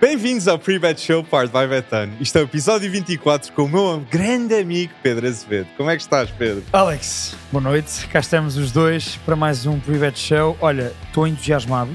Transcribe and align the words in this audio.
Bem-vindos 0.00 0.46
ao 0.46 0.56
Pre-Bet 0.58 1.00
Show 1.00 1.24
Part 1.24 1.50
by 1.52 1.66
Betano. 1.66 2.12
Isto 2.20 2.38
é 2.38 2.42
o 2.42 2.44
episódio 2.44 2.88
24 2.88 3.52
com 3.52 3.64
o 3.64 3.68
meu 3.68 4.06
grande 4.08 4.54
amigo 4.54 4.92
Pedro 5.02 5.26
Azevedo. 5.26 5.66
Como 5.76 5.90
é 5.90 5.96
que 5.96 6.02
estás, 6.02 6.30
Pedro? 6.30 6.62
Alex, 6.72 7.34
boa 7.50 7.60
noite. 7.60 8.06
Cá 8.06 8.20
estamos 8.20 8.56
os 8.56 8.70
dois 8.70 9.16
para 9.26 9.34
mais 9.34 9.66
um 9.66 9.80
Pre-Bet 9.80 10.16
Show. 10.16 10.56
Olha, 10.60 10.92
estou 11.08 11.26
entusiasmado. 11.26 11.90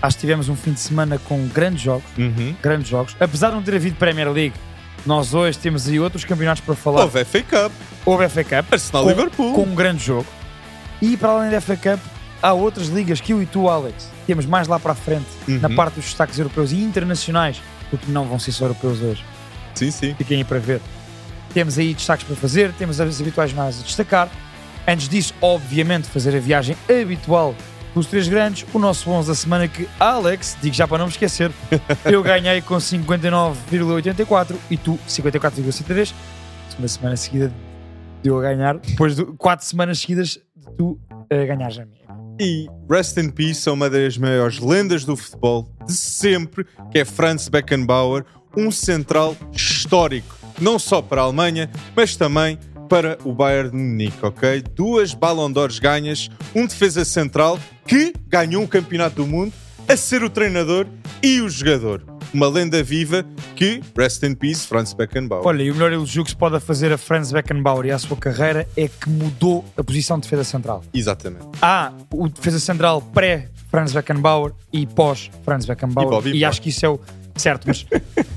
Acho 0.00 0.16
que 0.16 0.20
tivemos 0.22 0.48
um 0.48 0.56
fim 0.56 0.72
de 0.72 0.80
semana 0.80 1.18
com 1.18 1.46
grandes 1.48 1.82
jogos. 1.82 2.04
Uhum. 2.16 2.56
Grandes 2.62 2.88
jogos. 2.88 3.14
Apesar 3.20 3.50
de 3.50 3.56
não 3.56 3.62
ter 3.62 3.74
havido 3.74 3.96
Premier 3.96 4.30
League, 4.32 4.54
nós 5.04 5.34
hoje 5.34 5.58
temos 5.58 5.86
aí 5.88 6.00
outros 6.00 6.24
campeonatos 6.24 6.62
para 6.64 6.74
falar. 6.74 7.02
Houve 7.02 7.22
FA 7.26 7.42
Cup, 7.42 7.72
Houve 8.06 8.28
FA 8.30 8.44
Cup. 8.44 8.72
Arsenal 8.72 9.02
com, 9.02 9.08
Liverpool. 9.10 9.52
com 9.54 9.62
um 9.64 9.74
grande 9.74 10.02
jogo. 10.02 10.26
E 11.02 11.18
para 11.18 11.28
além 11.28 11.50
da 11.50 11.60
FA 11.60 11.76
Cup, 11.76 12.00
há 12.40 12.54
outras 12.54 12.88
ligas 12.88 13.20
que 13.20 13.34
eu 13.34 13.42
e 13.42 13.46
tu, 13.46 13.68
Alex, 13.68 14.08
temos 14.30 14.46
mais 14.46 14.68
lá 14.68 14.78
para 14.78 14.92
a 14.92 14.94
frente, 14.94 15.26
Uhum. 15.48 15.58
na 15.58 15.68
parte 15.68 15.94
dos 15.94 16.04
destaques 16.04 16.38
europeus 16.38 16.70
e 16.70 16.76
internacionais, 16.80 17.60
porque 17.90 18.12
não 18.12 18.26
vão 18.26 18.38
ser 18.38 18.52
só 18.52 18.66
europeus 18.66 19.02
hoje. 19.02 19.24
Sim, 19.74 19.90
sim. 19.90 20.14
Fiquem 20.14 20.38
aí 20.38 20.44
para 20.44 20.60
ver. 20.60 20.80
Temos 21.52 21.76
aí 21.80 21.92
destaques 21.92 22.24
para 22.24 22.36
fazer, 22.36 22.72
temos 22.74 23.00
as 23.00 23.20
habituais 23.20 23.52
mais 23.52 23.80
a 23.80 23.82
destacar. 23.82 24.30
Antes 24.86 25.08
disso, 25.08 25.34
obviamente, 25.42 26.06
fazer 26.06 26.36
a 26.36 26.38
viagem 26.38 26.76
habitual 26.88 27.56
dos 27.92 28.06
três 28.06 28.28
grandes, 28.28 28.64
o 28.72 28.78
nosso 28.78 29.10
11 29.10 29.26
da 29.26 29.34
semana 29.34 29.66
que, 29.66 29.88
Alex, 29.98 30.56
digo 30.62 30.76
já 30.76 30.86
para 30.86 30.98
não 30.98 31.06
me 31.06 31.10
esquecer, 31.10 31.50
eu 32.06 32.22
ganhei 32.22 32.62
com 32.62 32.76
59,84 32.76 34.54
e 34.70 34.76
tu 34.76 34.96
54,63. 35.08 36.12
Segunda 36.68 36.86
semana 36.88 37.16
seguida 37.16 37.52
de 38.22 38.28
eu 38.28 38.38
a 38.38 38.42
ganhar, 38.42 38.78
depois 38.78 39.16
de 39.16 39.24
quatro 39.36 39.66
semanas 39.66 39.98
seguidas 39.98 40.38
de 40.54 40.70
tu 40.78 40.96
a 41.28 41.34
ganhares 41.34 41.80
a 41.80 41.84
minha. 41.84 41.99
E 42.42 42.70
Rest 42.88 43.18
in 43.18 43.28
Peace 43.28 43.68
a 43.68 43.72
uma 43.72 43.90
das 43.90 44.16
maiores 44.16 44.60
lendas 44.60 45.04
do 45.04 45.14
futebol 45.14 45.70
de 45.86 45.92
sempre, 45.92 46.64
que 46.90 46.98
é 46.98 47.04
Franz 47.04 47.50
Beckenbauer, 47.50 48.24
um 48.56 48.70
central 48.70 49.36
histórico, 49.52 50.34
não 50.58 50.78
só 50.78 51.02
para 51.02 51.20
a 51.20 51.24
Alemanha, 51.24 51.70
mas 51.94 52.16
também 52.16 52.58
para 52.88 53.18
o 53.26 53.34
Bayern 53.34 53.70
de 53.70 53.76
Munique, 53.76 54.24
ok? 54.24 54.64
Duas 54.74 55.12
Ballon 55.12 55.52
d'Ors 55.52 55.78
ganhas, 55.78 56.30
um 56.54 56.66
defesa 56.66 57.04
central 57.04 57.58
que 57.86 58.14
ganhou 58.26 58.62
um 58.62 58.66
campeonato 58.66 59.16
do 59.16 59.26
mundo 59.26 59.52
a 59.86 59.94
ser 59.94 60.24
o 60.24 60.30
treinador 60.30 60.86
e 61.22 61.42
o 61.42 61.48
jogador. 61.50 62.09
Uma 62.32 62.48
lenda 62.48 62.82
viva 62.82 63.24
que, 63.56 63.80
Rest 63.96 64.22
in 64.22 64.34
Peace, 64.34 64.66
Franz 64.66 64.92
Beckenbauer. 64.92 65.44
Olha, 65.46 65.62
e 65.64 65.70
o 65.70 65.74
melhor 65.74 65.92
elogio 65.92 66.22
que 66.22 66.30
se 66.30 66.36
pode 66.36 66.60
fazer 66.60 66.92
a 66.92 66.98
Franz 66.98 67.32
Beckenbauer 67.32 67.86
e 67.86 67.90
à 67.90 67.98
sua 67.98 68.16
carreira 68.16 68.68
é 68.76 68.86
que 68.88 69.10
mudou 69.10 69.64
a 69.76 69.82
posição 69.82 70.16
de 70.16 70.22
defesa 70.22 70.44
central. 70.44 70.84
Exatamente. 70.94 71.44
há 71.60 71.92
o 72.12 72.28
defesa 72.28 72.60
central 72.60 73.02
pré-Franz 73.02 73.92
Beckenbauer 73.92 74.52
e 74.72 74.86
pós-Franz 74.86 75.66
Beckenbauer. 75.66 76.26
E 76.28 76.38
E, 76.38 76.44
acho 76.44 76.62
que 76.62 76.68
isso 76.68 76.86
é 76.86 76.88
o 76.88 77.00
certo, 77.36 77.66
mas 77.66 77.84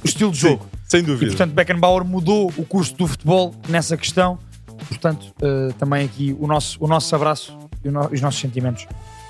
o 0.03 0.05
estilo 0.07 0.31
de 0.31 0.37
jogo. 0.39 0.65
Sem 0.87 1.01
E 1.01 1.03
dúvida. 1.03 1.31
portanto, 1.31 1.53
Beckenbauer 1.53 2.03
mudou 2.03 2.51
o 2.57 2.65
curso 2.65 2.95
do 2.95 3.07
futebol 3.07 3.53
nessa 3.69 3.95
questão. 3.95 4.39
Portanto, 4.89 5.33
eh, 5.41 5.69
também 5.79 6.03
aqui 6.05 6.35
o 6.39 6.45
nosso, 6.47 6.77
o 6.83 6.87
nosso 6.87 7.15
abraço 7.15 7.57
e 7.85 7.89
no- 7.89 8.07
os 8.11 8.19
nossos 8.21 8.39
sentimentos 8.39 8.85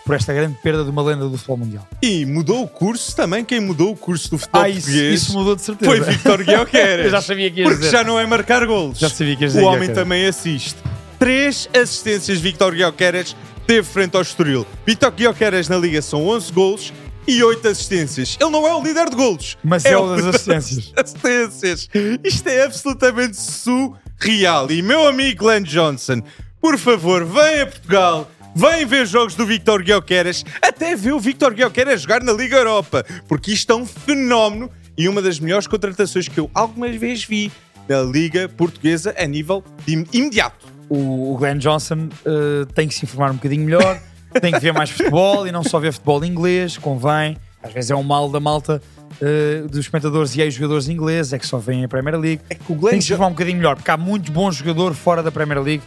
por 0.06 0.16
esta 0.16 0.34
grande 0.34 0.58
perda 0.62 0.84
de 0.84 0.90
uma 0.90 1.02
lenda 1.02 1.28
do 1.30 1.38
futebol 1.38 1.58
mundial. 1.58 1.88
E 2.02 2.26
mudou 2.26 2.64
o 2.64 2.68
curso 2.68 3.16
também. 3.16 3.44
Quem 3.46 3.60
mudou 3.60 3.92
o 3.92 3.96
curso 3.96 4.30
do 4.32 4.38
futebol 4.38 4.62
Ah, 4.62 4.70
isso, 4.70 4.82
português 4.88 5.22
isso 5.22 5.34
mudou 5.34 5.56
de 5.56 5.62
certeza. 5.62 5.90
foi 5.92 6.00
Victor 6.02 6.44
Guioqueras. 6.44 7.06
Eu 7.06 7.12
já 7.12 7.22
sabia 7.22 7.50
que 7.52 7.60
ias 7.62 7.70
Porque 7.70 7.86
dizer. 7.86 7.92
já 7.98 8.04
não 8.04 8.20
é 8.20 8.26
marcar 8.26 8.66
golos. 8.66 9.00
Já 9.00 9.10
sabia 9.10 9.36
que 9.36 9.44
ias 9.44 9.54
O 9.54 9.56
dizer 9.56 9.66
homem 9.66 9.80
Guioqueras. 9.80 10.04
também 10.04 10.26
assiste. 10.28 10.76
Três 11.18 11.70
assistências 11.74 12.40
Victor 12.40 12.74
Guioqueras 12.76 13.36
teve 13.66 13.88
frente 13.88 14.16
ao 14.16 14.22
Estoril. 14.22 14.68
Victor 14.86 15.12
Guioqueras 15.12 15.70
na 15.70 15.78
Liga 15.78 16.02
são 16.02 16.28
11 16.28 16.52
golos 16.52 16.94
e 17.26 17.42
8 17.42 17.66
assistências. 17.70 18.38
Ele 18.42 18.50
não 18.50 18.68
é 18.68 18.76
o 18.76 18.84
líder 18.84 19.10
de 19.10 19.16
golos. 19.16 19.58
Mas 19.64 19.86
é 19.86 19.96
o 19.98 20.14
das 20.14 20.26
assistências. 20.26 20.92
assistências. 20.98 21.88
Isto 22.22 22.50
é 22.50 22.66
absolutamente 22.66 23.38
surreal. 23.40 24.70
E 24.70 24.82
meu 24.82 25.08
amigo 25.08 25.46
Glenn 25.46 25.64
Johnson, 25.64 26.22
por 26.60 26.78
favor, 26.78 27.24
vem 27.24 27.62
a 27.62 27.66
Portugal. 27.68 28.30
Vem 28.56 28.86
ver 28.86 29.08
jogos 29.08 29.34
do 29.34 29.48
Victor 29.48 29.82
Guioqueras, 29.84 30.46
até 30.62 30.96
ver 30.96 31.14
o 31.14 31.20
Victor 31.20 31.54
Guioqueras 31.54 32.02
jogar 32.02 32.22
na 32.22 32.32
Liga 32.32 32.58
Europa, 32.58 33.04
porque 33.28 33.52
isto 33.52 33.72
é 33.74 33.76
um 33.76 33.86
fenómeno 33.86 34.70
e 34.96 35.10
uma 35.10 35.24
das 35.24 35.40
melhores 35.40 35.66
contratações 35.66 36.28
que 36.28 36.40
eu 36.40 36.50
alguma 36.54 36.88
vez 36.90 37.24
vi 37.26 37.52
na 37.90 38.02
Liga 38.02 38.48
Portuguesa 38.48 39.16
a 39.18 39.26
nível 39.26 39.64
imediato. 39.88 40.68
o, 40.88 41.34
o 41.34 41.38
Glenn 41.38 41.58
Johnson 41.58 42.10
eh, 42.26 42.66
tem 42.76 42.88
que 42.88 42.94
se 42.94 43.06
informar 43.06 43.32
um 43.32 43.36
bocadinho 43.36 43.66
melhor, 43.66 44.00
tem 44.40 44.54
que 44.54 44.60
ver 44.60 44.72
mais 44.72 44.92
futebol 44.92 45.48
e 45.48 45.52
não 45.52 45.64
só 45.64 45.80
ver 45.80 45.92
futebol 45.92 46.24
inglês, 46.24 46.78
convém. 46.78 47.36
Às 47.64 47.74
vezes 47.74 47.90
é 47.90 47.96
um 47.96 48.04
mal 48.04 48.30
da 48.30 48.40
malta 48.40 48.82
eh, 49.20 49.64
dos 49.68 49.80
espectadores 49.80 50.36
e 50.36 50.42
ex-jogadores 50.42 50.88
ingleses, 50.88 51.34
é 51.34 51.40
que 51.40 51.48
só 51.48 51.58
veem 51.58 51.84
a 51.86 51.88
Premier 51.88 52.20
League. 52.20 52.42
É 52.50 52.56
que 52.56 52.64
o 52.66 52.68
Tem 52.68 52.78
Glenn 52.78 52.98
que 53.00 53.02
se 53.02 53.14
informar 53.14 53.30
um 53.30 53.32
bocadinho 53.32 53.58
melhor, 53.58 53.76
porque 53.76 53.90
há 53.90 53.98
muito 53.98 54.32
bom 54.32 54.52
jogador 54.52 54.94
fora 54.94 55.24
da 55.24 55.32
Premier 55.32 55.60
League. 55.60 55.84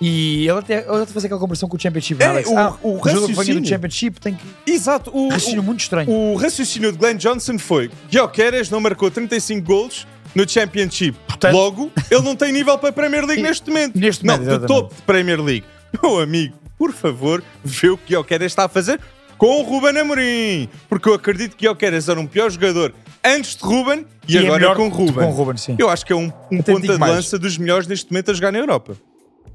E 0.00 0.48
ele 0.48 0.58
até, 0.58 0.78
ele 0.78 1.02
até 1.02 1.12
faz 1.12 1.24
aquela 1.24 1.38
comparação 1.40 1.68
com 1.68 1.76
o 1.76 1.80
Championship. 1.80 2.22
É, 2.22 2.26
não, 2.26 2.32
Alex? 2.32 2.48
o- 2.48 2.56
Ah, 2.58 2.76
o 2.82 3.02
venha 3.02 3.20
raciocínio. 3.20 3.60
do 3.60 3.68
Championship 3.68 4.20
tem 4.20 4.34
que. 4.34 4.70
Exato, 4.70 5.10
o, 5.14 5.28
Raciocínio 5.28 5.60
o- 5.60 5.64
muito 5.64 5.80
estranho. 5.80 6.10
O 6.10 6.36
raciocínio 6.36 6.90
de 6.92 6.98
Glenn 6.98 7.16
Johnson 7.16 7.58
foi: 7.58 7.90
Guioqueras 8.10 8.70
não 8.70 8.80
marcou 8.80 9.10
35 9.10 9.66
golos 9.66 10.06
no 10.34 10.48
Championship. 10.48 11.18
Portanto- 11.26 11.52
Logo, 11.54 11.92
ele 12.10 12.22
não 12.22 12.34
tem 12.34 12.50
nível 12.52 12.78
para 12.78 12.88
a 12.88 12.92
Premier 12.92 13.24
League 13.26 13.40
E- 13.40 13.44
neste 13.44 13.68
momento. 13.68 13.98
neste 13.98 14.24
não, 14.24 14.34
momento, 14.34 14.48
de 14.48 14.54
exatamente. 14.56 14.80
topo 14.82 14.94
de 14.94 15.02
Premier 15.02 15.40
League. 15.42 15.64
Meu 16.02 16.18
amigo, 16.20 16.54
por 16.78 16.92
favor, 16.92 17.42
vê 17.62 17.90
o 17.90 17.98
que 17.98 18.08
Guioqueras 18.14 18.52
está 18.52 18.64
a 18.64 18.68
fazer 18.68 18.98
com 19.36 19.60
o 19.60 19.62
Ruben 19.64 19.98
Amorim. 19.98 20.68
Porque 20.88 21.08
eu 21.08 21.14
acredito 21.14 21.56
que 21.56 21.66
Guioqueras 21.66 22.08
era 22.08 22.18
um 22.18 22.26
pior 22.26 22.48
jogador 22.50 22.94
antes 23.22 23.54
de 23.56 23.62
Ruben 23.64 24.06
e, 24.26 24.34
E 24.34 24.36
é 24.38 24.40
agora 24.40 24.54
melhor 24.60 24.76
com 24.76 24.86
o 24.86 24.88
Ruben. 24.88 25.14
com 25.14 25.26
o 25.26 25.30
Ruben, 25.32 25.56
sim. 25.58 25.76
Eu 25.78 25.90
acho 25.90 26.06
que 26.06 26.12
é 26.12 26.16
um, 26.16 26.32
um 26.50 26.62
ponta 26.62 26.80
de 26.80 26.96
lança 26.96 27.38
dos 27.38 27.58
melhores 27.58 27.86
neste 27.86 28.10
momento 28.10 28.30
a 28.30 28.34
jogar 28.34 28.50
na 28.52 28.58
Europa. 28.58 28.96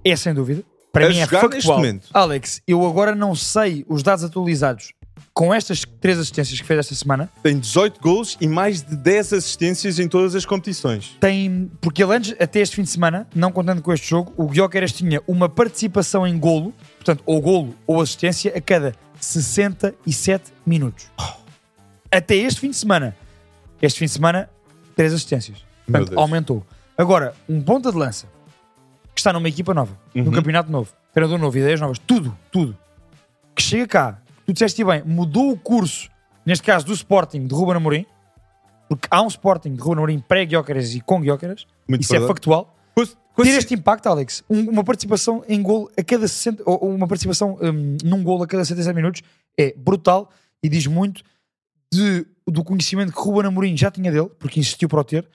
É 0.06 0.16
sem 0.16 0.34
dúvida. 0.34 0.64
Para 0.94 1.08
A 1.08 1.10
mim 1.10 1.18
é 1.18 1.26
factual. 1.28 1.82
Alex, 2.14 2.62
eu 2.66 2.86
agora 2.86 3.16
não 3.16 3.36
sei 3.36 3.84
os 3.90 4.02
dados 4.04 4.24
atualizados 4.24 4.94
com 5.34 5.54
estas 5.54 5.84
três 6.00 6.18
assistências 6.18 6.62
que 6.62 6.66
fez 6.66 6.80
esta 6.80 6.96
semana. 6.96 7.30
Tem 7.44 7.60
18 7.60 8.00
golos 8.00 8.38
e 8.40 8.48
mais 8.48 8.82
de 8.82 8.96
10 8.96 9.34
assistências 9.34 10.00
em 10.00 10.08
todas 10.08 10.36
as 10.36 10.46
competições. 10.46 11.18
tem. 11.20 11.70
Porque 11.82 12.02
ele 12.02 12.16
antes, 12.16 12.34
até 12.40 12.60
este 12.62 12.76
fim 12.78 12.84
de 12.84 12.90
semana, 12.90 13.28
não 13.36 13.52
contando 13.52 13.82
com 13.82 13.92
este 13.92 14.08
jogo, 14.10 14.32
o 14.38 14.48
Guioqueras 14.48 14.94
tinha 14.94 15.22
uma 15.28 15.50
participação 15.50 16.26
em 16.26 16.40
golo, 16.40 16.74
portanto, 16.98 17.22
ou 17.26 17.42
golo 17.42 17.76
ou 17.86 18.00
assistência, 18.00 18.54
a 18.56 18.62
cada 18.62 18.94
67 19.20 20.54
minutos. 20.66 21.08
Até 22.10 22.36
este 22.36 22.62
fim 22.62 22.70
de 22.70 22.78
semana. 22.78 23.18
Este 23.82 24.00
fim 24.00 24.06
de 24.06 24.12
semana, 24.12 24.50
três 24.96 25.12
assistências. 25.12 25.58
Meu 25.58 26.00
Portanto, 26.00 26.10
Deus. 26.12 26.22
aumentou. 26.22 26.66
Agora, 26.98 27.34
um 27.50 27.62
ponta 27.62 27.92
de 27.92 27.98
lança 27.98 28.28
está 29.26 29.34
numa 29.34 29.50
equipa 29.50 29.74
nova, 29.74 29.98
num 30.14 30.26
Uhum. 30.26 30.32
campeonato 30.32 30.72
novo, 30.72 30.92
treinador 31.14 31.40
novo, 31.40 31.58
ideias 31.58 31.80
novas, 31.82 31.98
tudo, 32.00 32.38
tudo. 32.52 32.78
Que 33.56 33.62
chega 33.62 33.88
cá, 33.88 34.22
tu 34.46 34.54
disseste 34.54 34.84
bem, 34.84 35.02
mudou 35.04 35.52
o 35.52 35.58
curso, 35.58 36.10
neste 36.46 36.64
caso 36.64 36.86
do 36.86 36.94
Sporting 36.94 37.48
de 37.48 37.54
Ruben 37.56 37.76
Amorim, 37.78 38.06
porque 38.88 39.08
há 39.10 39.22
um 39.22 39.28
Sporting 39.28 39.74
de 39.74 39.82
Ruben 39.82 39.98
Amorim 39.98 40.20
pré-Guiocaras 40.20 40.94
e 40.94 41.02
com 41.02 41.20
Guiocaras, 41.22 41.66
Muito 41.88 42.02
isso 42.04 42.14
é 42.14 42.20
verdade. 42.20 42.28
factual. 42.36 42.76
Coisa- 42.94 43.14
coisa- 43.34 43.52
Ter 43.52 43.58
este 43.58 43.74
impacto, 43.74 44.08
Alex, 44.08 44.44
um- 44.50 44.70
uma 44.70 44.84
participação 44.84 45.44
em 45.50 45.62
gol 45.62 45.90
a 45.98 46.04
cada 46.04 46.28
60, 46.28 46.62
ou 46.66 46.94
uma 46.94 47.08
participação 47.08 47.58
hum, 47.62 47.98
num 48.04 48.24
gol 48.24 48.44
a 48.44 48.48
cada 48.48 48.64
67 48.64 48.96
minutos 48.96 49.22
é 49.58 49.74
brutal 49.76 50.30
e 50.62 50.70
diz 50.70 50.86
muito 50.88 51.24
de- 51.92 52.26
do 52.48 52.64
conhecimento 52.64 53.12
que 53.12 53.20
Ruben 53.20 53.48
Amorim 53.48 53.76
já 53.76 53.90
tinha 53.90 54.12
dele, 54.12 54.30
porque 54.38 54.60
insistiu 54.60 54.88
para 54.88 55.00
o 55.00 55.04
ter, 55.04 55.28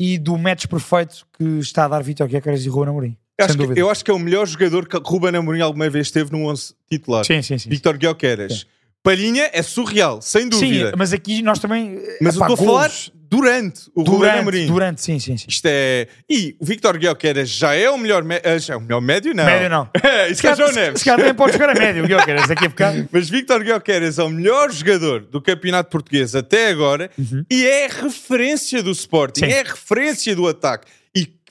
e 0.00 0.16
do 0.18 0.36
match 0.38 0.66
perfeito 0.66 1.26
que 1.32 1.44
está 1.58 1.84
a 1.84 1.88
dar 1.88 2.02
Vitor 2.02 2.26
Guiocaras 2.28 2.64
e 2.64 2.68
Ruben 2.68 2.90
Amorim. 2.90 3.16
Eu 3.38 3.44
acho, 3.44 3.56
que, 3.56 3.80
eu 3.80 3.90
acho 3.90 4.04
que 4.04 4.10
é 4.10 4.14
o 4.14 4.18
melhor 4.18 4.46
jogador 4.46 4.88
que 4.88 4.96
Ruben 4.96 5.36
Amorim 5.36 5.60
alguma 5.60 5.88
vez 5.88 6.10
teve 6.10 6.32
no 6.32 6.46
11 6.48 6.74
titular. 6.90 7.24
Sim, 7.24 7.40
sim, 7.40 7.56
sim. 7.56 7.68
Victor 7.70 7.96
Guioqueras. 7.96 8.66
Palhinha 9.00 9.48
é 9.52 9.62
surreal, 9.62 10.20
sem 10.20 10.42
Sim, 10.42 10.48
dúvida. 10.48 10.92
mas 10.98 11.12
aqui 11.12 11.40
nós 11.40 11.60
também. 11.60 12.00
mas 12.20 12.34
eu 12.34 12.42
epá, 12.42 12.52
estou 12.52 12.54
a 12.54 12.68
falar 12.72 12.92
durante 13.30 13.82
o 13.94 14.02
Ruben 14.02 14.18
durante, 14.18 14.38
Amorim. 14.40 14.66
durante, 14.66 15.00
sim, 15.02 15.18
sim, 15.20 15.36
sim. 15.36 15.44
Isto 15.48 15.66
é... 15.66 16.08
E 16.28 16.56
o 16.58 16.64
Victor 16.64 16.98
Guioqueras 16.98 17.48
já 17.48 17.74
é 17.74 17.88
o 17.88 17.96
melhor... 17.96 18.24
me- 18.24 18.40
ah, 18.42 18.58
Já 18.58 18.74
é 18.74 18.76
o 18.76 18.80
melhor 18.80 19.00
médio, 19.00 19.32
não. 19.34 19.44
Médio 19.44 19.68
não. 19.70 19.88
É, 20.02 20.28
isso 20.30 20.40
que 20.40 20.48
é 20.48 20.56
João 20.56 20.72
Neves. 20.72 20.98
Se 20.98 21.04
calhar 21.04 21.18
também 21.20 21.34
pode 21.34 21.52
jogar 21.52 21.70
a 21.70 21.74
médio, 21.74 22.04
o 22.04 22.06
Guiocaras, 22.08 22.48
daqui 22.48 22.64
a 22.66 22.68
bocado. 22.68 23.08
Mas 23.12 23.30
Victor 23.30 23.62
Guioqueras 23.62 24.18
é 24.18 24.22
o 24.24 24.28
melhor 24.30 24.70
jogador 24.72 25.20
do 25.20 25.40
campeonato 25.40 25.90
português 25.90 26.34
até 26.34 26.68
agora 26.70 27.08
e 27.50 27.64
é 27.64 27.86
referência 27.86 28.82
do 28.82 28.90
Sporting, 28.90 29.44
Uhum. 29.44 29.50
Sim. 29.50 29.54
é 29.56 29.62
referência 29.62 30.34
do 30.34 30.48
ataque 30.48 30.86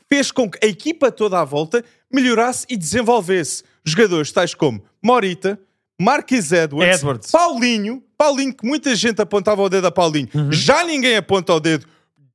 fez 0.10 0.32
com 0.32 0.50
que 0.50 0.58
a 0.66 0.68
equipa 0.70 1.12
toda 1.12 1.40
à 1.40 1.44
volta 1.46 1.84
melhorasse 2.12 2.66
e 2.70 2.78
desenvolvesse 2.78 3.64
jogadores 3.86 4.32
tais 4.32 4.54
como 4.54 4.84
Morita, 5.04 5.60
Marquis 6.00 6.52
Edwards, 6.52 7.00
Edwards. 7.00 7.32
Paulinho, 7.32 8.04
Paulinho 8.18 8.54
que 8.54 8.66
muita 8.66 8.96
gente 8.96 9.22
apontava 9.22 9.62
o 9.62 9.70
dedo 9.70 9.88
a 9.88 9.92
Paulinho, 9.92 10.30
Uhum. 10.34 10.52
já 10.52 10.84
ninguém 10.84 11.16
aponta 11.18 11.54
o 11.54 11.60
dedo 11.60 11.86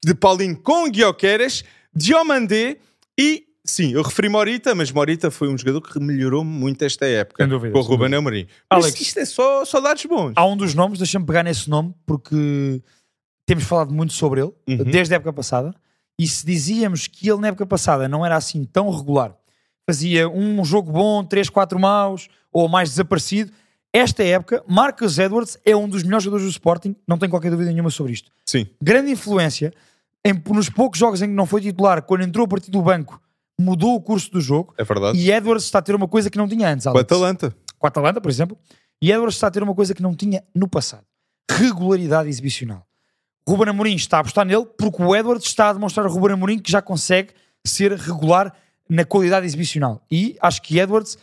de 0.04 0.14
Paulinho 0.14 0.56
com 0.56 0.90
Guioqueras, 0.90 1.62
Diomandé 1.94 2.78
e 3.18 3.46
Sim, 3.64 3.92
eu 3.92 4.02
referi 4.02 4.28
Morita, 4.28 4.74
mas 4.74 4.90
Morita 4.90 5.30
foi 5.30 5.46
um 5.48 5.56
jogador 5.56 5.82
que 5.82 5.96
melhorou 6.00 6.42
muito 6.42 6.82
esta 6.84 7.06
época 7.06 7.44
Sem 7.44 7.48
dúvida, 7.48 7.72
com 7.72 7.78
o 7.78 7.82
Ruben. 7.82 8.12
Amorim. 8.12 8.48
Alex. 8.68 8.90
Mas 8.90 9.00
isto 9.00 9.20
é 9.20 9.24
só, 9.24 9.64
só 9.64 9.80
dados 9.80 10.04
bons. 10.04 10.32
Há 10.34 10.44
um 10.44 10.56
dos 10.56 10.74
nomes, 10.74 10.98
deixa-me 10.98 11.24
pegar 11.24 11.44
nesse 11.44 11.70
nome, 11.70 11.94
porque 12.04 12.82
temos 13.46 13.62
falado 13.62 13.94
muito 13.94 14.14
sobre 14.14 14.40
ele, 14.40 14.50
Uhum. 14.68 14.78
desde 14.82 15.14
a 15.14 15.16
época 15.16 15.32
passada, 15.32 15.72
e 16.18 16.26
se 16.26 16.44
dizíamos 16.46 17.06
que 17.06 17.28
ele 17.28 17.40
na 17.40 17.48
época 17.48 17.66
passada 17.66 18.08
não 18.08 18.24
era 18.24 18.36
assim 18.36 18.64
tão 18.64 18.90
regular, 18.90 19.34
fazia 19.88 20.28
um 20.28 20.64
jogo 20.64 20.92
bom, 20.92 21.24
três, 21.24 21.48
quatro 21.48 21.78
maus, 21.78 22.28
ou 22.52 22.68
mais 22.68 22.90
desaparecido, 22.90 23.50
esta 23.92 24.22
época, 24.22 24.62
Marcus 24.66 25.18
Edwards 25.18 25.58
é 25.66 25.76
um 25.76 25.88
dos 25.88 26.02
melhores 26.02 26.24
jogadores 26.24 26.46
do 26.50 26.52
Sporting, 26.52 26.96
não 27.06 27.18
tenho 27.18 27.30
qualquer 27.30 27.50
dúvida 27.50 27.70
nenhuma 27.70 27.90
sobre 27.90 28.12
isto. 28.12 28.30
Sim. 28.46 28.66
Grande 28.82 29.10
influência, 29.10 29.72
em, 30.24 30.32
nos 30.50 30.70
poucos 30.70 30.98
jogos 30.98 31.20
em 31.20 31.26
que 31.28 31.34
não 31.34 31.44
foi 31.46 31.60
titular, 31.60 32.00
quando 32.02 32.22
entrou 32.22 32.44
a 32.44 32.48
partir 32.48 32.70
do 32.70 32.80
banco, 32.80 33.20
mudou 33.60 33.94
o 33.94 34.00
curso 34.00 34.30
do 34.30 34.40
jogo, 34.40 34.72
É 34.78 34.84
verdade. 34.84 35.18
e 35.18 35.30
Edwards 35.30 35.64
está 35.64 35.78
a 35.78 35.82
ter 35.82 35.94
uma 35.94 36.08
coisa 36.08 36.30
que 36.30 36.38
não 36.38 36.48
tinha 36.48 36.70
antes, 36.72 36.84
Com 36.84 36.90
a 36.90 36.92
Alex 36.92 37.04
Atalanta. 37.12 37.56
com 37.78 37.86
a 37.86 37.88
Atalanta, 37.88 38.20
por 38.20 38.30
exemplo, 38.30 38.56
e 39.02 39.10
Edwards 39.12 39.34
está 39.34 39.48
a 39.48 39.50
ter 39.50 39.62
uma 39.62 39.74
coisa 39.74 39.94
que 39.94 40.00
não 40.02 40.14
tinha 40.14 40.42
no 40.54 40.66
passado: 40.68 41.04
regularidade 41.50 42.28
exibicional. 42.28 42.86
Ruben 43.48 43.68
Amorim 43.68 43.94
está 43.94 44.18
a 44.18 44.20
apostar 44.20 44.44
nele 44.44 44.66
porque 44.78 45.02
o 45.02 45.14
Edwards 45.14 45.46
está 45.46 45.70
a 45.70 45.72
demonstrar 45.72 46.06
a 46.06 46.08
Ruben 46.08 46.34
Amorim 46.34 46.58
que 46.58 46.70
já 46.70 46.80
consegue 46.80 47.30
ser 47.64 47.92
regular 47.92 48.52
na 48.88 49.04
qualidade 49.04 49.46
exibicional. 49.46 50.04
E 50.10 50.36
acho 50.40 50.62
que 50.62 50.78
Edwards, 50.78 51.16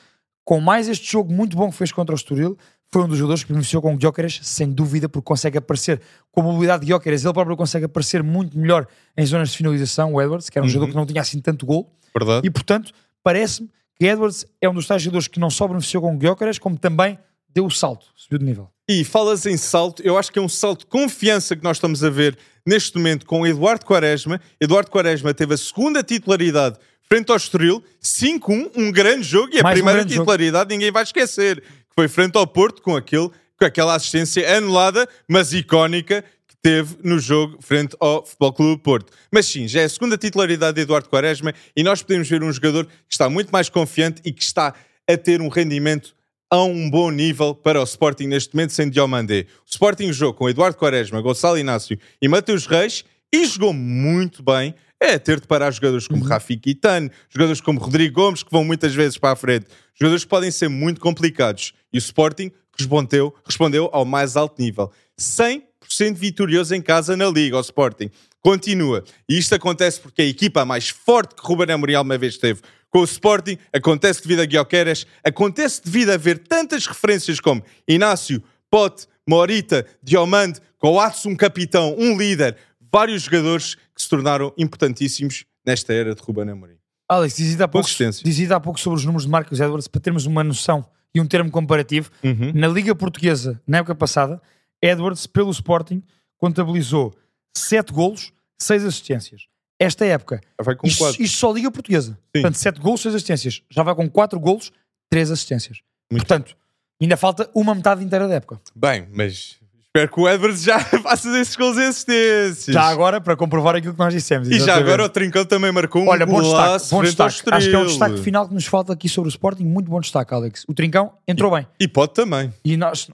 com 0.43 0.59
mais 0.59 0.87
este 0.87 1.09
jogo 1.11 1.31
muito 1.33 1.55
bom 1.55 1.69
que 1.69 1.77
fez 1.77 1.91
contra 1.91 2.13
o 2.13 2.17
Estoril, 2.17 2.57
foi 2.91 3.03
um 3.03 3.07
dos 3.07 3.17
jogadores 3.17 3.43
que 3.43 3.51
beneficiou 3.53 3.81
com 3.81 3.93
o 3.93 3.99
Gyökeres, 3.99 4.39
sem 4.41 4.71
dúvida, 4.71 5.07
porque 5.07 5.25
consegue 5.25 5.59
aparecer 5.59 6.01
com 6.31 6.41
a 6.41 6.43
mobilidade 6.43 6.85
de 6.85 6.91
Gyökeres, 6.91 7.23
ele 7.23 7.33
próprio 7.33 7.55
consegue 7.55 7.85
aparecer 7.85 8.23
muito 8.23 8.57
melhor 8.57 8.87
em 9.15 9.25
zonas 9.25 9.51
de 9.51 9.57
finalização, 9.57 10.13
o 10.13 10.21
Edwards, 10.21 10.49
que 10.49 10.57
era 10.57 10.65
um 10.65 10.69
jogador 10.69 10.91
que 10.91 10.97
não 10.97 11.05
tinha 11.05 11.21
assim 11.21 11.39
tanto 11.39 11.65
gol. 11.65 11.93
Verdade. 12.17 12.47
E 12.47 12.49
portanto, 12.49 12.91
parece-me 13.23 13.69
que 13.95 14.05
Edwards 14.05 14.45
é 14.59 14.67
um 14.67 14.73
dos 14.73 14.87
tais 14.87 15.01
jogadores 15.01 15.27
que 15.27 15.39
não 15.39 15.51
só 15.51 15.67
beneficiou 15.67 16.01
com 16.01 16.15
o 16.15 16.19
Gyökeres, 16.19 16.57
como 16.57 16.77
também 16.77 17.19
deu 17.47 17.65
o 17.65 17.71
salto, 17.71 18.07
subiu 18.15 18.39
de 18.39 18.45
nível. 18.45 18.69
E 18.91 19.03
falas 19.03 19.45
em 19.45 19.55
salto, 19.55 20.01
eu 20.03 20.17
acho 20.17 20.31
que 20.31 20.39
é 20.39 20.41
um 20.41 20.49
salto 20.49 20.79
de 20.79 20.87
confiança 20.87 21.55
que 21.55 21.63
nós 21.63 21.77
estamos 21.77 22.03
a 22.03 22.09
ver 22.09 22.35
neste 22.65 22.97
momento 22.97 23.23
com 23.23 23.45
Eduardo 23.45 23.85
Quaresma. 23.85 24.41
Eduardo 24.59 24.89
Quaresma 24.89 25.31
teve 25.31 25.53
a 25.53 25.57
segunda 25.57 26.01
titularidade 26.01 26.79
frente 27.07 27.29
ao 27.29 27.37
Estoril, 27.37 27.83
5-1, 28.03 28.71
um 28.75 28.91
grande 28.91 29.21
jogo, 29.21 29.53
e 29.53 29.59
a 29.59 29.61
Mais 29.61 29.75
um 29.75 29.77
primeira 29.77 29.99
jogo. 29.99 30.11
titularidade 30.11 30.71
ninguém 30.71 30.91
vai 30.91 31.03
esquecer, 31.03 31.61
que 31.61 31.95
foi 31.95 32.07
frente 32.07 32.35
ao 32.35 32.47
Porto 32.47 32.81
com, 32.81 32.95
aquele, 32.95 33.29
com 33.59 33.65
aquela 33.65 33.93
assistência 33.93 34.57
anulada, 34.57 35.07
mas 35.27 35.53
icónica, 35.53 36.23
que 36.47 36.55
teve 36.59 36.97
no 37.03 37.19
jogo 37.19 37.59
frente 37.61 37.95
ao 37.99 38.25
Futebol 38.25 38.53
Clube 38.53 38.81
Porto. 38.81 39.13
Mas 39.31 39.45
sim, 39.45 39.67
já 39.67 39.81
é 39.81 39.83
a 39.83 39.89
segunda 39.89 40.17
titularidade 40.17 40.73
de 40.73 40.81
Eduardo 40.81 41.09
Quaresma 41.09 41.53
e 41.75 41.83
nós 41.83 42.01
podemos 42.01 42.27
ver 42.27 42.41
um 42.41 42.51
jogador 42.51 42.87
que 42.87 42.91
está 43.11 43.29
muito 43.29 43.51
mais 43.51 43.69
confiante 43.69 44.19
e 44.25 44.31
que 44.31 44.41
está 44.41 44.73
a 45.07 45.15
ter 45.15 45.41
um 45.41 45.47
rendimento 45.47 46.17
a 46.51 46.63
um 46.63 46.89
bom 46.89 47.11
nível 47.11 47.53
para 47.53 47.79
o 47.79 47.83
Sporting 47.83 48.25
neste 48.25 48.55
momento 48.55 48.73
sem 48.73 48.89
Diomandé. 48.89 49.45
O 49.65 49.69
Sporting 49.69 50.11
jogou 50.11 50.33
com 50.33 50.49
Eduardo 50.49 50.77
Quaresma, 50.77 51.21
Gonçalo 51.21 51.59
Inácio 51.59 51.97
e 52.19 52.27
Mateus 52.27 52.65
Reis 52.65 53.05
e 53.31 53.45
jogou 53.45 53.71
muito 53.71 54.41
bem. 54.41 54.73
É 54.99 55.17
ter 55.17 55.39
de 55.39 55.47
parar 55.47 55.71
jogadores 55.71 56.07
como 56.07 56.25
Rafi 56.25 56.57
Quitano, 56.57 57.09
jogadores 57.29 57.61
como 57.61 57.79
Rodrigo 57.79 58.15
Gomes, 58.15 58.43
que 58.43 58.51
vão 58.51 58.65
muitas 58.65 58.93
vezes 58.93 59.17
para 59.17 59.31
a 59.31 59.35
frente. 59.35 59.67
Jogadores 59.93 60.23
que 60.23 60.29
podem 60.29 60.51
ser 60.51 60.67
muito 60.67 60.99
complicados. 60.99 61.73
E 61.93 61.97
o 61.97 61.99
Sporting 61.99 62.51
respondeu, 62.77 63.33
respondeu 63.45 63.89
ao 63.93 64.03
mais 64.03 64.35
alto 64.35 64.61
nível. 64.61 64.91
100% 65.17 66.15
vitorioso 66.15 66.75
em 66.75 66.81
casa 66.81 67.15
na 67.15 67.29
Liga, 67.29 67.57
o 67.57 67.61
Sporting. 67.61 68.09
Continua. 68.41 69.03
E 69.27 69.37
isto 69.37 69.53
acontece 69.53 69.99
porque 69.99 70.21
a 70.21 70.25
equipa 70.25 70.65
mais 70.65 70.89
forte 70.89 71.35
que 71.35 71.45
Ruben 71.45 71.71
Amorim 71.71 71.95
alguma 71.95 72.17
vez 72.17 72.37
teve 72.37 72.61
com 72.89 72.99
o 72.99 73.03
Sporting, 73.03 73.57
acontece 73.71 74.23
devido 74.23 74.41
a 74.41 74.45
Guioqueras, 74.45 75.05
acontece 75.23 75.81
devido 75.83 76.09
a 76.09 76.17
ver 76.17 76.39
tantas 76.39 76.87
referências 76.87 77.39
como 77.39 77.63
Inácio, 77.87 78.41
Pote, 78.69 79.07
Morita, 79.27 79.85
Diomande, 80.01 80.59
Coates, 80.77 81.25
um 81.25 81.35
capitão, 81.35 81.95
um 81.97 82.17
líder, 82.17 82.57
vários 82.91 83.23
jogadores 83.23 83.75
que 83.75 84.01
se 84.01 84.09
tornaram 84.09 84.51
importantíssimos 84.57 85.45
nesta 85.65 85.93
era 85.93 86.15
de 86.15 86.21
Ruben 86.21 86.49
Amorim. 86.49 86.77
Alex, 87.07 87.37
dizia 87.37 87.65
há 87.65 87.67
pouco, 87.67 87.87
há 87.87 88.59
pouco 88.59 88.79
sobre 88.79 88.97
os 88.97 89.05
números 89.05 89.23
de 89.23 89.29
Marcos 89.29 89.59
Edwards, 89.59 89.87
para 89.87 90.01
termos 90.01 90.25
uma 90.25 90.43
noção 90.43 90.85
e 91.13 91.19
um 91.19 91.25
termo 91.25 91.49
comparativo. 91.49 92.11
Uhum. 92.23 92.51
Na 92.53 92.67
Liga 92.67 92.93
Portuguesa, 92.93 93.59
na 93.67 93.79
época 93.79 93.95
passada, 93.95 94.41
Edwards, 94.81 95.25
pelo 95.25 95.49
Sporting, 95.51 96.03
contabilizou 96.37 97.13
7 97.55 97.91
golos, 97.93 98.31
6 98.59 98.85
assistências. 98.85 99.43
Esta 99.79 100.05
época, 100.05 100.41
Vai 100.61 100.75
com 100.75 100.85
isto, 100.87 100.99
quatro. 100.99 101.21
isto 101.21 101.37
só 101.37 101.53
Liga 101.53 101.71
Portuguesa. 101.71 102.11
Sim. 102.11 102.41
Portanto, 102.41 102.55
7 102.55 102.81
golos, 102.81 103.01
6 103.01 103.15
assistências. 103.15 103.61
Já 103.69 103.81
vai 103.81 103.95
com 103.95 104.09
4 104.09 104.39
golos, 104.39 104.71
3 105.09 105.31
assistências. 105.31 105.79
Muito 106.11 106.25
Portanto, 106.27 106.55
ainda 107.01 107.15
falta 107.15 107.49
uma 107.55 107.73
metade 107.73 108.03
inteira 108.03 108.27
da 108.27 108.35
época. 108.35 108.59
Bem, 108.75 109.07
mas 109.13 109.57
espero 109.85 110.11
que 110.11 110.19
o 110.19 110.27
Edwards 110.27 110.61
já 110.63 110.79
faça 111.01 111.29
esses 111.39 111.55
gols 111.55 111.77
e 111.77 111.83
assistências. 111.85 112.73
Já 112.73 112.83
agora, 112.83 113.21
para 113.21 113.37
comprovar 113.37 113.75
aquilo 113.75 113.93
que 113.93 113.99
nós 113.99 114.13
dissemos. 114.13 114.49
E 114.49 114.59
já 114.59 114.75
agora 114.75 115.05
o 115.05 115.09
Trincão 115.09 115.45
também 115.45 115.71
marcou 115.71 116.01
um 116.03 116.09
Olha, 116.09 116.25
bom 116.25 116.41
destaque, 116.41 116.89
bom 116.89 117.01
destaque. 117.03 117.41
Acho 117.51 117.69
que 117.69 117.75
é 117.75 117.79
um 117.79 117.85
destaque 117.85 118.17
final 118.17 118.47
que 118.49 118.53
nos 118.53 118.65
falta 118.65 118.91
aqui 118.91 119.07
sobre 119.07 119.29
o 119.29 119.31
Sporting. 119.31 119.63
Muito 119.63 119.89
bom 119.89 120.01
destaque, 120.01 120.33
Alex. 120.33 120.65
O 120.67 120.73
Trincão 120.73 121.13
entrou 121.25 121.51
bem. 121.55 121.65
E 121.79 121.87
pode 121.87 122.13
também. 122.13 122.53
E 122.65 122.75
nós, 122.75 123.09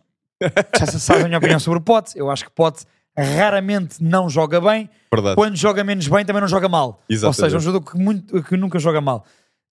já 0.79 0.85
se 0.87 0.99
sabe 0.99 1.21
a 1.21 1.25
minha 1.25 1.37
opinião 1.37 1.59
sobre 1.59 1.77
o 1.77 1.81
Pote. 1.81 2.17
Eu 2.17 2.31
acho 2.31 2.43
que 2.43 2.49
Pote 2.49 2.85
raramente 3.17 4.03
não 4.03 4.29
joga 4.29 4.59
bem. 4.59 4.89
Verdade. 5.13 5.35
Quando 5.35 5.55
joga 5.55 5.83
menos 5.83 6.07
bem, 6.07 6.25
também 6.25 6.41
não 6.41 6.47
joga 6.47 6.67
mal. 6.67 7.01
Exatamente. 7.09 7.25
Ou 7.25 7.33
seja, 7.33 7.55
é 7.55 7.57
um 7.57 7.61
jogador 7.61 7.91
que, 7.91 7.97
muito, 7.97 8.43
que 8.43 8.57
nunca 8.57 8.79
joga 8.79 8.99
mal. 8.99 9.25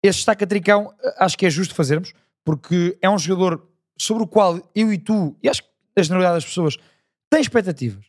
Este 0.02 0.18
destaque 0.18 0.44
a 0.44 0.46
Trincão, 0.46 0.92
eh, 1.02 1.14
acho 1.18 1.36
que 1.36 1.46
é 1.46 1.50
justo 1.50 1.74
fazermos, 1.74 2.12
porque 2.44 2.96
é 3.02 3.10
um 3.10 3.18
jogador 3.18 3.66
sobre 3.98 4.22
o 4.22 4.26
qual 4.26 4.60
eu 4.74 4.92
e 4.92 4.98
tu, 4.98 5.36
e 5.42 5.48
acho 5.48 5.62
que 5.62 5.68
a 5.96 6.02
generalidade 6.02 6.36
das 6.36 6.44
pessoas, 6.44 6.76
têm 7.30 7.40
expectativas. 7.40 8.04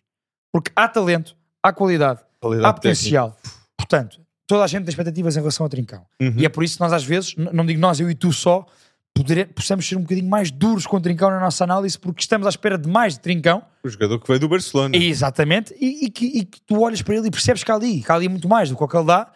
Porque 0.52 0.72
há 0.76 0.88
talento, 0.88 1.36
há 1.64 1.74
qualidade, 1.74 2.22
Qualidade 2.40 2.70
há 2.70 2.74
potencial. 2.74 3.38
Portanto, 3.78 4.22
toda 4.46 4.64
a 4.64 4.68
gente 4.68 4.84
tem 4.84 4.90
expectativas 4.90 5.36
em 5.36 5.40
relação 5.40 5.66
ao 5.66 5.70
Trincão. 5.70 6.06
Uhum. 6.22 6.36
E 6.38 6.46
é 6.46 6.50
por 6.50 6.64
isso 6.64 6.76
que 6.76 6.82
nós, 6.82 6.94
às 6.94 7.04
vezes, 7.04 7.36
não 7.36 7.66
digo 7.66 7.80
nós, 7.80 8.00
eu 8.00 8.10
e 8.10 8.16
tu 8.16 8.32
só, 8.32 8.66
podere- 9.18 9.46
possamos 9.46 9.88
ser 9.88 9.96
um 9.98 10.02
bocadinho 10.02 10.30
mais 10.30 10.52
duros 10.52 10.86
com 10.86 10.98
o 10.98 11.02
Trincão 11.02 11.30
na 11.30 11.40
nossa 11.40 11.64
análise, 11.64 11.98
porque 11.98 12.22
estamos 12.22 12.46
à 12.48 12.50
espera 12.50 12.78
de 12.78 12.88
mais 12.90 13.14
de 13.14 13.20
Trincão. 13.20 13.64
O 13.84 13.90
jogador 13.90 14.20
que 14.20 14.28
veio 14.28 14.40
do 14.40 14.48
Barcelona. 14.50 14.96
Exatamente. 14.96 15.76
E, 15.80 16.06
e 16.06 16.10
que, 16.10 16.26
e 16.26 16.46
que 16.46 16.62
tu 16.62 16.80
olhas 16.82 17.02
para 17.02 17.16
ele 17.16 17.28
e 17.28 17.32
percebes 17.32 17.64
que 17.64 17.72
há 17.72 17.76
ali, 17.76 18.02
que 18.02 18.12
há 18.12 18.16
ali 18.16 18.30
muito 18.30 18.48
mais 18.48 18.70
do 18.70 18.76
que 18.78 18.84
o 18.84 18.88
que 18.88 18.96
ele 18.98 19.06
dá. 19.06 19.32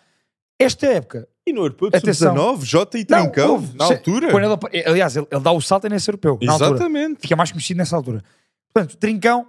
Esta 0.59 0.85
época. 0.87 1.27
E 1.45 1.51
no 1.53 1.61
Europeu 1.61 1.89
de 1.89 1.97
Atenção. 1.97 2.35
Sub-19, 2.35 2.63
Jota 2.65 2.97
e 2.99 3.05
Não, 3.09 3.21
Trincão, 3.23 3.51
houve. 3.53 3.75
na 3.75 3.87
Se- 3.87 3.93
altura. 3.93 4.27
ele 4.27 4.83
aliás, 4.85 5.15
ele, 5.17 5.25
ele 5.31 5.41
dá 5.41 5.51
o 5.51 5.59
salto 5.59 5.89
nesse 5.89 6.09
europeu. 6.09 6.37
Exatamente. 6.39 7.19
Fica 7.21 7.35
mais 7.35 7.51
conhecido 7.51 7.77
nessa 7.77 7.95
altura. 7.95 8.23
Portanto, 8.73 8.95
Trincão, 8.97 9.47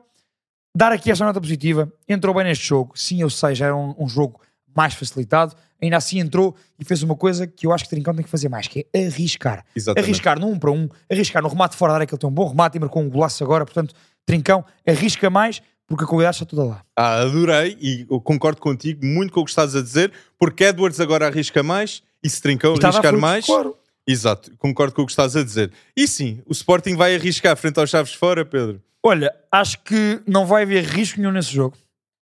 dar 0.74 0.90
aqui 0.90 1.10
esta 1.10 1.24
nota 1.24 1.38
positiva, 1.40 1.92
entrou 2.08 2.34
bem 2.34 2.44
neste 2.44 2.66
jogo. 2.66 2.92
Sim, 2.98 3.20
eu 3.20 3.28
sei, 3.28 3.54
já 3.54 3.66
era 3.66 3.76
um, 3.76 3.94
um 3.98 4.08
jogo 4.08 4.40
mais 4.74 4.94
facilitado. 4.94 5.54
Ainda 5.80 5.96
assim 5.96 6.20
entrou 6.20 6.54
e 6.78 6.84
fez 6.84 7.02
uma 7.02 7.16
coisa 7.16 7.46
que 7.46 7.66
eu 7.66 7.72
acho 7.72 7.84
que 7.84 7.90
Trincão 7.90 8.14
tem 8.14 8.24
que 8.24 8.30
fazer 8.30 8.48
mais, 8.48 8.68
que 8.68 8.86
é 8.92 9.06
arriscar. 9.06 9.64
Exatamente. 9.74 10.08
Arriscar 10.08 10.38
no 10.38 10.48
1 10.48 10.58
para 10.58 10.70
1, 10.70 10.88
arriscar 11.10 11.42
no 11.42 11.48
remate 11.48 11.76
fora 11.76 11.92
da 11.92 11.96
área, 11.96 12.06
que 12.06 12.14
ele 12.14 12.20
tem 12.20 12.30
um 12.30 12.32
bom 12.32 12.48
remate 12.48 12.76
e 12.76 12.80
marcou 12.80 13.02
um 13.02 13.10
golaço 13.10 13.42
agora. 13.42 13.64
Portanto, 13.64 13.94
Trincão 14.24 14.64
arrisca 14.86 15.28
mais 15.28 15.60
porque 15.86 16.04
a 16.04 16.06
qualidade 16.06 16.36
está 16.36 16.46
toda 16.46 16.64
lá. 16.64 16.82
Ah, 16.96 17.22
adorei 17.22 17.76
e 17.80 18.06
concordo 18.22 18.60
contigo 18.60 19.04
muito 19.04 19.32
com 19.32 19.40
o 19.40 19.44
que 19.44 19.50
estás 19.50 19.76
a 19.76 19.82
dizer, 19.82 20.12
porque 20.38 20.64
Edwards 20.64 21.00
agora 21.00 21.26
arrisca 21.26 21.62
mais 21.62 22.02
e 22.22 22.30
se 22.30 22.40
Trincão 22.40 22.74
E 22.74 22.84
arriscar 22.84 23.18
mais. 23.18 23.44
Claro. 23.44 23.76
Exato, 24.06 24.50
concordo 24.58 24.94
com 24.94 25.02
o 25.02 25.06
que 25.06 25.12
estás 25.12 25.36
a 25.36 25.44
dizer. 25.44 25.70
E 25.96 26.08
sim, 26.08 26.40
o 26.46 26.52
Sporting 26.52 26.96
vai 26.96 27.14
arriscar 27.14 27.56
frente 27.56 27.78
aos 27.78 27.90
Chaves 27.90 28.14
fora, 28.14 28.44
Pedro. 28.44 28.82
Olha, 29.02 29.34
acho 29.50 29.82
que 29.82 30.20
não 30.26 30.46
vai 30.46 30.62
haver 30.62 30.84
risco 30.84 31.20
nenhum 31.20 31.32
nesse 31.32 31.52
jogo. 31.52 31.76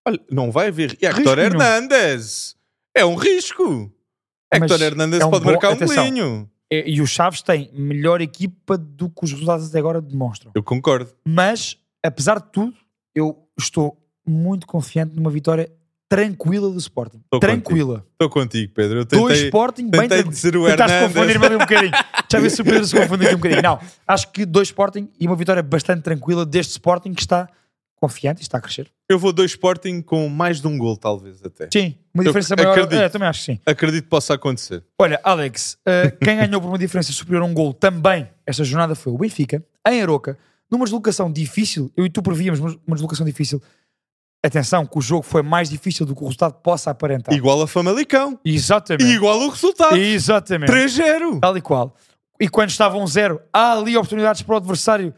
Olha, 0.07 0.19
não 0.31 0.51
vai 0.51 0.67
haver. 0.67 0.97
E 1.01 1.05
Hector. 1.05 1.37
Hernandes 1.39 2.55
é 2.95 3.05
um 3.05 3.15
risco. 3.15 3.91
Mas 4.53 4.63
Hector 4.63 4.81
Hernandes 4.81 5.19
é 5.19 5.25
um 5.25 5.29
pode 5.31 5.45
bom- 5.45 5.51
marcar 5.51 5.69
um 5.69 5.73
atenção. 5.73 5.95
golinho. 6.03 6.49
E, 6.71 6.95
e 6.95 7.01
os 7.01 7.09
Chaves 7.09 7.41
têm 7.41 7.69
melhor 7.73 8.21
equipa 8.21 8.77
do 8.77 9.09
que 9.09 9.23
os 9.25 9.31
resultados 9.31 9.67
até 9.69 9.79
agora 9.79 10.01
demonstram. 10.01 10.51
Eu 10.55 10.63
concordo. 10.63 11.11
Mas, 11.27 11.77
apesar 12.03 12.39
de 12.39 12.51
tudo, 12.51 12.73
eu 13.13 13.37
estou 13.59 13.97
muito 14.25 14.65
confiante 14.65 15.15
numa 15.15 15.29
vitória 15.29 15.69
tranquila 16.09 16.69
do 16.69 16.77
Sporting. 16.77 17.19
Estou 17.23 17.39
tranquila. 17.39 18.05
Estou 18.13 18.29
contigo, 18.29 18.73
Pedro. 18.73 18.99
Eu 18.99 19.05
Dois 19.05 19.33
tentei, 19.35 19.45
Sporting 19.47 19.89
bem 19.89 20.07
tranquilo. 20.07 20.29
dizer 20.31 20.55
o 20.57 20.67
Hernandes. 20.67 20.95
confundir-me 21.07 21.45
ali 21.45 21.55
um 21.55 21.59
bocadinho. 21.59 21.91
Já 22.31 22.39
vi 22.39 22.49
se 22.49 22.61
o 22.61 22.65
Pedro 22.65 22.85
se 22.85 22.95
confundir 22.95 23.27
aqui 23.27 23.35
um 23.35 23.39
bocadinho. 23.39 23.61
Não, 23.61 23.79
acho 24.07 24.31
que 24.31 24.45
dois 24.45 24.67
Sporting 24.69 25.09
e 25.19 25.27
uma 25.27 25.35
vitória 25.35 25.63
bastante 25.63 26.01
tranquila 26.03 26.45
deste 26.45 26.71
Sporting 26.71 27.13
que 27.13 27.21
está 27.21 27.47
confiante 27.95 28.41
e 28.41 28.43
está 28.43 28.57
a 28.57 28.61
crescer. 28.61 28.89
Eu 29.11 29.19
vou 29.19 29.33
dois 29.33 29.51
Sporting 29.51 30.01
com 30.01 30.29
mais 30.29 30.61
de 30.61 30.67
um 30.67 30.77
gol, 30.77 30.95
talvez 30.95 31.43
até. 31.43 31.67
Sim, 31.71 31.95
uma 32.13 32.23
Eu 32.23 32.27
diferença 32.27 32.55
maior. 32.55 32.71
acredito. 32.71 32.99
É, 33.01 33.09
também 33.09 33.27
acho 33.27 33.39
que 33.39 33.45
sim. 33.45 33.59
Acredito 33.65 34.03
que 34.03 34.09
possa 34.09 34.33
acontecer. 34.33 34.83
Olha, 34.97 35.19
Alex, 35.23 35.77
uh, 35.81 36.17
quem 36.23 36.37
ganhou 36.37 36.61
por 36.61 36.69
uma 36.69 36.77
diferença 36.77 37.11
superior 37.11 37.43
a 37.43 37.45
um 37.45 37.53
gol 37.53 37.73
também 37.73 38.29
esta 38.45 38.63
jornada 38.63 38.95
foi 38.95 39.11
o 39.11 39.17
Benfica, 39.17 39.63
em 39.87 40.01
Aroca, 40.01 40.37
numa 40.69 40.85
deslocação 40.85 41.31
difícil. 41.31 41.91
Eu 41.95 42.05
e 42.05 42.09
tu 42.09 42.21
prevíamos 42.21 42.59
uma 42.59 42.95
deslocação 42.95 43.25
difícil. 43.25 43.61
Atenção, 44.43 44.85
que 44.85 44.97
o 44.97 45.01
jogo 45.01 45.23
foi 45.23 45.43
mais 45.43 45.69
difícil 45.69 46.05
do 46.05 46.15
que 46.15 46.21
o 46.21 46.25
resultado 46.25 46.53
possa 46.63 46.89
aparentar. 46.89 47.33
Igual 47.33 47.61
a 47.61 47.67
Famalicão. 47.67 48.39
Exatamente. 48.43 49.05
E 49.05 49.13
igual 49.13 49.39
o 49.39 49.49
resultado. 49.49 49.95
Exatamente. 49.95 50.71
3-0. 50.71 51.39
Tal 51.39 51.57
e 51.57 51.61
qual. 51.61 51.95
E 52.39 52.49
quando 52.49 52.69
estava 52.69 52.97
um 52.97 53.05
zero, 53.05 53.39
há 53.53 53.73
ali 53.73 53.95
oportunidades 53.95 54.41
para 54.41 54.53
o 54.53 54.57
adversário 54.57 55.13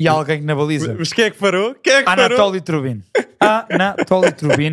e 0.00 0.08
alguém 0.08 0.40
na 0.40 0.54
baliza. 0.54 0.94
Mas 0.98 1.12
quem 1.12 1.26
é 1.26 1.30
que 1.30 1.38
parou? 1.38 1.74
Quem 1.76 1.92
é 1.92 1.98
que 1.98 2.04
parou? 2.04 2.24
Anatoly 2.26 2.60
Trubin. 2.60 3.02
Anatoly 3.40 4.32
Trubin 4.32 4.72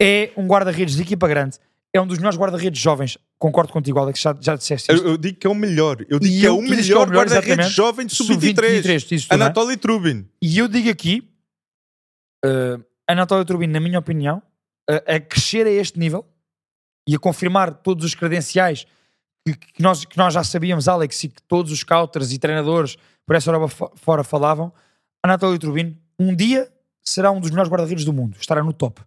é 0.00 0.30
um 0.36 0.46
guarda-redes 0.46 0.96
de 0.96 1.02
equipa 1.02 1.28
grande. 1.28 1.58
É 1.94 2.00
um 2.00 2.06
dos 2.06 2.18
melhores 2.18 2.38
guarda-redes 2.38 2.78
jovens. 2.80 3.16
Concordo 3.38 3.72
contigo, 3.72 3.98
Alex, 3.98 4.20
já, 4.20 4.36
já 4.38 4.54
disseste 4.54 4.92
isto. 4.92 5.04
Eu, 5.04 5.12
eu 5.12 5.16
digo 5.16 5.38
que 5.38 5.46
é 5.46 5.50
o 5.50 5.54
melhor. 5.54 6.04
Eu 6.08 6.18
digo 6.18 6.34
E 6.34 6.40
que 6.40 6.46
é 6.46 6.48
eu 6.48 6.58
que 6.58 6.64
é 6.64 6.66
o 6.66 6.70
melhor 6.70 7.08
melhor, 7.08 7.26
guarda-redes 7.26 7.72
jovem 7.72 8.06
de 8.06 8.14
Sub-23, 8.14 8.34
sub-23. 8.36 9.08
disse 9.08 9.28
tu, 9.28 9.36
não 9.36 9.42
é? 9.42 9.46
Anatoly 9.46 9.76
Trubin. 9.76 10.28
E 10.42 10.58
eu 10.58 10.68
digo 10.68 10.90
aqui, 10.90 11.30
uh, 12.44 12.84
Anatoly 13.08 13.44
Trubin, 13.44 13.68
na 13.68 13.80
minha 13.80 13.98
opinião, 13.98 14.42
uh, 14.90 15.14
a 15.14 15.20
crescer 15.20 15.66
a 15.66 15.70
este 15.70 15.98
nível 15.98 16.26
e 17.08 17.14
a 17.14 17.18
confirmar 17.18 17.72
todos 17.72 18.04
os 18.04 18.14
credenciais 18.14 18.86
que, 19.46 19.54
que 19.54 19.82
nós, 19.82 20.04
que 20.04 20.18
nós 20.18 20.34
já 20.34 20.42
sabíamos, 20.42 20.88
Alex, 20.88 21.24
e 21.24 21.28
que 21.28 21.40
todos 21.42 21.70
os 21.72 21.78
scouters 21.78 22.32
e 22.32 22.38
treinadores 22.38 22.96
por 23.26 23.36
essa 23.36 23.68
fo- 23.68 23.92
fora 23.96 24.22
falavam, 24.24 24.72
Anatoly 25.22 25.58
Trubin 25.58 25.96
um 26.18 26.34
dia 26.34 26.68
será 27.04 27.30
um 27.30 27.40
dos 27.40 27.50
melhores 27.50 27.70
guarda-redes 27.70 28.04
do 28.04 28.12
mundo. 28.12 28.36
Estará 28.40 28.62
no 28.62 28.72
top. 28.72 29.00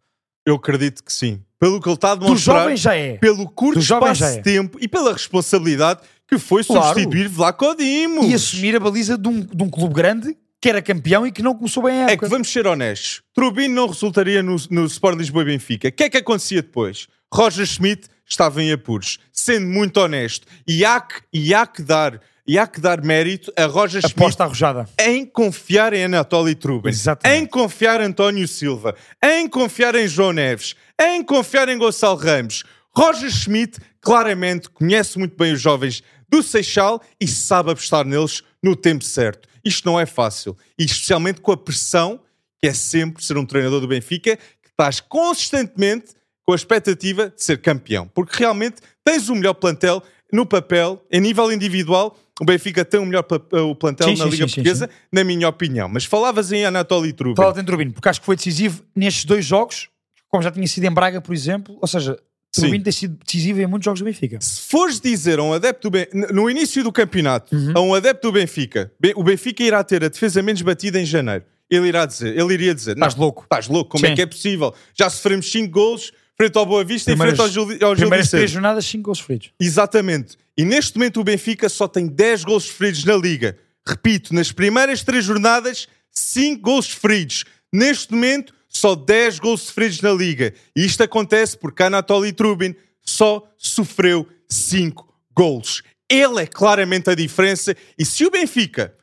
Eu 0.46 0.56
acredito 0.56 1.04
que 1.04 1.12
sim. 1.12 1.42
Pelo 1.60 1.82
que 1.82 1.88
ele 1.90 1.96
está 1.96 2.12
a 2.12 2.16
Do 2.16 2.26
demonstrar, 2.26 2.62
jovem 2.62 2.78
já 2.78 2.96
é. 2.96 3.18
pelo 3.18 3.48
curto 3.50 3.80
do 3.80 3.82
espaço 3.84 4.16
já 4.16 4.30
é. 4.30 4.38
de 4.38 4.42
tempo 4.44 4.78
e 4.82 4.88
pela 4.88 5.12
responsabilidade 5.14 6.02
que 6.28 6.38
foi 6.38 6.64
Claro. 6.64 6.88
substituir 6.88 7.28
Vlaco 7.28 7.76
Dimos. 7.76 8.26
E 8.30 8.34
assumir 8.34 8.76
a 8.76 8.80
baliza 8.80 9.18
de 9.18 9.28
um, 9.28 9.42
de 9.42 9.64
um 9.64 9.70
clube 9.70 9.94
grande 9.94 10.38
que 10.62 10.70
era 10.70 10.82
campeão 10.82 11.26
e 11.26 11.32
que 11.32 11.42
não 11.42 11.56
começou 11.56 11.84
bem 11.84 11.94
a 12.04 12.10
É 12.10 12.12
época. 12.14 12.26
que 12.28 12.32
vamos 12.32 12.50
ser 12.52 12.68
honestos. 12.68 13.22
Trubin 13.34 13.68
não 13.70 13.88
resultaria 13.88 14.42
no, 14.44 14.56
no 14.70 14.86
Sport 14.86 15.18
Lisboa 15.18 15.42
e 15.44 15.46
Benfica. 15.46 15.88
O 15.90 15.92
que 15.92 16.04
é 16.04 16.10
que 16.10 16.18
acontecia 16.18 16.62
depois? 16.62 17.08
Roger 17.34 17.66
Schmidt 17.66 18.08
estava 18.26 18.62
em 18.62 18.72
apuros. 18.72 19.20
Sendo 19.32 19.68
muito 19.68 19.98
honesto. 20.00 20.46
E 20.68 20.84
há 20.86 21.00
que, 21.02 21.22
e 21.34 21.54
há 21.54 21.66
que 21.66 21.82
dar... 21.82 22.22
E 22.50 22.58
há 22.58 22.66
que 22.66 22.82
dar 22.82 23.04
mérito 23.04 23.54
a 23.56 23.68
Roger 23.68 24.02
Schmidt 24.02 24.20
Aposta 24.20 24.44
arrojada. 24.44 24.90
em 25.00 25.24
confiar 25.24 25.94
em 25.94 26.06
Anatoly 26.06 26.56
Trubin, 26.56 26.90
Exatamente. 26.90 27.44
em 27.44 27.46
confiar 27.46 28.02
em 28.02 28.06
António 28.06 28.48
Silva, 28.48 28.96
em 29.24 29.48
confiar 29.48 29.94
em 29.94 30.08
João 30.08 30.34
Neves, 30.34 30.76
em 31.00 31.24
confiar 31.24 31.70
em 31.70 31.78
Gonçalo 31.78 32.18
Ramos. 32.18 32.64
Roger 32.90 33.30
Schmidt 33.30 33.78
claramente 34.02 34.68
conhece 34.68 35.20
muito 35.20 35.38
bem 35.38 35.54
os 35.54 35.62
jovens 35.62 36.02
do 36.28 36.42
Seixal 36.42 37.00
e 37.22 37.28
sabe 37.28 37.70
apostar 37.70 38.04
neles 38.04 38.42
no 38.64 38.76
tempo 38.76 39.04
certo. 39.04 39.48
Isto 39.64 39.86
não 39.86 40.00
é 40.00 40.08
fácil, 40.08 40.58
e 40.76 40.86
especialmente 40.86 41.42
com 41.42 41.52
a 41.52 41.58
pressão 41.58 42.20
que 42.60 42.68
é 42.68 42.74
sempre 42.74 43.24
ser 43.24 43.38
um 43.38 43.46
treinador 43.46 43.80
do 43.80 43.88
Benfica 43.88 44.36
que 44.38 44.70
estás 44.72 45.00
consistentemente 45.00 46.14
com 46.44 46.54
a 46.54 46.56
expectativa 46.56 47.30
de 47.30 47.44
ser 47.44 47.62
campeão, 47.62 48.08
porque 48.08 48.36
realmente 48.40 48.78
tens 49.06 49.30
o 49.30 49.36
melhor 49.36 49.54
plantel 49.54 50.02
no 50.34 50.46
papel, 50.46 51.04
em 51.12 51.22
nível 51.22 51.52
individual, 51.52 52.18
o 52.40 52.46
Benfica 52.46 52.84
tem 52.86 53.00
o 53.00 53.06
melhor 53.06 53.24
pa- 53.24 53.42
o 53.62 53.76
plantel 53.76 54.10
Sim, 54.10 54.16
na 54.18 54.26
sim, 54.26 54.30
Liga 54.32 54.48
sim, 54.48 54.56
Portuguesa, 54.56 54.90
na 55.12 55.24
minha 55.24 55.48
opinião. 55.48 55.88
Mas 55.90 56.06
falavas 56.06 56.52
em 56.52 56.66
Anatoly 56.66 57.14
Trubin. 57.14 57.36
Fala-te 57.36 57.60
em 57.60 57.64
Trubin, 57.66 57.90
porque 57.92 58.08
acho 58.10 58.20
que 58.20 58.26
foi 58.26 58.36
decisivo 58.36 58.84
nestes 58.96 59.26
dois 59.26 59.46
jogos, 59.46 59.90
como 60.30 60.44
já 60.44 60.52
tinha 60.52 60.68
sido 60.68 60.86
em 60.86 60.92
Braga, 60.92 61.20
por 61.22 61.34
exemplo. 61.34 61.78
Ou 61.82 61.88
seja, 61.88 62.18
Trubin 62.52 62.82
tem 62.82 62.92
sido 62.92 63.18
decisivo 63.26 63.62
em 63.62 63.68
muitos 63.68 63.86
jogos 63.86 64.00
do 64.00 64.06
Benfica. 64.06 64.40
Se 64.42 64.62
fores 64.62 65.00
dizer 65.00 65.38
a 65.40 65.44
um 65.44 65.54
adepto 65.54 65.90
do 65.90 65.92
Benfica, 65.92 66.34
no 66.34 66.50
início 66.50 66.84
do 66.84 66.92
campeonato, 66.92 67.56
Uhum. 67.56 67.74
a 67.76 67.82
um 67.82 67.94
adepto 67.94 68.28
do 68.28 68.32
Benfica, 68.34 68.92
Be- 69.00 69.14
o 69.16 69.24
Benfica 69.24 69.64
irá 69.64 69.84
ter 69.84 70.04
a 70.04 70.08
defesa 70.08 70.42
menos 70.42 70.62
batida 70.62 71.00
em 71.00 71.06
janeiro. 71.06 71.44
Ele 71.70 71.88
irá 71.88 72.06
dizer, 72.08 72.36
ele 72.36 72.54
iria 72.56 72.74
dizer, 72.74 72.94
Estás 72.94 73.16
louco. 73.16 73.44
Estás 73.44 73.68
louco, 73.68 73.92
como 73.92 74.06
é 74.06 74.16
que 74.16 74.22
é 74.24 74.26
possível? 74.26 74.74
Já 74.98 75.08
sofremos 75.10 75.52
5 75.52 75.70
golos 75.72 76.12
frente 76.40 76.58
ao 76.58 76.66
Boa 76.66 76.86
Vista 76.86 77.12
Primeiras- 77.12 77.38
e 77.38 77.42
frente 77.44 77.58
ao 77.60 77.68
Gil, 77.68 77.88
ao 77.88 77.96
Gil 77.96 78.10
Vicente. 78.10 78.30
três 78.32 78.52
jornadas, 78.52 78.86
5 78.86 79.04
gols 79.04 79.20
feridos. 79.20 79.52
Exatamente. 79.60 80.38
E 80.58 80.64
neste 80.64 80.98
momento 80.98 81.20
o 81.20 81.24
Benfica 81.24 81.68
só 81.68 81.86
tem 81.86 82.08
10 82.08 82.46
gols 82.46 82.66
feridos 82.70 83.04
na 83.04 83.16
Liga. 83.18 83.58
Repito, 83.86 84.34
nas 84.34 84.50
primeiras 84.52 85.04
3 85.04 85.26
jornadas, 85.26 85.88
5 86.12 86.62
gols 86.62 86.88
feridos. 86.90 87.44
Neste 87.74 88.14
momento, 88.14 88.54
só 88.70 88.96
10 88.96 89.40
gols 89.40 89.70
feridos 89.70 90.00
na 90.02 90.12
Liga. 90.14 90.54
E 90.76 90.86
isto 90.86 91.04
acontece 91.04 91.58
porque 91.58 91.84
Anatoly 91.84 92.32
Trubin 92.32 92.74
só 93.02 93.44
sofreu 93.58 94.26
5 94.48 95.14
gols. 95.36 95.82
Ele 96.10 96.42
é 96.42 96.48
claramente 96.48 97.10
a 97.10 97.16
diferença. 97.16 97.76
E 97.98 98.06
se 98.06 98.26
o 98.26 98.32
Benfica 98.32 98.94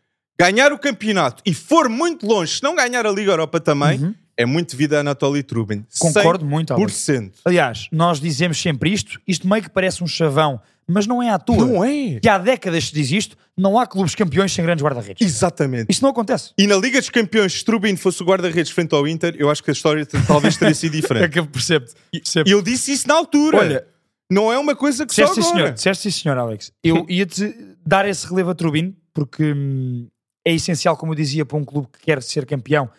ganhar 0.40 0.72
o 0.72 0.78
campeonato 0.78 1.42
e 1.44 1.52
for 1.52 1.88
muito 1.88 2.26
longe, 2.26 2.56
se 2.56 2.62
não 2.62 2.74
ganhar 2.74 3.06
a 3.06 3.10
Liga 3.10 3.32
Europa 3.32 3.60
também, 3.60 4.14
é 4.36 4.44
muito 4.44 4.70
devido 4.72 4.94
a 4.94 5.00
Anatoly 5.00 5.42
Trubin. 5.42 5.84
Concordo 5.98 6.44
muito, 6.44 6.72
Alex. 6.74 6.92
100%. 6.92 7.32
Aliás, 7.44 7.88
nós 7.90 8.20
dizemos 8.20 8.60
sempre 8.60 8.92
isto, 8.92 9.20
isto 9.26 9.48
meio 9.48 9.62
que 9.62 9.70
parece 9.70 10.04
um 10.04 10.06
chavão, 10.06 10.60
mas 10.86 11.06
não 11.06 11.22
é 11.22 11.30
à 11.30 11.38
toa. 11.38 11.64
Não 11.66 11.84
é? 11.84 12.20
Que 12.20 12.28
há 12.28 12.38
décadas 12.38 12.88
se 12.88 12.94
diz 12.94 13.10
isto, 13.10 13.36
não 13.56 13.78
há 13.78 13.86
clubes 13.86 14.14
campeões 14.14 14.52
sem 14.52 14.64
grandes 14.64 14.84
guarda-redes. 14.84 15.26
Exatamente. 15.26 15.86
Isto 15.90 16.02
não 16.02 16.10
acontece. 16.10 16.50
E 16.58 16.66
na 16.66 16.76
Liga 16.76 17.00
dos 17.00 17.08
Campeões, 17.10 17.54
se 17.54 17.64
Trubin 17.64 17.96
fosse 17.96 18.22
o 18.22 18.26
guarda-redes 18.26 18.70
frente 18.70 18.94
ao 18.94 19.08
Inter, 19.08 19.34
eu 19.38 19.50
acho 19.50 19.62
que 19.62 19.70
a 19.70 19.72
história 19.72 20.06
talvez 20.26 20.56
teria 20.56 20.74
sido 20.74 20.94
É 20.96 21.00
diferente. 21.00 21.30
que 21.32 21.38
eu 21.38 21.46
percebo. 21.46 21.86
E 22.12 22.50
eu 22.50 22.60
disse 22.60 22.92
isso 22.92 23.08
na 23.08 23.14
altura. 23.14 23.58
Olha, 23.58 23.86
não 24.30 24.52
é 24.52 24.58
uma 24.58 24.76
coisa 24.76 25.06
que 25.06 25.14
só 25.14 25.24
agora. 25.24 25.42
senhor. 25.42 25.72
Disseste 25.72 26.10
sim, 26.12 26.22
senhor, 26.22 26.36
Alex. 26.36 26.72
Eu 26.84 27.06
ia-te 27.10 27.54
dar 27.84 28.06
esse 28.06 28.26
relevo 28.28 28.50
a 28.50 28.54
Trubin, 28.54 28.94
porque 29.14 29.52
hum, 29.52 30.08
é 30.44 30.52
essencial, 30.52 30.96
como 30.96 31.12
eu 31.12 31.16
dizia, 31.16 31.44
para 31.44 31.56
um 31.56 31.64
clube 31.64 31.88
que 31.92 32.04
quer 32.04 32.22
ser 32.22 32.44
campeão 32.44 32.90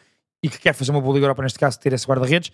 e 0.43 0.49
que 0.49 0.59
quer 0.59 0.73
fazer 0.73 0.91
uma 0.91 1.01
boa 1.01 1.13
Liga 1.15 1.25
Europa, 1.25 1.43
neste 1.43 1.59
caso, 1.59 1.79
ter 1.79 1.93
esse 1.93 2.05
guarda-redes. 2.05 2.51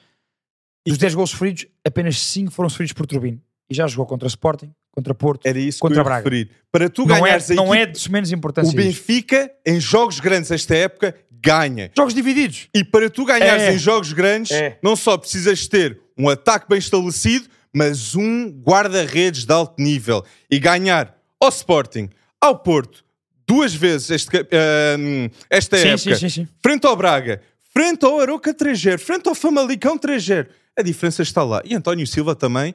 Dos 0.86 0.98
10 0.98 1.16
gols 1.16 1.32
feridos, 1.32 1.66
apenas 1.86 2.20
5 2.20 2.52
foram 2.52 2.70
feridos 2.70 2.94
por 2.94 3.06
Trubin. 3.06 3.40
E 3.70 3.74
já 3.76 3.88
jogou 3.88 4.06
contra 4.06 4.28
Sporting, 4.28 4.72
contra 4.92 5.14
Porto. 5.16 5.46
Era 5.46 5.58
isso 5.58 5.80
Contra 5.80 5.96
que 5.96 6.00
eu 6.02 6.04
Braga. 6.04 6.24
referir. 6.24 6.50
Para 6.72 6.90
tu 6.90 7.06
não 7.06 7.16
é, 7.16 7.22
ganhares 7.22 7.50
a 7.52 7.56
não 7.56 7.74
é 7.74 7.86
de 7.86 8.12
menos 8.12 8.32
importância. 8.32 8.72
o. 8.72 8.76
Benfica, 8.76 9.50
em 9.66 9.80
jogos 9.80 10.20
grandes 10.20 10.52
esta 10.52 10.76
época, 10.76 11.16
ganha. 11.32 11.90
Jogos 11.96 12.14
divididos. 12.14 12.68
E 12.76 12.84
para 12.84 13.10
tu 13.10 13.24
ganhares 13.26 13.64
É. 13.64 13.74
em 13.74 13.78
jogos 13.78 14.12
grandes, 14.12 14.52
É. 14.52 14.78
não 14.84 14.96
só 14.98 15.18
precisas 15.18 15.66
ter 15.68 16.00
um 16.18 16.28
ataque 16.30 16.66
bem 16.70 16.78
estabelecido, 16.78 17.48
mas 17.74 18.14
um 18.16 18.50
guarda-redes 18.50 19.46
de 19.46 19.54
alto 19.54 19.82
nível. 19.82 20.24
E 20.52 20.60
ganhar 20.60 21.18
ao 21.40 21.50
Sporting, 21.50 22.10
ao 22.40 22.60
Porto, 22.60 23.04
duas 23.48 23.74
vezes 23.74 24.10
este 24.12 24.30
ah, 24.38 25.30
esta 25.50 25.78
Sim, 25.78 25.88
época, 25.90 26.16
sim, 26.16 26.30
sim. 26.30 26.48
frente 26.62 26.86
ao 26.86 26.96
Braga, 26.96 27.42
frente 27.74 28.06
ao 28.06 28.20
Aroca 28.20 28.54
3 28.54 29.02
frente 29.02 29.28
ao 29.28 29.36
Famalicão 29.36 29.98
3 29.98 30.30
a 30.78 30.82
diferença 30.82 31.22
está 31.22 31.44
lá. 31.44 31.62
E 31.66 31.76
António 31.76 32.06
Silva 32.08 32.36
também 32.36 32.74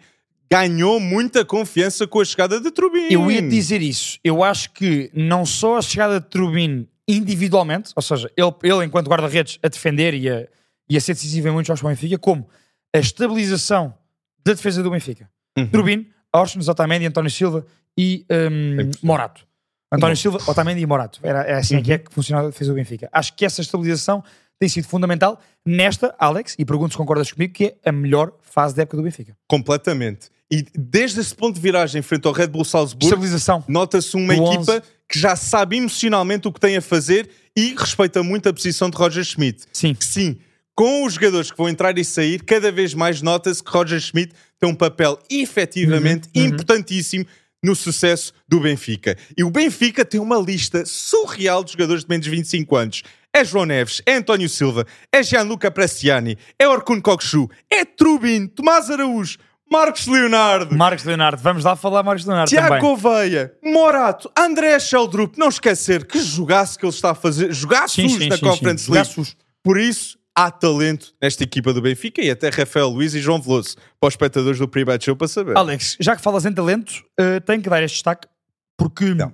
ganhou 0.50 0.98
muita 0.98 1.44
confiança 1.44 2.06
com 2.06 2.20
a 2.20 2.24
chegada 2.24 2.60
de 2.60 2.70
Trubin. 2.70 3.08
Eu 3.10 3.30
ia 3.30 3.42
dizer 3.42 3.82
isso. 3.82 4.18
Eu 4.24 4.42
acho 4.42 4.72
que 4.72 5.10
não 5.12 5.44
só 5.44 5.78
a 5.78 5.82
chegada 5.82 6.20
de 6.20 6.26
Trubin 6.26 6.88
individualmente, 7.06 7.92
ou 7.96 8.02
seja, 8.02 8.30
ele, 8.36 8.54
ele 8.62 8.84
enquanto 8.84 9.08
guarda-redes 9.08 9.58
a 9.62 9.68
defender 9.68 10.14
e 10.14 10.28
a, 10.28 10.46
e 10.88 10.96
a 10.96 11.00
ser 11.00 11.14
decisivo 11.14 11.48
em 11.48 11.50
muitos 11.50 11.68
jogos 11.68 11.80
para 11.80 11.88
o 11.88 11.90
Benfica, 11.90 12.18
como 12.18 12.48
a 12.94 12.98
estabilização 12.98 13.94
da 14.44 14.52
defesa 14.52 14.82
do 14.82 14.90
Benfica. 14.90 15.28
Uhum. 15.56 15.66
Trubin, 15.68 16.06
Orsnes, 16.34 16.68
Otamendi, 16.68 17.06
António 17.06 17.30
Silva 17.30 17.66
e 17.96 18.24
hum, 18.30 18.76
100%. 18.76 18.98
Morato. 19.02 19.46
António. 19.90 20.16
Silva, 20.16 20.38
Otamendi 20.46 20.82
e 20.82 20.86
Morato. 20.86 21.18
Era, 21.22 21.42
é 21.42 21.54
assim 21.54 21.82
que 21.82 21.92
é 21.92 21.98
que 21.98 22.12
funcionava 22.12 22.48
a 22.48 22.50
defesa 22.50 22.70
do 22.70 22.74
Benfica. 22.74 23.08
Acho 23.10 23.34
que 23.34 23.44
essa 23.44 23.60
estabilização 23.62 24.22
tem 24.58 24.68
sido 24.68 24.86
fundamental 24.88 25.40
nesta, 25.64 26.14
Alex, 26.18 26.54
e 26.58 26.64
pergunto 26.64 26.92
se 26.92 26.96
concordas 26.98 27.30
comigo, 27.32 27.52
que 27.54 27.76
é 27.84 27.90
a 27.90 27.92
melhor 27.92 28.32
fase 28.42 28.74
da 28.74 28.82
época 28.82 28.96
do 28.96 29.02
Benfica. 29.02 29.36
Completamente. 29.46 30.28
E 30.50 30.64
desde 30.74 31.20
esse 31.20 31.34
ponto 31.34 31.54
de 31.56 31.60
viragem 31.60 32.00
frente 32.02 32.26
ao 32.26 32.32
Red 32.32 32.48
Bull 32.48 32.64
Salzburgo, 32.64 33.22
nota-se 33.68 34.16
uma 34.16 34.34
Do 34.34 34.44
equipa 34.44 34.72
11. 34.76 34.82
que 35.08 35.18
já 35.18 35.36
sabe 35.36 35.76
emocionalmente 35.76 36.48
o 36.48 36.52
que 36.52 36.58
tem 36.58 36.76
a 36.76 36.80
fazer 36.80 37.28
e 37.56 37.74
respeita 37.76 38.22
muito 38.22 38.48
a 38.48 38.52
posição 38.52 38.88
de 38.88 38.96
Roger 38.96 39.24
Schmidt. 39.24 39.64
Sim. 39.72 39.94
Sim, 40.00 40.38
com 40.74 41.04
os 41.04 41.14
jogadores 41.14 41.50
que 41.50 41.56
vão 41.58 41.68
entrar 41.68 41.98
e 41.98 42.04
sair, 42.04 42.42
cada 42.42 42.72
vez 42.72 42.94
mais 42.94 43.20
nota-se 43.20 43.62
que 43.62 43.70
Roger 43.70 44.00
Schmidt 44.00 44.32
tem 44.58 44.68
um 44.70 44.74
papel 44.74 45.18
efetivamente 45.30 46.28
Uhum, 46.34 46.46
importantíssimo 46.46 47.26
no 47.62 47.74
sucesso 47.74 48.32
do 48.46 48.60
Benfica. 48.60 49.16
E 49.36 49.42
o 49.42 49.50
Benfica 49.50 50.04
tem 50.04 50.20
uma 50.20 50.38
lista 50.38 50.84
surreal 50.86 51.64
de 51.64 51.72
jogadores 51.72 52.04
de 52.04 52.08
menos 52.08 52.24
de 52.24 52.30
25 52.30 52.76
anos. 52.76 53.02
É 53.34 53.44
João 53.44 53.66
Neves, 53.66 54.02
é 54.06 54.14
António 54.14 54.48
Silva, 54.48 54.86
é 55.12 55.22
Gianluca 55.22 55.70
Bresciani, 55.70 56.36
é 56.58 56.66
Orkun 56.66 57.00
Kokshu, 57.00 57.48
é 57.70 57.84
Trubin, 57.84 58.46
Tomás 58.46 58.90
Araújo, 58.90 59.38
Marcos 59.70 60.06
Leonardo, 60.06 60.74
Marcos 60.74 61.04
Leonardo, 61.04 61.42
vamos 61.42 61.62
lá 61.62 61.76
falar 61.76 62.02
Marcos 62.02 62.24
Leonardo 62.24 62.48
Tiago 62.48 62.68
também. 62.68 62.90
Oveia, 62.90 63.52
Morato, 63.62 64.30
André 64.36 64.80
Sheldrup, 64.80 65.36
não 65.36 65.48
esquecer 65.48 66.06
que 66.06 66.18
jogaço 66.18 66.78
que 66.78 66.86
ele 66.86 66.92
está 66.92 67.10
a 67.10 67.14
fazer, 67.14 67.52
jogaços 67.52 67.94
sim, 67.94 68.28
na 68.28 68.36
sim, 68.36 68.42
Conference 68.42 68.84
sim. 68.84 68.92
League. 68.92 69.08
Jogaços. 69.08 69.36
Por 69.62 69.78
isso, 69.78 70.18
há 70.34 70.50
talento 70.50 71.12
nesta 71.20 71.44
equipa 71.44 71.72
do 71.72 71.82
Benfica 71.82 72.22
e 72.22 72.30
até 72.30 72.48
Rafael 72.48 72.88
Luiz 72.88 73.12
e 73.14 73.20
João 73.20 73.42
Veloso, 73.42 73.76
para 74.00 74.08
os 74.08 74.14
espectadores 74.14 74.58
do 74.58 74.66
Pre-Bet 74.66 75.04
Show 75.04 75.16
para 75.16 75.28
saber. 75.28 75.56
Alex, 75.56 75.96
já 76.00 76.16
que 76.16 76.22
falas 76.22 76.46
em 76.46 76.52
talento, 76.52 77.04
uh, 77.20 77.40
tenho 77.44 77.60
que 77.60 77.68
dar 77.68 77.82
este 77.82 77.96
destaque 77.96 78.26
porque 78.78 79.12
Não, 79.12 79.32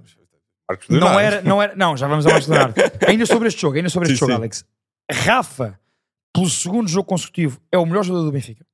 Marcos 0.69 0.89
não, 0.89 0.99
Leonardo. 0.99 1.21
era, 1.21 1.43
não 1.43 1.63
era. 1.63 1.77
Não, 1.77 1.97
já 1.97 2.07
vamos 2.09 2.25
ao 2.27 2.33
Marcos 2.33 2.49
Leonardo. 2.49 2.75
ainda 3.07 3.27
sobre 3.27 3.49
este 3.49 3.61
jogo, 3.61 3.77
ainda 3.77 3.89
sobre 3.89 4.09
este 4.09 4.15
Sim, 4.19 4.21
jogo, 4.21 4.33
sim. 4.33 4.37
Alex. 4.39 4.65
Rafa, 5.11 5.79
pelo 6.35 6.49
segundo 6.49 6.89
jogo 6.89 7.07
consecutivo, 7.09 7.61
é 7.71 7.79
o 7.79 7.85
melhor 7.87 8.03
jogador 8.05 8.25
do 8.25 8.33
Benfica. 8.33 8.65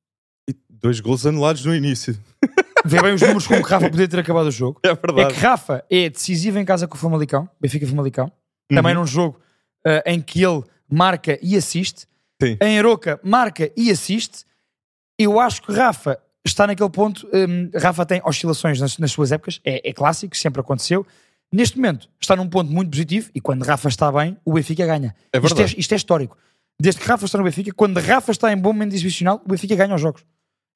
Dois 0.68 1.00
gols 1.00 1.26
anulados 1.26 1.64
no 1.64 1.75
início. 1.75 2.16
Vê 2.87 3.02
bem 3.02 3.12
os 3.12 3.20
números 3.20 3.47
com 3.47 3.62
que 3.62 3.68
Rafa 3.68 3.90
podia 3.90 4.09
ter 4.09 4.18
acabado 4.20 4.47
o 4.47 4.50
jogo. 4.50 4.80
É 4.82 4.88
É 4.90 4.94
verdade. 4.94 5.35
que 5.35 5.40
Rafa 5.40 5.85
é 5.90 6.09
decisivo 6.09 6.59
em 6.59 6.64
casa 6.64 6.88
com 6.88 6.94
o 6.94 6.99
Famalicão, 6.99 7.49
Benfica 7.61 7.87
Famalicão. 7.87 8.32
Também 8.68 8.94
Uhum. 8.94 9.00
num 9.00 9.06
jogo 9.06 9.38
eh, 9.87 10.02
em 10.06 10.23
que 10.23 10.42
ele 10.42 10.62
marca 10.90 11.38
e 11.42 11.56
assiste. 11.56 12.06
Sim. 12.42 12.56
Em 12.62 12.78
Aroca, 12.78 13.20
marca 13.23 13.70
e 13.76 13.90
assiste. 13.90 14.44
Eu 15.18 15.38
acho 15.38 15.61
que 15.61 15.73
Rafa 15.73 16.18
está 16.47 16.66
naquele 16.66 16.88
ponto. 16.88 17.28
hum, 17.35 17.70
Rafa 17.75 18.06
tem 18.06 18.23
oscilações 18.25 18.80
nas, 18.80 18.97
nas 18.97 19.12
suas 19.12 19.30
épocas, 19.32 19.61
é, 19.62 19.90
é 19.90 19.92
clássico, 19.92 20.35
sempre 20.37 20.61
aconteceu. 20.62 21.06
Neste 21.52 21.76
momento 21.76 22.09
está 22.21 22.37
num 22.37 22.49
ponto 22.49 22.71
muito 22.71 22.90
positivo 22.90 23.30
e 23.35 23.40
quando 23.40 23.62
Rafa 23.62 23.88
está 23.88 24.11
bem, 24.12 24.37
o 24.45 24.52
Benfica 24.52 24.87
ganha. 24.87 25.14
É 25.33 25.38
isto, 25.38 25.61
é, 25.61 25.64
isto 25.78 25.92
é 25.92 25.97
histórico. 25.97 26.38
Desde 26.80 27.00
que 27.00 27.07
Rafa 27.07 27.25
está 27.26 27.37
no 27.38 27.45
Benfica, 27.45 27.73
quando 27.75 27.99
Rafa 27.99 28.30
está 28.30 28.52
em 28.52 28.57
bom 28.57 28.73
momento 28.73 28.95
exibicional, 28.95 29.42
o 29.45 29.49
Benfica 29.49 29.75
ganha 29.75 29.95
os 29.95 30.00
jogos. 30.00 30.25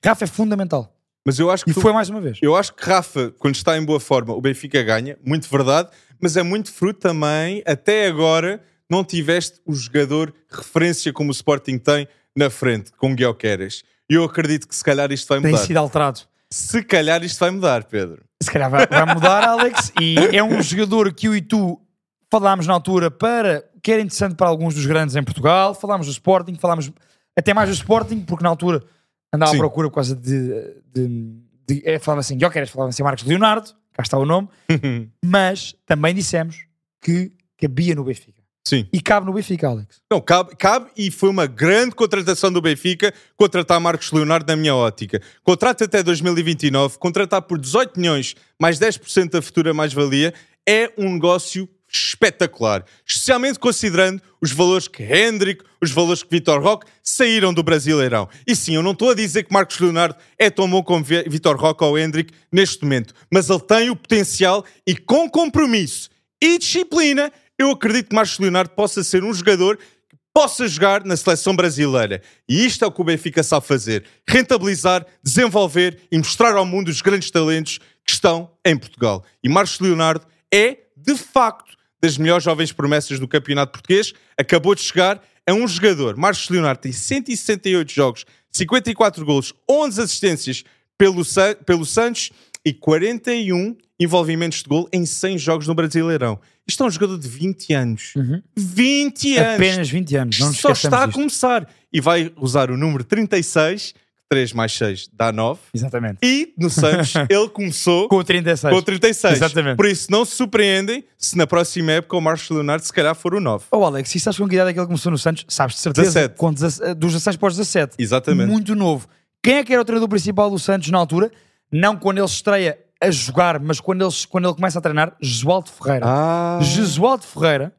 Rafa 0.04 0.25
é 0.25 0.26
fundamental. 0.26 0.93
Mas 1.25 1.38
eu 1.38 1.50
acho 1.50 1.64
que 1.64 1.71
E 1.71 1.75
tu- 1.75 1.81
foi 1.81 1.93
mais 1.93 2.11
uma 2.11 2.21
vez. 2.21 2.38
Eu 2.43 2.54
acho 2.57 2.75
que 2.75 2.85
Rafa, 2.85 3.33
quando 3.38 3.54
está 3.54 3.78
em 3.78 3.85
boa 3.85 4.00
forma, 4.00 4.35
o 4.35 4.40
Benfica 4.40 4.83
ganha, 4.83 5.16
muito 5.25 5.49
verdade, 5.49 5.88
mas 6.21 6.37
é 6.37 6.43
muito 6.43 6.71
fruto 6.73 7.00
também, 7.00 7.62
até 7.64 8.07
agora, 8.07 8.61
não 8.90 9.02
tiveste 9.02 9.61
o 9.64 9.75
jogador 9.75 10.35
referência 10.50 11.12
como 11.12 11.31
o 11.31 11.33
Sporting 11.33 11.78
tem 11.78 12.07
na 12.37 12.50
frente, 12.50 12.90
com 12.99 13.14
Guilherme 13.14 13.69
E 14.11 14.14
eu 14.14 14.25
acredito 14.25 14.69
que 14.69 14.75
se 14.76 14.85
calhar 14.85 15.11
isto 15.12 15.26
vai 15.28 15.40
Tem 15.40 15.52
mudar. 15.52 15.64
sido 15.64 15.76
alterado. 15.78 16.21
Se 16.54 16.84
calhar 16.84 17.25
isto 17.25 17.40
vai 17.40 17.50
mudar, 17.50 17.82
Pedro. 17.82 18.25
Se 18.40 18.49
calhar 18.49 18.70
vai, 18.70 18.87
vai 18.87 19.12
mudar, 19.12 19.42
Alex. 19.42 19.92
E 20.00 20.14
é 20.32 20.40
um 20.40 20.62
jogador 20.62 21.12
que 21.12 21.26
eu 21.26 21.34
e 21.34 21.42
tu 21.42 21.82
falámos 22.30 22.64
na 22.64 22.73
altura 22.73 23.11
para 23.11 23.64
que 23.82 23.90
era 23.90 24.00
interessante 24.00 24.37
para 24.37 24.46
alguns 24.46 24.73
dos 24.73 24.87
grandes 24.87 25.16
em 25.16 25.23
Portugal. 25.25 25.75
Falámos 25.75 26.06
do 26.06 26.12
Sporting, 26.12 26.54
falámos 26.54 26.92
até 27.37 27.52
mais 27.52 27.68
do 27.68 27.75
Sporting, 27.75 28.20
porque 28.20 28.44
na 28.44 28.50
altura 28.50 28.84
andava 29.32 29.50
Sim. 29.50 29.56
à 29.56 29.58
procura 29.58 29.88
por 29.88 29.96
causa 29.96 30.14
de. 30.14 30.80
de, 30.94 31.34
de 31.66 31.82
é, 31.84 31.99
falava 31.99 32.20
assim, 32.20 32.38
Jokeres, 32.38 32.70
falava 32.70 32.90
assim 32.90 33.02
Marcos 33.02 33.25
Leonardo, 33.25 33.70
cá 33.92 34.04
está 34.04 34.16
o 34.16 34.25
nome, 34.25 34.49
mas 35.26 35.75
também 35.84 36.14
dissemos 36.14 36.66
que 37.00 37.32
cabia 37.58 37.96
no 37.96 38.04
Benfica. 38.04 38.34
Sim. 38.66 38.87
E 38.92 39.00
cabe 39.00 39.26
no 39.26 39.33
Benfica, 39.35 39.68
Alex. 39.68 40.00
Não, 40.11 40.21
cabe, 40.21 40.56
cabe 40.56 40.90
e 40.97 41.11
foi 41.11 41.28
uma 41.28 41.47
grande 41.47 41.94
contratação 41.94 42.50
do 42.50 42.62
Benfica 42.62 43.12
contratar 43.37 43.78
Marcos 43.78 44.11
Leonardo 44.11 44.47
na 44.50 44.56
minha 44.56 44.75
ótica. 44.75 45.21
Contrato 45.42 45.85
até 45.85 46.02
2029, 46.02 46.97
contratar 46.99 47.42
por 47.42 47.59
18 47.59 48.00
milhões 48.00 48.35
mais 48.59 48.78
10% 48.78 49.30
da 49.30 49.42
futura 49.42 49.75
mais-valia 49.75 50.33
é 50.66 50.90
um 50.97 51.12
negócio 51.12 51.68
espetacular. 51.92 52.85
Especialmente 53.06 53.59
considerando 53.59 54.21
os 54.40 54.50
valores 54.50 54.88
que 54.88 55.02
Hendrick, 55.02 55.62
os 55.80 55.90
valores 55.90 56.23
que 56.23 56.30
Vitor 56.30 56.61
Roque 56.62 56.87
saíram 57.02 57.52
do 57.52 57.62
Brasileirão. 57.62 58.28
E 58.47 58.56
sim, 58.56 58.75
eu 58.75 58.83
não 58.83 58.92
estou 58.92 59.11
a 59.11 59.14
dizer 59.14 59.42
que 59.44 59.52
Marcos 59.52 59.78
Leonardo 59.78 60.16
é 60.38 60.49
tão 60.49 60.68
bom 60.68 60.83
como 60.83 61.04
Vi- 61.04 61.25
Vitor 61.28 61.56
Roque 61.56 61.85
ou 61.85 61.99
Hendrick 61.99 62.33
neste 62.50 62.83
momento, 62.83 63.12
mas 63.30 63.50
ele 63.50 63.61
tem 63.61 63.90
o 63.90 63.97
potencial 63.97 64.64
e 64.87 64.97
com 64.97 65.28
compromisso 65.28 66.09
e 66.42 66.59
disciplina, 66.59 67.33
eu 67.58 67.70
acredito 67.70 68.08
que 68.08 68.14
Marcos 68.14 68.38
Leonardo 68.38 68.70
possa 68.70 69.02
ser 69.04 69.23
um 69.25 69.32
jogador 69.32 69.76
que 69.76 70.16
possa 70.34 70.66
jogar 70.66 71.04
na 71.04 71.16
seleção 71.16 71.54
brasileira. 71.54 72.20
E 72.49 72.64
isto 72.66 72.84
é 72.84 72.88
o 72.88 72.92
que 72.92 73.00
o 73.00 73.04
Benfica 73.04 73.42
sabe 73.42 73.66
fazer: 73.66 74.04
rentabilizar, 74.28 75.06
desenvolver 75.23 76.00
e 76.11 76.18
mostrar 76.18 76.54
ao 76.56 76.66
mundo 76.66 76.88
os 76.88 77.00
grandes 77.00 77.30
talentos 77.30 77.78
que 78.04 78.12
estão 78.12 78.50
em 78.64 78.76
Portugal. 78.76 79.25
E 79.42 79.49
Marcos 79.49 79.78
Leonardo 79.80 80.26
é, 80.52 80.78
de 80.96 81.16
facto, 81.16 81.75
das 82.02 82.18
melhores 82.18 82.44
jovens 82.44 82.70
promessas 82.73 83.18
do 83.18 83.26
campeonato 83.28 83.73
português. 83.73 84.12
Acabou 84.37 84.75
de 84.75 84.82
chegar. 84.82 85.23
É 85.46 85.52
um 85.52 85.66
jogador. 85.68 86.16
Marcos 86.16 86.49
Leonardo 86.49 86.80
tem 86.80 86.92
168 86.92 87.92
jogos, 87.92 88.25
54 88.50 89.25
golos, 89.26 89.52
11 89.70 90.00
assistências 90.02 90.64
pelo, 90.96 91.23
Sa- 91.25 91.54
pelo 91.54 91.84
Santos 91.84 92.30
e 92.64 92.73
41 92.73 93.76
envolvimentos 94.00 94.62
de 94.62 94.68
gol 94.68 94.88
em 94.92 95.04
100 95.04 95.37
jogos 95.38 95.66
no 95.66 95.75
Brasileirão. 95.75 96.40
Isto 96.66 96.85
é 96.85 96.87
um 96.87 96.90
jogador 96.90 97.18
de 97.18 97.28
20 97.28 97.75
anos. 97.75 98.14
20 98.56 99.37
anos! 99.37 99.54
Apenas 99.54 99.90
20 99.90 100.16
anos. 100.16 100.38
Não 100.38 100.52
Só 100.52 100.73
está 100.73 101.04
a 101.04 101.12
começar. 101.12 101.68
E 101.92 102.00
vai 102.00 102.33
usar 102.37 102.71
o 102.71 102.76
número 102.76 103.04
36, 103.04 103.92
que 103.92 103.99
3 104.30 104.52
mais 104.54 104.73
6 104.73 105.11
dá 105.12 105.30
9. 105.30 105.61
Exatamente. 105.75 106.18
E 106.23 106.54
no 106.59 106.71
Santos 106.71 107.12
ele 107.28 107.49
começou 107.50 108.09
Com 108.09 108.16
o 108.16 108.25
36. 108.25 108.73
com 108.73 108.78
o 108.78 108.82
36. 108.82 109.34
Exatamente. 109.34 109.76
Por 109.76 109.86
isso 109.86 110.10
não 110.10 110.25
se 110.25 110.34
surpreendem 110.36 111.04
se 111.19 111.36
na 111.36 111.47
próxima 111.47 111.93
época 111.93 112.17
o 112.17 112.21
Marcos 112.21 112.49
Leonardo 112.49 112.84
se 112.84 112.93
calhar 112.93 113.15
for 113.15 113.34
o 113.34 113.41
9. 113.41 113.67
Oh 113.71 113.84
Alex, 113.84 114.15
e 114.15 114.21
sabes 114.21 114.39
com 114.39 114.49
que 114.49 114.54
idade 114.54 114.71
é 114.71 114.73
que 114.73 114.80
ele 114.80 114.86
começou 114.86 115.12
no 115.12 115.19
Santos? 115.19 115.45
Sabes 115.49 115.76
de 115.76 115.82
certeza? 115.82 116.06
17. 116.08 116.36
Com 116.36 116.52
17, 116.52 116.95
dos 116.95 117.12
16 117.12 117.36
para 117.36 117.49
os 117.49 117.56
17. 117.56 117.97
Exatamente. 117.99 118.50
Muito 118.50 118.75
novo. 118.75 119.06
Quem 119.43 119.56
é 119.56 119.65
que 119.65 119.73
era 119.73 119.82
o 119.82 119.84
treinador 119.84 120.08
principal 120.08 120.50
do 120.50 120.58
Santos 120.58 120.91
na 120.91 120.97
altura? 120.99 121.30
Não 121.71 121.97
quando 121.97 122.19
ele 122.19 122.26
estreia 122.26 122.78
a 123.04 123.10
jogar, 123.10 123.60
mas 123.60 123.80
quando 123.80 124.04
ele, 124.04 124.14
quando 124.28 124.47
ele 124.49 124.54
começa 124.54 124.78
a 124.78 124.82
treinar, 124.82 125.17
Jesualdo 125.21 125.71
Ferreira. 125.71 126.04
Ah, 126.06 126.58
Jesualdo 126.62 127.25
Ferreira, 127.25 127.75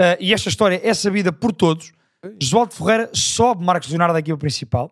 ah, 0.00 0.16
e 0.20 0.32
esta 0.34 0.48
história 0.48 0.80
é 0.82 0.92
sabida 0.94 1.32
por 1.32 1.52
todos, 1.52 1.92
Jesualdo 2.40 2.74
Ferreira 2.74 3.10
sobe 3.12 3.64
Marcos 3.64 3.88
Leonardo 3.90 4.14
da 4.14 4.20
equipa 4.20 4.38
principal, 4.38 4.90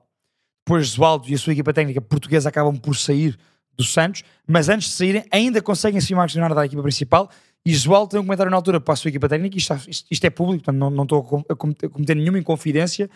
depois 0.66 0.86
Jesualdo 0.88 1.28
e 1.28 1.34
a 1.34 1.38
sua 1.38 1.52
equipa 1.52 1.72
técnica 1.72 2.00
portuguesa 2.00 2.48
acabam 2.48 2.76
por 2.76 2.94
sair 2.96 3.38
do 3.76 3.84
Santos, 3.84 4.22
mas 4.46 4.68
antes 4.68 4.88
de 4.90 4.94
saírem 4.94 5.24
ainda 5.32 5.60
conseguem 5.62 6.00
subir 6.00 6.14
Marcos 6.14 6.34
Leonardo 6.34 6.54
da 6.54 6.64
equipa 6.66 6.82
principal 6.82 7.30
e 7.64 7.70
Jesualdo 7.72 8.10
tem 8.10 8.20
um 8.20 8.24
comentário 8.24 8.50
na 8.50 8.56
altura 8.56 8.80
para 8.80 8.92
a 8.92 8.96
sua 8.96 9.08
equipa 9.08 9.28
técnica, 9.28 9.56
isto, 9.56 9.74
isto- 9.88 10.06
isto 10.10 10.24
é 10.24 10.30
público, 10.30 10.64
portanto 10.64 10.78
não, 10.78 10.90
não 10.90 11.04
estou 11.04 11.22
com- 11.24 11.42
a 11.48 11.54
cometer 11.88 12.14
nenhuma 12.14 12.38
inconfidência, 12.38 13.08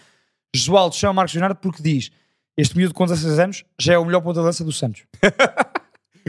Jesualdo 0.54 0.94
chama 0.96 1.12
Marcos 1.12 1.34
Leonardo 1.34 1.56
porque 1.60 1.82
diz 1.82 2.10
este 2.56 2.74
miúdo 2.76 2.94
com 2.94 3.04
16 3.04 3.38
anos 3.38 3.64
já 3.78 3.92
é 3.92 3.98
o 3.98 4.04
melhor 4.06 4.22
ponta 4.22 4.40
de 4.40 4.46
lança 4.46 4.64
do 4.64 4.72
Santos 4.72 5.02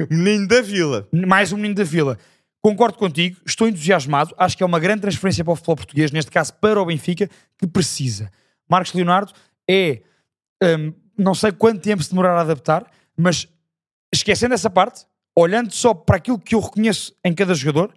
menino 0.10 0.48
da 0.48 0.62
vila. 0.62 1.08
mais 1.12 1.52
um 1.52 1.58
menino 1.58 1.76
da 1.76 1.84
vila. 1.84 2.18
Concordo 2.62 2.98
contigo, 2.98 3.38
estou 3.46 3.68
entusiasmado. 3.68 4.34
Acho 4.38 4.58
que 4.58 4.64
é 4.64 4.66
uma 4.66 4.80
grande 4.80 5.02
transferência 5.02 5.44
para 5.44 5.54
o 5.54 5.56
futebol 5.56 5.76
português, 5.78 6.12
neste 6.12 6.32
caso 6.32 6.54
para 6.56 6.82
o 6.82 6.86
Benfica, 6.86 7.30
que 7.58 7.68
precisa. 7.68 8.32
Marcos 8.70 8.94
Leonardo 8.94 9.32
é. 9.70 10.02
hum, 10.64 10.94
não 11.18 11.34
sei 11.34 11.52
quanto 11.52 11.82
tempo 11.82 12.04
se 12.04 12.10
demorará 12.10 12.40
a 12.40 12.42
adaptar, 12.42 12.86
mas 13.18 13.48
esquecendo 14.14 14.54
essa 14.54 14.70
parte, 14.70 15.06
olhando 15.36 15.72
só 15.72 15.94
para 15.94 16.18
aquilo 16.18 16.38
que 16.38 16.54
eu 16.54 16.60
reconheço 16.60 17.16
em 17.24 17.34
cada 17.34 17.54
jogador, 17.54 17.94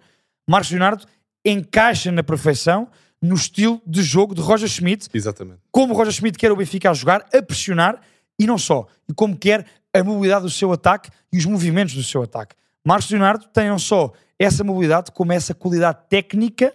Marcos 0.49 0.71
Leonardo 0.71 1.05
encaixa 1.45 2.11
na 2.11 2.23
perfeição 2.23 2.87
no 3.21 3.35
estilo 3.35 3.81
de 3.85 4.01
jogo 4.01 4.33
de 4.33 4.41
Roger 4.41 4.67
Schmidt, 4.67 5.07
Exatamente. 5.13 5.59
como 5.71 5.93
Roger 5.93 6.13
Schmidt 6.13 6.37
quer 6.37 6.51
o 6.51 6.55
Benfica 6.55 6.89
a 6.89 6.93
jogar, 6.93 7.25
a 7.33 7.41
pressionar 7.41 8.01
e 8.39 8.47
não 8.47 8.57
só, 8.57 8.87
e 9.07 9.13
como 9.13 9.37
quer 9.37 9.65
a 9.93 10.03
mobilidade 10.03 10.43
do 10.43 10.49
seu 10.49 10.71
ataque 10.71 11.09
e 11.31 11.37
os 11.37 11.45
movimentos 11.45 11.93
do 11.93 12.03
seu 12.03 12.21
ataque. 12.23 12.55
Marcos 12.85 13.09
Leonardo 13.11 13.45
tem 13.53 13.69
não 13.69 13.79
só 13.79 14.11
essa 14.39 14.63
mobilidade, 14.63 15.11
como 15.11 15.31
essa 15.33 15.53
qualidade 15.53 15.99
técnica 16.09 16.73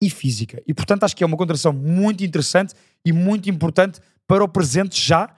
e 0.00 0.10
física. 0.10 0.62
E 0.66 0.74
portanto 0.74 1.04
acho 1.04 1.16
que 1.16 1.24
é 1.24 1.26
uma 1.26 1.36
contratação 1.36 1.72
muito 1.72 2.22
interessante 2.24 2.74
e 3.04 3.12
muito 3.12 3.48
importante 3.48 4.00
para 4.26 4.44
o 4.44 4.48
presente 4.48 5.00
já, 5.00 5.30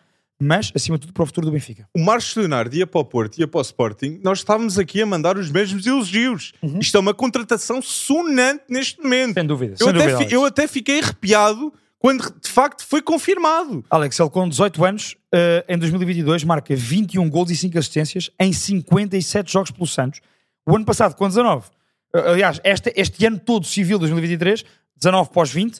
mas 0.42 0.72
acima 0.74 0.96
de 0.98 1.02
tudo 1.02 1.12
para 1.12 1.22
o 1.22 1.26
futuro 1.26 1.46
do 1.46 1.52
Benfica. 1.52 1.86
O 1.94 2.00
Marcos 2.00 2.34
Leonardo 2.34 2.74
ia 2.74 2.86
para 2.86 3.00
o 3.00 3.04
Porto 3.04 3.36
e 3.38 3.40
ia 3.42 3.46
para 3.48 3.58
o 3.58 3.62
Sporting, 3.62 4.20
nós 4.24 4.38
estávamos 4.38 4.78
aqui 4.78 5.00
a 5.00 5.06
mandar 5.06 5.36
os 5.38 5.50
mesmos 5.50 5.86
elogios. 5.86 6.52
Isto 6.80 6.96
é 6.96 7.00
uma 7.00 7.14
contratação 7.14 7.80
sonante 7.80 8.64
neste 8.68 9.00
momento. 9.02 9.34
Sem 9.34 9.46
dúvida. 9.46 9.74
Eu 9.78 9.86
sem 9.86 9.88
até, 9.90 9.98
dúvida, 10.12 10.28
fi- 10.28 10.34
eu 10.34 10.44
até 10.44 10.66
fiquei 10.66 11.00
arrepiado 11.00 11.72
quando 12.00 12.34
de 12.40 12.48
facto 12.48 12.84
foi 12.84 13.02
confirmado. 13.02 13.84
Alex, 13.90 14.18
ele 14.18 14.30
com 14.30 14.48
18 14.48 14.84
anos, 14.86 15.16
eh, 15.32 15.64
em 15.68 15.76
2022, 15.76 16.42
marca 16.44 16.74
21 16.74 17.28
gols 17.28 17.50
e 17.50 17.56
5 17.56 17.78
assistências 17.78 18.30
em 18.40 18.54
57 18.54 19.52
jogos 19.52 19.70
pelo 19.70 19.86
Santos. 19.86 20.20
O 20.66 20.74
ano 20.74 20.86
passado, 20.86 21.14
com 21.14 21.28
19, 21.28 21.68
eh, 22.14 22.30
aliás, 22.30 22.58
este, 22.64 22.90
este 22.96 23.26
ano 23.26 23.38
todo 23.38 23.66
civil, 23.66 23.98
2023, 23.98 24.64
19 24.96 25.30
pós 25.30 25.50
20, 25.52 25.78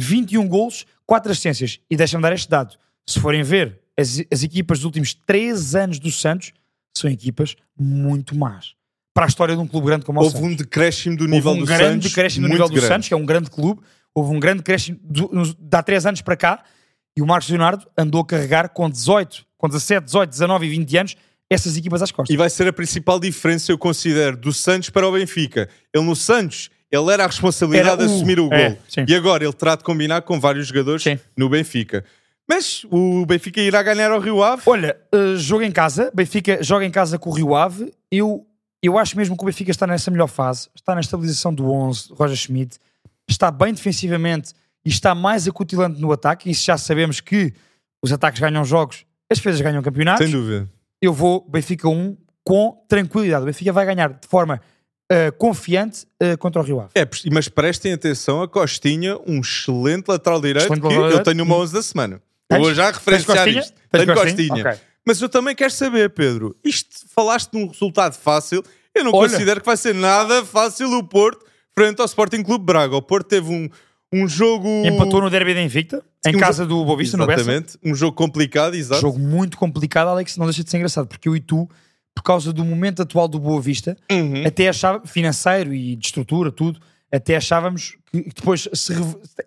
21 0.00 0.48
gols, 0.48 0.86
4 1.06 1.30
assistências. 1.30 1.78
E 1.90 1.94
deixa-me 1.94 2.22
dar 2.22 2.32
este 2.32 2.48
dado. 2.48 2.74
Se 3.06 3.20
forem 3.20 3.42
ver, 3.42 3.80
as, 3.98 4.18
as 4.32 4.42
equipas 4.42 4.78
dos 4.78 4.86
últimos 4.86 5.12
3 5.12 5.74
anos 5.74 5.98
do 5.98 6.10
Santos 6.10 6.54
são 6.96 7.10
equipas 7.10 7.54
muito 7.78 8.34
más. 8.34 8.72
Para 9.12 9.26
a 9.26 9.28
história 9.28 9.54
de 9.54 9.60
um 9.60 9.66
clube 9.66 9.88
grande 9.88 10.06
como 10.06 10.20
o 10.20 10.22
Houve 10.22 10.36
Santos. 10.36 10.52
um 10.52 10.54
decréscimo 10.54 11.16
do 11.18 11.24
Houve 11.24 11.34
nível 11.34 11.52
um 11.52 11.58
do 11.58 11.66
grande 11.66 11.84
Santos. 11.84 12.08
decréscimo 12.08 12.42
no 12.44 12.48
muito 12.48 12.62
nível 12.62 12.68
do 12.68 12.74
grande. 12.80 12.88
Santos, 12.88 13.08
que 13.08 13.12
é 13.14 13.16
um 13.18 13.26
grande 13.26 13.50
clube. 13.50 13.82
Houve 14.14 14.34
um 14.34 14.40
grande 14.40 14.62
nos- 15.32 15.54
de 15.54 15.76
há 15.76 15.82
3 15.82 16.06
anos 16.06 16.20
para 16.22 16.36
cá. 16.36 16.62
E 17.16 17.22
o 17.22 17.26
Marcos 17.26 17.48
Leonardo 17.48 17.86
andou 17.98 18.20
a 18.20 18.26
carregar 18.26 18.68
com 18.70 18.88
18, 18.88 19.44
com 19.58 19.68
17, 19.68 20.04
18, 20.04 20.30
19 20.30 20.66
e 20.66 20.70
20 20.70 20.96
anos 20.96 21.16
essas 21.50 21.76
equipas 21.76 22.00
às 22.02 22.12
costas. 22.12 22.32
E 22.32 22.36
vai 22.36 22.48
ser 22.48 22.68
a 22.68 22.72
principal 22.72 23.18
diferença, 23.18 23.72
eu 23.72 23.76
considero, 23.78 24.36
do 24.36 24.52
Santos 24.52 24.88
para 24.90 25.06
o 25.08 25.12
Benfica. 25.12 25.68
Ele 25.92 26.04
no 26.04 26.14
Santos, 26.14 26.70
ele 26.90 27.10
era 27.12 27.24
a 27.24 27.26
responsabilidade 27.26 27.88
Era 27.88 28.06
de 28.06 28.12
o- 28.12 28.16
assumir 28.16 28.38
o 28.38 28.48
gol. 28.48 28.56
é, 28.56 28.78
e 29.08 29.14
agora 29.14 29.42
ele 29.44 29.52
terá 29.52 29.74
de 29.74 29.82
combinar 29.82 30.22
com 30.22 30.38
vários 30.38 30.68
jogadores 30.68 31.02
Sim. 31.02 31.18
no 31.36 31.48
Benfica. 31.48 32.04
Mas 32.48 32.84
o 32.90 33.26
Benfica 33.26 33.60
irá 33.60 33.82
ganhar 33.82 34.10
ao 34.12 34.20
Rio 34.20 34.42
Ave. 34.42 34.62
Olha, 34.66 34.96
eh, 35.12 35.36
jogo 35.36 35.62
em 35.64 35.70
casa, 35.72 36.10
Benfica 36.14 36.62
joga 36.62 36.84
em 36.84 36.90
casa 36.90 37.18
com 37.18 37.30
o 37.30 37.32
Rio 37.32 37.54
Ave. 37.54 37.92
Eu, 38.10 38.46
eu 38.82 38.96
acho 38.98 39.16
mesmo 39.16 39.36
que 39.36 39.42
o 39.42 39.46
Benfica 39.46 39.70
está 39.72 39.86
nessa 39.86 40.10
melhor 40.10 40.26
fase, 40.28 40.68
está 40.74 40.94
na 40.94 41.00
estabilização 41.00 41.52
do 41.54 41.70
11, 41.70 42.12
Roger 42.12 42.36
Schmidt, 42.36 42.78
está 43.28 43.50
bem 43.50 43.72
defensivamente 43.72 44.52
e 44.84 44.88
está 44.88 45.14
mais 45.14 45.46
acutilante 45.46 46.00
no 46.00 46.12
ataque. 46.12 46.50
Isso 46.50 46.64
já 46.64 46.76
sabemos 46.76 47.20
que 47.20 47.52
os 48.02 48.12
ataques 48.12 48.40
ganham 48.40 48.64
jogos, 48.64 49.04
as 49.30 49.38
defesas 49.38 49.60
ganham 49.60 49.82
campeonatos. 49.82 50.24
Sem 50.24 50.34
dúvida. 50.34 50.68
eu 51.00 51.12
vou 51.12 51.46
Benfica 51.48 51.88
1 51.88 52.16
com 52.44 52.84
tranquilidade. 52.88 53.42
O 53.42 53.46
Benfica 53.46 53.72
vai 53.72 53.86
ganhar 53.86 54.08
de 54.12 54.26
forma 54.26 54.60
uh, 55.10 55.32
confiante 55.36 56.06
uh, 56.22 56.36
contra 56.38 56.60
o 56.60 56.64
Rio 56.64 56.80
Ave. 56.80 56.90
É, 56.94 57.08
mas 57.32 57.48
prestem 57.48 57.92
atenção 57.92 58.42
a 58.42 58.48
Costinha, 58.48 59.18
um 59.26 59.40
excelente 59.40 60.08
lateral 60.08 60.40
direito 60.40 60.64
Excelente 60.64 60.80
que 60.80 60.88
lateral 60.88 61.10
eu 61.10 61.22
tenho 61.22 61.44
uma 61.44 61.56
11 61.56 61.72
da 61.72 61.82
semana. 61.82 62.22
Tens? 62.48 62.60
vou 62.60 62.74
já 62.74 62.86
Tens 62.86 62.96
referenciar 62.96 63.36
Costinha? 63.36 63.60
isto. 63.60 63.74
Tens 63.90 64.04
Tenho 64.04 64.14
Costinha? 64.16 64.48
Costinha. 64.48 64.70
Ok. 64.70 64.80
Mas 65.06 65.20
eu 65.20 65.28
também 65.28 65.54
quero 65.54 65.70
saber, 65.70 66.10
Pedro, 66.10 66.56
isto 66.64 67.06
falaste 67.14 67.50
de 67.52 67.58
um 67.58 67.66
resultado 67.68 68.14
fácil. 68.14 68.62
Eu 68.94 69.04
não 69.04 69.12
Olha. 69.12 69.30
considero 69.30 69.60
que 69.60 69.66
vai 69.66 69.76
ser 69.76 69.94
nada 69.94 70.44
fácil 70.44 70.90
o 70.90 71.04
Porto 71.04 71.44
frente 71.80 72.00
ao 72.00 72.06
Sporting 72.06 72.42
Clube 72.42 72.64
Braga. 72.64 72.94
O 72.94 73.02
Porto 73.02 73.26
teve 73.26 73.50
um, 73.50 73.68
um 74.12 74.28
jogo... 74.28 74.68
Empatou 74.84 75.22
no 75.22 75.30
derby 75.30 75.54
da 75.54 75.62
Invicta, 75.62 76.02
em 76.26 76.36
Um 76.36 76.38
casa 76.38 76.66
do 76.66 76.84
Boa 76.84 76.98
Vista, 76.98 77.16
no 77.16 77.26
Bessa. 77.26 77.40
Exatamente. 77.40 77.78
Um 77.82 77.94
jogo 77.94 78.14
complicado, 78.14 78.74
exato. 78.74 79.00
Jogo 79.00 79.18
muito 79.18 79.56
complicado, 79.56 80.08
Alex, 80.08 80.36
não 80.36 80.44
deixa 80.46 80.62
de 80.62 80.70
ser 80.70 80.76
engraçado, 80.76 81.06
porque 81.06 81.26
eu 81.26 81.34
e 81.34 81.40
tu, 81.40 81.66
por 82.14 82.22
causa 82.22 82.52
do 82.52 82.64
momento 82.64 83.00
atual 83.00 83.26
do 83.26 83.38
Boa 83.38 83.60
Vista, 83.62 83.96
Uhum. 84.12 84.46
até 84.46 84.68
achava, 84.68 85.06
financeiro 85.06 85.72
e 85.72 85.96
de 85.96 86.06
estrutura, 86.06 86.52
tudo, 86.52 86.80
até 87.10 87.36
achávamos 87.36 87.96
que 88.12 88.22
depois 88.34 88.68
se 88.74 88.92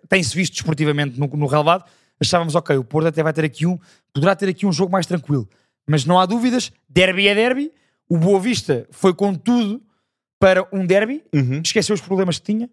tem-se 0.08 0.34
visto 0.34 0.54
desportivamente 0.54 1.18
no, 1.18 1.28
no 1.28 1.46
relevado, 1.46 1.84
achávamos, 2.20 2.56
ok, 2.56 2.76
o 2.76 2.84
Porto 2.84 3.06
até 3.06 3.22
vai 3.22 3.32
ter 3.32 3.44
aqui 3.44 3.64
um, 3.64 3.78
poderá 4.12 4.34
ter 4.34 4.48
aqui 4.48 4.66
um 4.66 4.72
jogo 4.72 4.90
mais 4.90 5.06
tranquilo. 5.06 5.48
Mas 5.86 6.04
não 6.04 6.18
há 6.18 6.26
dúvidas, 6.26 6.72
derby 6.88 7.28
é 7.28 7.34
derby, 7.34 7.70
o 8.08 8.18
Boa 8.18 8.40
Vista 8.40 8.86
foi 8.90 9.14
com 9.14 9.34
tudo 9.34 9.80
para 10.44 10.68
um 10.70 10.84
derby, 10.84 11.24
Uhum. 11.34 11.62
esqueceu 11.64 11.94
os 11.94 12.02
problemas 12.02 12.38
que 12.38 12.44
tinha, 12.52 12.68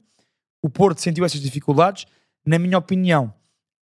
o 0.62 0.70
Porto 0.70 1.00
sentiu 1.00 1.24
essas 1.24 1.40
dificuldades. 1.40 2.06
Na 2.46 2.60
minha 2.60 2.78
opinião, 2.78 3.34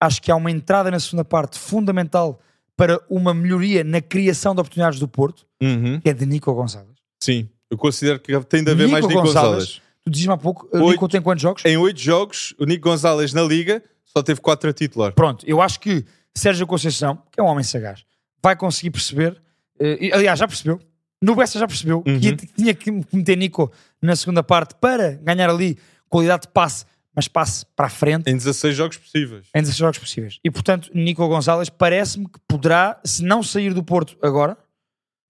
acho 0.01 0.23
que 0.23 0.31
há 0.33 0.37
uma 0.37 0.51
entrada 0.51 0.91
na 0.91 0.99
segunda 0.99 1.23
parte 1.23 1.59
fundamental 1.59 2.41
para 2.75 2.99
uma 3.11 3.35
melhoria 3.35 3.85
na 3.85 4.01
criação 4.01 4.55
de 4.55 4.63
oportunidades 4.63 4.99
do 4.99 5.07
Porto, 5.07 5.45
Uhum. 5.63 6.01
que 6.01 6.09
é 6.09 6.15
de 6.15 6.25
Nico 6.25 6.51
Gonçalves. 6.55 6.95
Sim, 7.23 7.47
eu 7.71 7.77
considero 7.77 8.19
que 8.19 8.33
tem 8.45 8.65
de 8.65 8.71
haver 8.71 8.85
Nico 8.85 8.93
mais 8.93 9.07
Nico 9.07 9.21
Gonçalves. 9.21 9.51
Gonzalez. 9.67 9.83
Tu 10.03 10.11
dizes-me 10.11 10.33
há 10.33 10.37
pouco, 10.39 10.67
Oito. 10.73 10.91
Nico 10.91 11.09
tem 11.09 11.21
quantos 11.21 11.43
jogos? 11.43 11.63
Em 11.67 11.77
oito 11.77 12.01
jogos, 12.01 12.55
o 12.59 12.65
Nico 12.65 12.89
Gonzalez 12.89 13.35
na 13.35 13.43
Liga 13.43 13.83
só 14.07 14.23
teve 14.23 14.41
quatro 14.41 14.71
a 14.71 14.73
titular. 14.73 15.13
Pronto, 15.13 15.45
eu 15.47 15.61
acho 15.61 15.79
que 15.79 16.07
Sérgio 16.35 16.67
Conceição, 16.67 17.23
que 17.31 17.39
é 17.39 17.43
um 17.43 17.47
homem 17.47 17.63
sagaz, 17.65 18.03
vai 18.43 18.57
conseguir 18.57 18.91
perceber, 18.93 19.41
eh, 19.79 20.09
aliás, 20.13 20.39
já 20.39 20.49
percebeu, 20.49 20.81
no 21.23 21.35
Bessa 21.35 21.59
já 21.59 21.67
percebeu 21.67 22.03
Uhum. 22.07 22.21
que 22.21 22.47
tinha 22.47 22.75
que 22.75 22.91
meter 23.13 23.37
Nico 23.37 23.73
na 24.03 24.15
segunda 24.17 24.43
parte 24.43 24.75
para 24.81 25.13
ganhar 25.23 25.49
ali 25.51 25.79
qualidade 26.09 26.43
de 26.43 26.49
passe, 26.49 26.85
mas 27.17 27.29
passe 27.29 27.65
para 27.77 27.87
a 27.87 27.91
frente. 27.91 28.29
Em 28.31 28.37
16 28.37 28.77
jogos 28.77 28.97
possíveis. 28.97 29.47
em 29.55 29.61
16 29.61 29.77
jogos 29.79 29.99
possíveis. 29.99 30.39
E 30.45 30.51
portanto, 30.51 30.91
Nico 30.95 31.27
Gonzalez 31.29 31.69
parece-me 31.71 32.27
que 32.27 32.39
poderá, 32.49 33.01
se 33.05 33.23
não 33.23 33.43
sair 33.43 33.73
do 33.73 33.83
Porto 33.83 34.17
agora, 34.23 34.57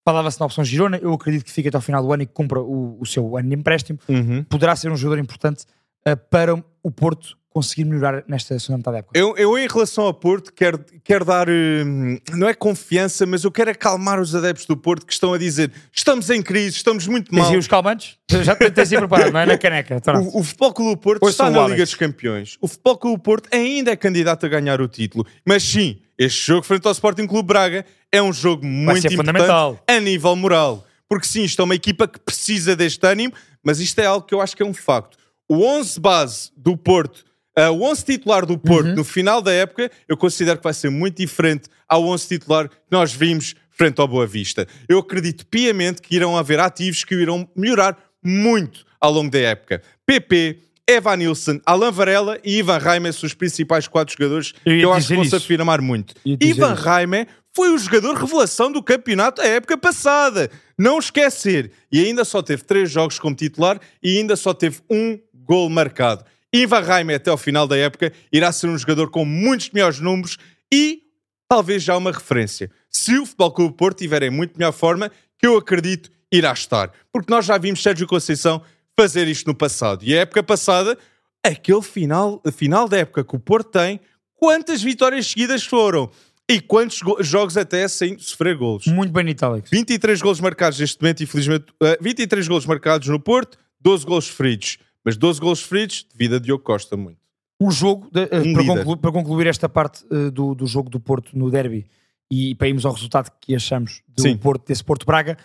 falava-se 0.07 0.39
na 0.41 0.47
opção 0.47 0.65
Girona, 0.65 0.99
eu 0.99 1.13
acredito 1.15 1.45
que 1.45 1.51
fique 1.53 1.69
até 1.69 1.77
ao 1.77 1.81
final 1.83 2.03
do 2.03 2.13
ano 2.13 2.23
e 2.23 2.27
que 2.27 2.33
cumpra 2.33 2.61
o, 2.61 2.99
o 3.01 3.07
seu 3.07 3.37
ano 3.37 3.49
de 3.49 3.55
empréstimo, 3.55 3.99
Uhum. 4.09 4.45
poderá 4.45 4.75
ser 4.77 4.91
um 4.91 4.97
jogador 4.97 5.21
importante 5.21 5.65
eh, 6.05 6.15
para 6.17 6.55
o 6.83 6.91
Porto 6.91 7.39
conseguir 7.55 7.85
melhorar 7.85 8.25
nesta 8.27 8.59
segunda 8.59 8.79
metade 8.79 8.95
da 8.95 8.99
época. 8.99 9.17
Eu, 9.19 9.37
eu, 9.37 9.57
em 9.57 9.69
relação 9.69 10.05
ao 10.05 10.13
Porto, 10.13 10.53
quero, 10.53 10.85
quero 11.05 11.25
dar, 11.25 11.49
hum, 11.49 12.19
não 12.33 12.49
é 12.49 12.53
confiança, 12.53 13.25
mas 13.25 13.45
eu 13.45 13.53
quero 13.53 13.71
acalmar 13.71 14.21
os 14.21 14.35
adeptos 14.35 14.67
do 14.67 14.77
Porto 14.77 15.07
que 15.07 15.13
estão 15.13 15.33
a 15.33 15.39
dizer 15.39 15.71
estamos 15.93 16.29
em 16.31 16.43
crise, 16.43 16.77
estamos 16.77 17.07
muito 17.07 17.33
mal. 17.33 17.49
aí 17.49 17.57
os 17.57 17.69
calmantes? 17.69 18.17
Já 18.43 18.57
te- 18.57 18.69
tens 18.73 18.93
aí 18.93 18.99
preparado, 18.99 19.33
não 19.33 19.39
é? 19.41 19.47
Na 19.47 19.57
caneca. 19.57 20.01
Tá 20.01 20.19
O, 20.19 20.41
o 20.41 20.43
Futebol 20.43 20.75
Clube 20.75 20.91
do 20.91 20.97
Porto 20.97 21.29
está 21.29 21.49
na 21.49 21.59
Alex. 21.59 21.71
Liga 21.71 21.85
dos 21.85 21.95
Campeões. 21.95 22.57
O 22.61 22.67
Futebol 22.67 22.99
Clube 22.99 23.17
do 23.19 23.23
Porto 23.23 23.49
ainda 23.53 23.93
é 23.93 23.97
candidato 23.97 24.45
a 24.45 24.49
ganhar 24.49 24.81
o 24.81 24.89
título. 24.89 25.25
Mas 25.47 25.63
sim, 25.63 26.01
este 26.19 26.47
jogo 26.49 26.63
frente 26.67 26.85
ao 26.87 26.93
Sporting 26.93 27.29
Clube 27.29 27.47
Braga 27.47 27.87
é 28.11 28.21
um 28.21 28.33
jogo 28.33 28.67
muito 28.67 29.07
importante 29.07 29.79
a 29.87 30.01
nível 30.01 30.35
moral. 30.35 30.85
Porque 31.09 31.27
sim, 31.27 31.45
isto 31.45 31.63
é 31.63 31.65
uma 31.65 31.75
equipa 31.77 32.09
que 32.09 32.19
precisa 32.19 32.75
deste 32.75 33.07
ânimo, 33.07 33.33
mas 33.63 33.79
isto 33.79 33.97
é 34.01 34.07
algo 34.07 34.27
que 34.27 34.35
eu 34.35 34.41
acho 34.41 34.57
que 34.57 34.63
é 34.63 34.67
um 34.67 34.75
facto. 34.75 35.17
O 35.49 35.65
11 35.65 36.01
base 36.01 36.51
do 36.57 36.77
Porto, 36.77 37.25
ah, 37.57 37.71
o 37.71 37.83
11 37.83 38.05
titular 38.05 38.45
do 38.47 38.59
Porto 38.59 38.89
Uhum. 38.89 38.95
no 38.97 39.05
final 39.05 39.41
da 39.41 39.53
época, 39.53 39.91
eu 40.09 40.17
considero 40.17 40.59
que 40.59 40.65
vai 40.65 40.75
ser 40.75 40.91
muito 40.91 41.17
diferente 41.19 41.69
ao 41.89 42.05
11 42.07 42.29
titular 42.29 42.69
que 42.69 42.77
nós 42.91 43.13
vimos 43.13 43.55
frente 43.71 44.01
ao 44.01 44.09
Boa 44.09 44.27
Vista. 44.27 44.67
Eu 44.89 44.99
acredito 44.99 45.47
piamente 45.47 46.01
que 46.03 46.15
irão 46.17 46.37
haver 46.37 46.61
ativos 46.61 47.05
que 47.05 47.15
irão 47.15 47.49
melhorar 47.57 47.97
muito 48.23 48.85
ao 49.01 49.13
longo 49.13 49.31
da 49.31 49.39
época. 49.39 49.83
PP, 50.07 50.59
Evan 50.87 51.17
Nilsson, 51.17 51.61
Alan 51.65 51.91
Varela 51.91 52.39
e 52.45 52.59
Ivan 52.59 52.79
Raime 52.79 53.13
são 53.13 53.27
os 53.27 53.35
principais 53.35 53.89
quatro 53.89 54.15
jogadores 54.17 54.53
que 54.53 54.81
eu 54.81 54.93
acho 54.93 55.09
que 55.09 55.15
vão 55.15 55.25
se 55.25 55.35
afirmar 55.37 55.81
muito. 55.81 56.15
Ivan. 56.25 56.75
Raime 56.75 57.27
foi 57.55 57.71
o 57.71 57.79
jogador 57.79 58.15
revelação 58.17 58.71
do 58.71 58.83
campeonato 58.83 59.41
da 59.41 59.49
época 59.49 59.77
passada. 59.79 60.51
Não 60.79 60.99
esquecer. 60.99 61.71
E 61.91 62.05
ainda 62.05 62.25
só 62.25 62.43
teve 62.43 62.65
três 62.65 62.91
jogos 62.91 63.19
como 63.19 63.35
titular 63.35 63.81
e 64.03 64.19
ainda 64.19 64.37
só 64.37 64.53
teve 64.53 64.81
um 64.91 65.19
gol 65.33 65.69
marcado. 65.71 66.25
Ivan 66.55 66.81
Raime, 66.81 67.15
até 67.15 67.31
ao 67.31 67.37
final 67.37 67.67
da 67.67 67.77
época, 67.77 68.13
irá 68.33 68.53
ser 68.53 68.69
um 68.69 68.79
jogador 68.79 69.11
com 69.11 69.25
muitos 69.25 69.71
melhores 69.71 69.99
números 70.01 70.37
e 70.73 71.03
talvez 71.49 71.83
já 71.83 71.97
uma 71.97 72.13
referência. 72.13 72.71
Se 72.89 73.19
o 73.19 73.27
Futebol 73.27 73.51
Clube 73.53 73.77
Porto 73.77 73.99
estiver 73.99 74.23
em 74.23 74.31
muito 74.31 74.57
melhor 74.57 74.73
forma, 74.73 75.11
que 75.39 75.47
eu 75.47 75.57
acredito 75.57 76.11
irá 76.33 76.53
estar. 76.53 76.93
Porque 77.13 77.31
nós 77.33 77.45
já 77.45 77.59
vimos 77.59 77.83
Sérgio 77.83 78.07
Conceição 78.07 78.63
fazer 78.99 79.27
isto 79.29 79.47
no 79.47 79.55
passado. 79.55 80.05
E 80.05 80.17
a 80.17 80.21
época 80.21 80.43
passada, 80.43 80.97
aquele 81.45 81.83
final, 81.83 82.41
final 82.57 82.89
da 82.89 82.99
época 82.99 83.25
que 83.25 83.35
o 83.35 83.39
Porto 83.41 83.71
tem, 83.71 84.01
quantas 84.35 84.81
vitórias 84.83 85.27
seguidas 85.27 85.65
foram? 85.65 86.09
E 86.49 86.61
quantos 86.61 87.01
go- 87.03 87.23
jogos 87.23 87.57
até 87.57 87.89
sem 87.89 88.19
sofrer 88.19 88.57
golos? 88.57 88.87
Muito 88.87 89.11
bonito, 89.13 89.43
Alex. 89.43 89.71
23 89.71 90.21
golos 90.21 90.41
marcados 90.41 90.79
neste 90.79 91.01
momento, 91.01 91.23
infelizmente. 91.23 91.65
eh, 91.83 91.99
23 92.01 92.47
golos 92.47 92.67
marcados 92.67 93.09
no 93.09 93.19
Porto, 93.19 93.59
12 93.81 94.05
golos 94.05 94.29
feridos. 94.29 94.77
Mas 95.05 95.17
12 95.17 95.41
golos 95.41 95.63
feridos 95.63 96.07
devido 96.13 96.37
a 96.37 96.39
Diogo 96.39 96.65
Costa, 96.65 96.97
muito. 96.97 97.19
um 97.61 97.71
jogo, 97.71 98.09
de- 98.11 98.23
eh, 98.23 98.41
Um 98.41 98.53
para, 98.53 98.63
líder. 98.63 98.67
conclu- 98.79 98.97
para 98.97 99.13
concluir 99.13 99.47
esta 99.47 99.69
parte 99.69 100.05
eh, 100.11 100.31
do, 100.31 100.55
do 100.55 100.67
jogo 100.67 100.89
do 100.91 100.99
Porto 100.99 101.37
no 101.39 101.51
derby 101.51 101.87
e 102.31 102.55
para 102.55 102.69
irmos 102.69 102.85
ao 102.87 102.93
resultado 102.93 103.31
que 103.41 103.55
achamos 103.55 104.03
do 104.09 104.23
Sim. 104.23 104.37
Porto, 104.37 104.67
desse 104.67 104.83
Porto 104.83 105.07
Braga, 105.07 105.37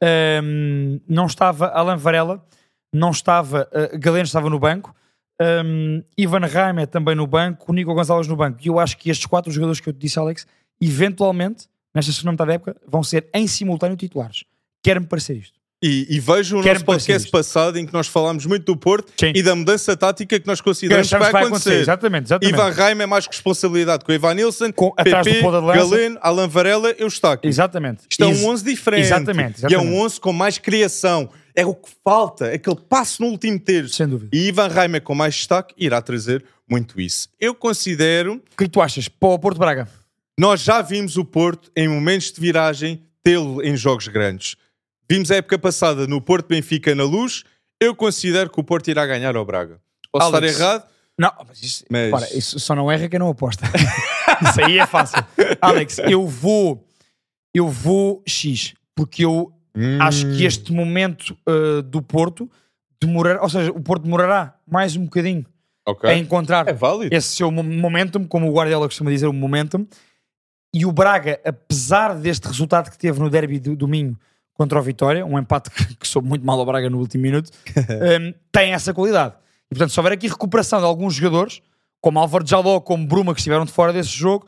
ehm, 0.00 1.00
não 1.08 1.26
estava 1.26 1.66
Alan 1.68 1.96
Varela, 1.96 2.44
não 2.92 3.10
estava, 3.10 3.68
uh, 3.72 3.98
Galeno 3.98 4.24
estava 4.24 4.50
no 4.50 4.58
banco, 4.58 4.94
ehm, 5.40 6.02
Ivan 6.16 6.40
Raime 6.46 6.86
também 6.86 7.14
no 7.14 7.26
banco, 7.26 7.70
o 7.70 7.74
Nico 7.74 7.94
Gonçalves 7.94 8.26
no 8.28 8.36
banco. 8.36 8.58
E 8.62 8.66
eu 8.68 8.78
acho 8.78 8.96
que 8.98 9.08
estes 9.10 9.26
quatro 9.26 9.50
jogadores 9.52 9.80
que 9.80 9.88
eu 9.88 9.92
te 9.92 9.98
disse, 10.00 10.18
Alex, 10.18 10.46
eventualmente, 10.80 11.68
nesta 11.94 12.10
segunda 12.12 12.32
metade 12.32 12.48
da 12.48 12.54
época, 12.54 12.76
vão 12.86 13.02
ser 13.02 13.28
em 13.32 13.46
simultâneo 13.46 13.96
titulares. 13.96 14.44
Quer-me 14.82 15.06
parecer 15.06 15.36
isto. 15.36 15.58
E, 15.82 16.06
e 16.08 16.20
vejo 16.20 16.58
o 16.58 16.62
Quero 16.62 16.74
nosso 16.74 16.84
podcast 16.84 17.28
passado 17.28 17.76
em 17.76 17.84
que 17.84 17.92
nós 17.92 18.06
falámos 18.06 18.46
muito 18.46 18.64
do 18.64 18.76
Porto 18.76 19.12
Sim. 19.18 19.32
e 19.34 19.42
da 19.42 19.56
mudança 19.56 19.96
tática 19.96 20.38
que 20.38 20.46
nós 20.46 20.60
consideramos 20.60 21.08
que 21.08 21.14
achamos 21.14 21.32
vai, 21.32 21.44
acontecer. 21.44 21.80
Exatamente, 21.80 22.26
exatamente. 22.26 22.54
Ivan 22.54 22.70
Raime 22.70 23.02
é 23.02 23.06
mais 23.06 23.26
responsabilidade 23.26 24.04
com 24.04 24.12
o 24.12 24.14
Ivan 24.14 24.34
Nilsson, 24.34 24.72
Com- 24.72 24.92
PP. 24.92 25.42
Galeno, 25.42 26.18
Alan 26.22 26.46
Varela, 26.46 26.94
Eustáquio. 26.98 27.48
Exatamente. 27.48 28.02
Isto 28.08 28.22
é 28.22 28.26
um 28.28 28.46
11 28.46 28.64
diferente. 28.64 29.02
Exatamente, 29.06 29.60
E 29.60 29.64
é 29.64 29.68
exatamente. 29.68 29.92
um 29.92 30.00
11 30.02 30.20
com 30.20 30.32
mais 30.32 30.56
criação. 30.58 31.28
É 31.54 31.66
o 31.66 31.74
que 31.74 31.90
falta, 32.04 32.46
aquele 32.52 32.76
passo 32.88 33.20
no 33.20 33.28
último 33.28 33.58
terço. 33.58 33.96
Sem 33.96 34.06
dúvida. 34.06 34.30
E 34.34 34.48
Ivan 34.48 34.68
Raime 34.68 35.00
com 35.00 35.14
mais 35.14 35.34
destaque 35.34 35.74
irá 35.76 36.00
trazer 36.00 36.44
muito 36.70 37.00
isso. 37.00 37.28
Eu 37.40 37.54
considero, 37.54 38.34
O 38.34 38.56
que 38.56 38.64
é 38.64 38.66
que 38.66 38.70
tu 38.72 38.80
achas 38.80 39.08
para 39.08 39.28
o 39.28 39.38
Porto 39.38 39.58
Braga? 39.58 39.88
nós 40.38 40.60
já 40.62 40.80
vimos 40.80 41.16
o 41.18 41.24
Porto 41.24 41.70
em 41.76 41.88
momentos 41.88 42.32
de 42.32 42.40
viragem 42.40 43.02
tê-lo 43.22 43.62
em 43.62 43.76
jogos 43.76 44.08
grandes. 44.08 44.56
Vimos 45.12 45.30
a 45.30 45.36
época 45.36 45.58
passada 45.58 46.06
no 46.06 46.22
Porto 46.22 46.46
Benfica 46.48 46.94
na 46.94 47.04
luz. 47.04 47.44
Eu 47.78 47.94
considero 47.94 48.48
que 48.48 48.58
o 48.58 48.64
Porto 48.64 48.88
irá 48.88 49.04
ganhar 49.04 49.36
ao 49.36 49.44
Braga. 49.44 49.78
Posso 50.10 50.34
Alex. 50.34 50.52
estar 50.54 50.64
errado? 50.64 50.84
Não, 51.18 51.30
mas 51.46 51.62
isso, 51.62 51.84
Mas- 51.90 52.04
repara, 52.06 52.34
isso 52.34 52.58
só 52.58 52.74
não 52.74 52.90
erra 52.90 53.06
quem 53.10 53.18
não 53.18 53.28
aposta. 53.28 53.66
isso 54.48 54.64
aí 54.64 54.78
é 54.78 54.86
fácil. 54.86 55.22
Alex, 55.60 55.98
eu 55.98 56.26
vou 56.26 56.86
eu 57.54 57.68
vou 57.68 58.22
X, 58.26 58.72
porque 58.94 59.22
eu 59.26 59.52
acho 60.00 60.26
Hum. 60.26 60.34
que 60.34 60.44
este 60.46 60.72
momento 60.72 61.36
uh, 61.46 61.82
do 61.82 62.00
Porto 62.00 62.50
demorará, 62.98 63.42
ou 63.42 63.50
seja, 63.50 63.70
o 63.70 63.80
Porto 63.82 64.04
demorará 64.04 64.56
mais 64.66 64.96
um 64.96 65.04
bocadinho 65.04 65.44
Ok. 65.86 66.08
a 66.08 66.16
encontrar 66.16 66.66
É 66.68 66.74
esse 67.10 67.28
seu 67.36 67.50
mo- 67.50 67.62
momentum, 67.62 68.24
como 68.24 68.48
o 68.50 68.54
Guardiola 68.54 68.86
costuma 68.88 69.10
dizer, 69.10 69.26
o 69.26 69.32
momentum. 69.34 69.86
E 70.74 70.86
o 70.86 70.92
Braga, 70.92 71.38
apesar 71.44 72.14
deste 72.14 72.46
resultado 72.48 72.90
que 72.90 72.96
teve 72.96 73.20
no 73.20 73.28
derby 73.28 73.60
do 73.60 73.76
domingo 73.76 74.18
contra 74.54 74.78
o 74.78 74.82
Vitória, 74.82 75.24
um 75.24 75.38
empate 75.38 75.70
que, 75.70 75.96
que 75.96 76.06
soube 76.08 76.28
muito 76.28 76.44
mal 76.44 76.58
ao 76.58 76.66
Braga 76.66 76.88
no 76.90 76.98
último 76.98 77.22
minuto, 77.22 77.50
um, 77.76 78.34
tem 78.52 78.72
essa 78.72 78.92
qualidade. 78.94 79.34
E 79.70 79.74
portanto, 79.74 79.90
se 79.92 79.98
houver 80.00 80.12
aqui 80.12 80.28
recuperação 80.28 80.78
de 80.80 80.84
alguns 80.86 81.14
jogadores, 81.14 81.62
como 82.00 82.18
Álvaro 82.18 82.46
Jaló, 82.46 82.80
como 82.80 83.06
Bruma, 83.06 83.32
que 83.34 83.40
estiveram 83.40 83.64
de 83.64 83.72
fora 83.72 83.92
desse 83.92 84.10
jogo, 84.10 84.46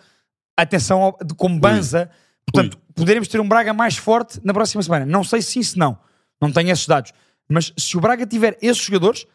atenção, 0.57 1.03
ao, 1.03 1.19
de- 1.25 1.35
como 1.35 1.59
Banza, 1.59 2.11
portanto, 2.45 2.79
poderemos 2.95 3.29
ter 3.29 3.41
um 3.41 3.49
Braga 3.49 3.73
mais 3.73 3.97
forte 3.97 4.41
na 4.45 4.53
próxima 4.53 4.83
semana. 4.83 5.07
Não 5.07 5.25
sei 5.25 5.41
se 5.41 5.53
sim, 5.53 5.63
se 5.63 5.79
não. 5.79 5.99
Não 6.41 6.53
tenho 6.53 6.71
esses 6.71 6.87
dados. 6.87 7.13
Mas 7.49 7.73
se 7.77 7.97
o 7.97 8.01
Braga 8.01 8.27
tiver 8.27 8.59
esses 8.61 8.83
jogadores, 8.85 9.27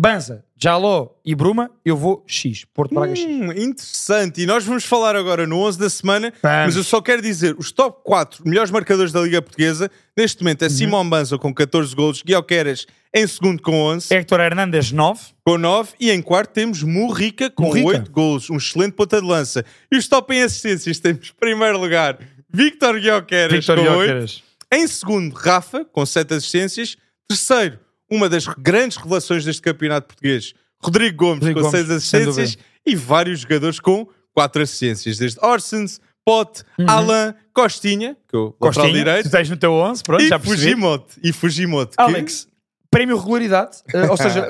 Banza, 0.00 0.42
Jaló 0.56 1.08
e 1.22 1.34
Bruma, 1.34 1.70
eu 1.84 1.94
vou 1.94 2.24
X. 2.26 2.64
Porto 2.72 2.94
Braga 2.94 3.14
X. 3.14 3.22
Hum, 3.26 3.52
interessante. 3.52 4.40
E 4.40 4.46
nós 4.46 4.64
vamos 4.64 4.82
falar 4.82 5.14
agora 5.14 5.46
no 5.46 5.58
11 5.58 5.78
da 5.78 5.90
semana, 5.90 6.32
Vamos. 6.42 6.66
mas 6.68 6.76
eu 6.76 6.82
só 6.84 7.02
quero 7.02 7.20
dizer, 7.20 7.54
os 7.58 7.70
top 7.70 8.00
4 8.02 8.42
melhores 8.48 8.70
marcadores 8.70 9.12
da 9.12 9.20
Liga 9.20 9.42
Portuguesa, 9.42 9.90
neste 10.16 10.42
momento 10.42 10.62
é 10.62 10.68
Uhum. 10.68 10.70
Simão 10.70 11.06
Banza 11.08 11.36
com 11.36 11.52
14 11.52 11.94
golos, 11.94 12.22
Guilherme 12.22 12.76
em 13.14 13.26
segundo 13.26 13.60
com 13.60 13.72
11, 13.74 14.14
Héctor 14.14 14.40
Hernandes, 14.40 14.90
9. 14.90 15.20
com 15.44 15.58
9, 15.58 15.92
e 16.00 16.10
em 16.10 16.22
quarto 16.22 16.52
temos 16.52 16.82
Murrica 16.82 17.50
com 17.50 17.64
Murrica. 17.64 17.88
8 17.88 18.10
golos, 18.10 18.48
um 18.48 18.56
excelente 18.56 18.92
ponta 18.92 19.20
de 19.20 19.26
lança. 19.26 19.64
E 19.92 19.98
os 19.98 20.08
top 20.08 20.34
em 20.34 20.42
assistências 20.42 20.98
temos, 20.98 21.28
em 21.28 21.38
primeiro 21.38 21.78
lugar, 21.78 22.18
Victor 22.50 22.98
Guilherme 22.98 23.50
Victor 23.50 23.76
com 23.76 23.82
8, 23.82 23.98
Gyökeres. 24.08 24.42
em 24.72 24.86
segundo, 24.86 25.34
Rafa, 25.34 25.84
com 25.84 26.06
7 26.06 26.32
assistências. 26.34 26.96
Terceiro, 27.28 27.78
uma 28.10 28.28
das 28.28 28.46
grandes 28.46 28.96
revelações 28.96 29.44
deste 29.44 29.62
campeonato 29.62 30.08
português, 30.08 30.52
Rodrigo 30.82 31.16
Gomes, 31.16 31.38
Rodrigo 31.40 31.60
com 31.60 31.70
Gomes, 31.70 31.86
6 31.86 32.02
sem 32.04 32.20
assistências. 32.22 32.58
E 32.86 32.96
vários 32.96 33.40
jogadores 33.40 33.78
com 33.78 34.06
4 34.34 34.62
assistências, 34.62 35.18
desde 35.18 35.38
Orsens, 35.44 36.00
Pote, 36.24 36.62
Alain, 36.86 37.34
Costinha, 37.52 38.16
que 38.28 38.36
Uhum. 38.36 38.52
Costinha, 38.58 38.92
direito, 38.92 39.28
tu 39.28 39.30
tens 39.32 39.48
no 39.50 39.56
teu 39.56 39.72
11, 39.72 40.02
pronto, 40.02 40.22
e 40.22 40.28
já 40.28 40.38
percebi. 40.38 40.60
Fujimoto. 40.62 41.14
E 41.22 41.32
Fujimoto. 41.32 41.96
que- 41.96 42.02
Alex, 42.02 42.46
prémio 42.90 43.16
regularidade, 43.18 43.78
eh, 43.92 44.08
ou 44.10 44.16
seja, 44.16 44.46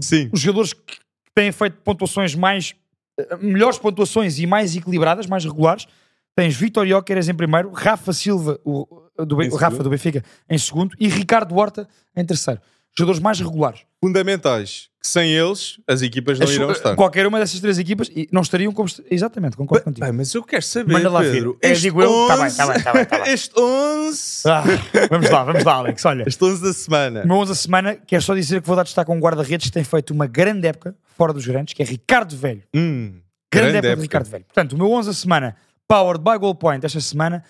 Sim. 0.00 0.30
os 0.32 0.40
jogadores 0.40 0.72
que 0.72 0.98
têm 1.34 1.50
feito 1.52 1.76
pontuações 1.82 2.34
mais 2.34 2.74
eh, 3.18 3.36
melhores 3.40 3.78
pontuações 3.78 4.38
e 4.38 4.46
mais 4.46 4.74
equilibradas, 4.76 5.26
mais 5.26 5.44
regulares. 5.44 5.86
Tens 6.34 6.54
Vitor 6.56 6.86
Jóqueres 6.86 7.28
em 7.28 7.34
primeiro, 7.34 7.70
Rafa 7.70 8.12
Silva, 8.12 8.58
o, 8.64 8.86
do, 9.26 9.36
Rafa 9.54 9.82
do 9.82 9.90
Benfica, 9.90 10.24
em 10.48 10.56
segundo 10.56 10.94
e 10.98 11.06
Ricardo 11.08 11.54
Horta 11.54 11.86
em 12.16 12.24
terceiro. 12.24 12.60
Jogadores 12.96 13.20
mais 13.20 13.40
regulares. 13.40 13.80
Fundamentais. 14.02 14.90
Que 15.00 15.08
sem 15.08 15.32
eles, 15.32 15.80
as 15.88 16.00
equipas 16.00 16.38
não 16.38 16.46
As- 16.46 16.52
irão 16.52 16.70
estar. 16.70 16.94
Qualquer 16.94 17.26
uma 17.26 17.38
dessas 17.40 17.58
três 17.58 17.76
equipas 17.76 18.08
e 18.14 18.28
não 18.30 18.40
estariam 18.42 18.72
como. 18.72 18.86
est- 18.86 19.02
Exatamente, 19.10 19.56
concordo 19.56 19.84
contigo. 19.84 20.04
Bem, 20.06 20.14
mas 20.14 20.32
eu 20.32 20.44
quero 20.44 20.62
saber, 20.62 20.92
Manda 20.92 21.10
lá 21.10 21.22
ver. 21.22 21.32
Pedro. 21.32 21.58
É, 21.60 21.70
Este 21.72 21.82
digo 21.82 22.00
eu, 22.02 22.26
tá 22.28 22.36
bem, 22.36 22.46
11 22.46 22.56
tá 22.56 22.66
bem, 22.72 22.82
tá 22.82 22.92
bem, 22.92 23.04
tá 23.06 23.18
bem. 23.24 23.32
Este 23.32 23.58
11... 23.58 24.42
Ah, 24.46 24.62
vamos 25.10 25.28
lá, 25.30 25.42
vamos 25.44 25.64
lá, 25.64 25.72
Alex. 25.74 26.04
Olha, 26.04 26.24
Este 26.26 26.44
11 26.44 26.62
da 26.62 26.72
semana. 26.72 27.22
o 27.24 27.26
meu 27.26 27.36
11 27.38 27.48
da 27.50 27.54
semana, 27.56 27.96
quero 27.96 28.22
só 28.22 28.34
dizer 28.34 28.60
que 28.60 28.66
vou 28.68 28.76
dar 28.76 28.84
destaque 28.84 29.10
a 29.10 29.14
um 29.14 29.18
guarda-redes 29.18 29.66
que 29.66 29.72
tem 29.72 29.82
feito 29.82 30.12
uma 30.12 30.26
grande 30.28 30.68
época 30.68 30.94
fora 31.16 31.32
dos 31.32 31.44
grandes, 31.46 31.74
que 31.74 31.82
é 31.82 31.86
Ricardo 31.86 32.36
Velho. 32.36 32.62
Hum, 32.74 33.14
Grande, 33.52 33.78
época, 33.78 33.96
de 33.96 34.02
Ricardo 34.02 34.26
Velho. 34.30 34.44
Portanto, 34.44 34.72
o 34.74 34.78
meu 34.78 34.90
11 34.92 35.08
da 35.08 35.14
semana, 35.14 35.56
powered 35.88 36.22
by 36.22 36.38
Goal 36.38 36.54
Point, 36.54 36.86
esta 36.86 37.00
semana, 37.00 37.42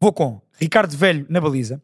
vou 0.00 0.12
com 0.14 0.40
Ricardo 0.58 0.96
Velho 0.96 1.26
na 1.28 1.40
baliza, 1.42 1.80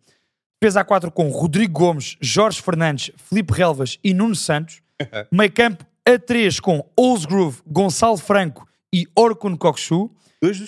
defesa 0.62 0.83
a 0.83 0.85
4 0.85 1.11
com 1.11 1.29
Rodrigo 1.29 1.72
Gomes, 1.72 2.16
Jorge 2.20 2.62
Fernandes, 2.62 3.11
Felipe 3.16 3.53
Relvas 3.53 3.98
e 4.05 4.14
Nuno 4.14 4.37
Santos, 4.37 4.81
meio 5.29 5.51
campo 5.51 5.85
a 6.07 6.16
3 6.16 6.61
com 6.61 6.88
Olsgrove, 6.96 7.61
Gonçalo 7.66 8.16
Franco 8.16 8.64
e 8.94 9.05
Orkun 9.16 9.57
Kokshu, 9.57 10.09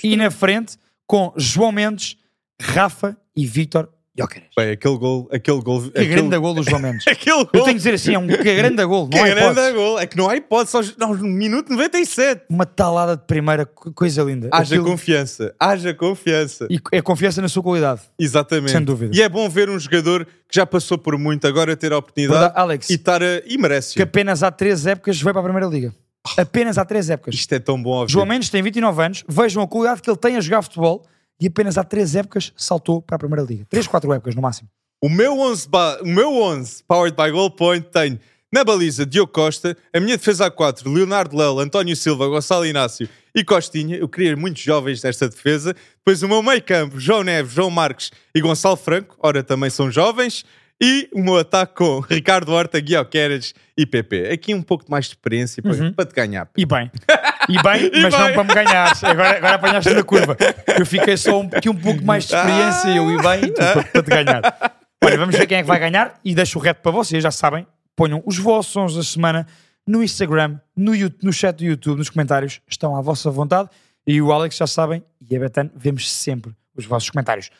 e 0.02 0.16
na 0.16 0.32
frente 0.32 0.76
com 1.06 1.32
João 1.36 1.70
Mendes, 1.70 2.16
Rafa 2.60 3.16
e 3.36 3.46
Vítor 3.46 3.88
Jóqueres. 4.16 4.48
Bem, 4.56 4.70
aquele 4.70 4.96
gol, 4.96 5.28
aquele 5.32 5.60
gol, 5.60 5.82
Que 5.82 5.88
aquele, 5.98 6.06
grande 6.14 6.38
gol 6.38 6.54
do 6.54 6.62
João 6.62 6.80
Mendes. 6.80 7.04
aquele 7.08 7.32
Eu 7.36 7.44
gol, 7.46 7.46
tenho 7.50 7.66
que 7.66 7.74
dizer 7.74 7.94
assim, 7.94 8.14
é 8.14 8.18
um 8.18 8.28
que 8.28 8.36
grande 8.56 8.84
gol, 8.84 9.08
que 9.10 9.16
não 9.16 9.24
há 9.24 9.28
grande 9.52 9.72
gol, 9.72 9.98
é 9.98 10.06
que 10.06 10.16
não 10.16 10.30
há 10.30 10.36
hipótese, 10.36 10.70
só 10.70 11.06
no 11.08 11.14
minuto 11.16 11.70
97. 11.72 12.44
Uma 12.48 12.64
talada 12.64 13.16
de 13.16 13.24
primeira, 13.26 13.66
co- 13.66 13.92
coisa 13.92 14.22
linda. 14.22 14.48
Haja 14.52 14.76
Aquilo- 14.76 14.88
confiança, 14.88 15.52
haja 15.58 15.92
confiança. 15.92 16.68
E 16.70 16.78
é 16.92 17.02
confiança 17.02 17.42
na 17.42 17.48
sua 17.48 17.62
qualidade. 17.62 18.02
Exatamente. 18.16 18.70
Sem 18.70 18.82
dúvida. 18.84 19.16
E 19.16 19.20
é 19.20 19.28
bom 19.28 19.48
ver 19.48 19.68
um 19.68 19.78
jogador 19.80 20.24
que 20.24 20.54
já 20.54 20.64
passou 20.64 20.96
por 20.96 21.18
muito, 21.18 21.44
agora 21.48 21.76
ter 21.76 21.92
a 21.92 21.98
oportunidade 21.98 22.38
Verdade, 22.38 22.60
Alex, 22.60 22.90
e, 22.90 22.94
estar 22.94 23.20
a, 23.20 23.42
e 23.44 23.58
merece. 23.58 23.94
que 23.96 24.02
apenas 24.02 24.44
há 24.44 24.50
três 24.52 24.86
épocas 24.86 25.20
veio 25.20 25.32
para 25.32 25.40
a 25.40 25.44
Primeira 25.44 25.66
Liga. 25.68 25.92
Apenas 26.38 26.78
há 26.78 26.84
três 26.84 27.10
épocas. 27.10 27.34
Isto 27.34 27.52
é 27.54 27.58
tão 27.58 27.82
bom 27.82 27.90
ouvir. 27.90 28.12
João 28.12 28.24
Mendes 28.24 28.48
tem 28.48 28.62
29 28.62 29.02
anos, 29.02 29.24
vejam 29.28 29.62
a 29.62 29.66
qualidade 29.68 30.00
que 30.00 30.08
ele 30.08 30.16
tem 30.16 30.36
a 30.36 30.40
jogar 30.40 30.62
futebol 30.62 31.04
e 31.40 31.46
apenas 31.46 31.76
há 31.78 31.84
três 31.84 32.14
épocas 32.14 32.52
saltou 32.56 33.02
para 33.02 33.16
a 33.16 33.18
Primeira 33.18 33.42
Liga. 33.42 33.66
Três, 33.68 33.86
quatro 33.86 34.12
épocas 34.12 34.34
no 34.34 34.42
máximo. 34.42 34.68
O 35.02 35.08
meu 35.08 35.38
11, 35.38 35.68
ba- 35.68 35.98
o 36.02 36.06
meu 36.06 36.34
11 36.42 36.82
powered 36.88 37.16
by 37.16 37.30
Goal 37.30 37.50
Point 37.50 37.88
tem 37.90 38.18
na 38.52 38.62
baliza 38.64 39.04
Diogo 39.04 39.32
Costa, 39.32 39.76
a 39.92 39.98
minha 39.98 40.16
defesa 40.16 40.46
a 40.46 40.50
4, 40.50 40.88
Leonardo 40.90 41.36
Lel, 41.36 41.58
António 41.58 41.96
Silva, 41.96 42.28
Gonçalo 42.28 42.64
Inácio 42.64 43.08
e 43.34 43.42
Costinha. 43.44 43.96
Eu 43.96 44.08
queria 44.08 44.36
muitos 44.36 44.62
jovens 44.62 45.02
nesta 45.02 45.28
defesa. 45.28 45.74
Depois 45.98 46.22
o 46.22 46.28
meu 46.28 46.40
meio 46.40 46.62
campo, 46.62 46.98
João 47.00 47.24
Neves, 47.24 47.52
João 47.52 47.68
Marques 47.68 48.12
e 48.32 48.40
Gonçalo 48.40 48.76
Franco. 48.76 49.16
Ora, 49.18 49.42
também 49.42 49.70
são 49.70 49.90
jovens. 49.90 50.44
E 50.80 51.08
o 51.12 51.20
meu 51.22 51.36
ataque 51.38 51.74
com 51.74 51.98
Ricardo 52.08 52.52
Horta, 52.52 52.78
Guilherme 52.80 53.40
e 53.76 53.84
PP. 53.84 54.28
Aqui 54.32 54.54
um 54.54 54.62
pouco 54.62 54.84
mais 54.88 55.06
de 55.06 55.10
experiência 55.12 55.60
para, 55.62 55.92
para 55.92 56.04
te 56.06 56.14
ganhar. 56.14 56.48
E 56.56 56.64
bem. 56.64 56.90
E 57.48 57.62
bem, 57.62 57.90
E 57.92 58.02
mas 58.02 58.14
bem. 58.14 58.22
não 58.22 58.32
para 58.32 58.44
me 58.44 58.54
ganhares. 58.54 59.04
Agora, 59.04 59.36
agora 59.36 59.54
apanhaste 59.54 59.92
na 59.92 60.02
curva. 60.02 60.36
Eu 60.78 60.86
fiquei 60.86 61.16
só 61.16 61.40
um, 61.40 61.48
aqui 61.52 61.68
um 61.68 61.74
pouco 61.76 62.02
mais 62.04 62.24
de 62.26 62.34
experiência, 62.34 62.88
eu 62.88 63.10
e 63.10 63.22
bem, 63.22 63.44
e 63.44 63.50
tu, 63.52 63.56
para, 63.56 63.82
para 63.84 64.02
te 64.02 64.10
ganhar. 64.10 64.76
Olha, 65.04 65.18
vamos 65.18 65.36
ver 65.36 65.46
quem 65.46 65.58
é 65.58 65.62
que 65.62 65.68
vai 65.68 65.78
ganhar 65.78 66.14
e 66.24 66.34
deixo 66.34 66.58
o 66.58 66.62
reto 66.62 66.80
para 66.80 66.90
vocês, 66.92 67.22
já 67.22 67.30
sabem. 67.30 67.66
Ponham 67.94 68.22
os 68.24 68.38
vossos 68.38 68.72
sons 68.72 68.96
da 68.96 69.02
semana 69.02 69.46
no 69.86 70.02
Instagram, 70.02 70.58
no, 70.76 70.92
no 71.22 71.32
chat 71.32 71.56
do 71.56 71.64
YouTube, 71.64 71.98
nos 71.98 72.08
comentários. 72.10 72.60
Estão 72.68 72.96
à 72.96 73.00
vossa 73.02 73.30
vontade. 73.30 73.68
E 74.06 74.20
o 74.20 74.32
Alex, 74.32 74.56
já 74.56 74.66
sabem, 74.66 75.02
e 75.20 75.36
a 75.36 75.40
Betano, 75.40 75.70
vemos 75.76 76.10
sempre 76.10 76.52
os 76.76 76.84
vossos 76.86 77.08
comentários. 77.10 77.50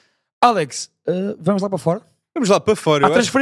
Alex, 0.41 0.91
eh, 1.07 1.35
vamos 1.39 1.63
lá 1.63 1.69
para 1.69 1.79
fora? 1.79 2.01
Vamos 2.35 2.49
lá 2.49 2.59
para 2.61 2.75
fora. 2.77 3.07
Há 3.07 3.11
Eu 3.11 3.15
acho- 3.17 3.33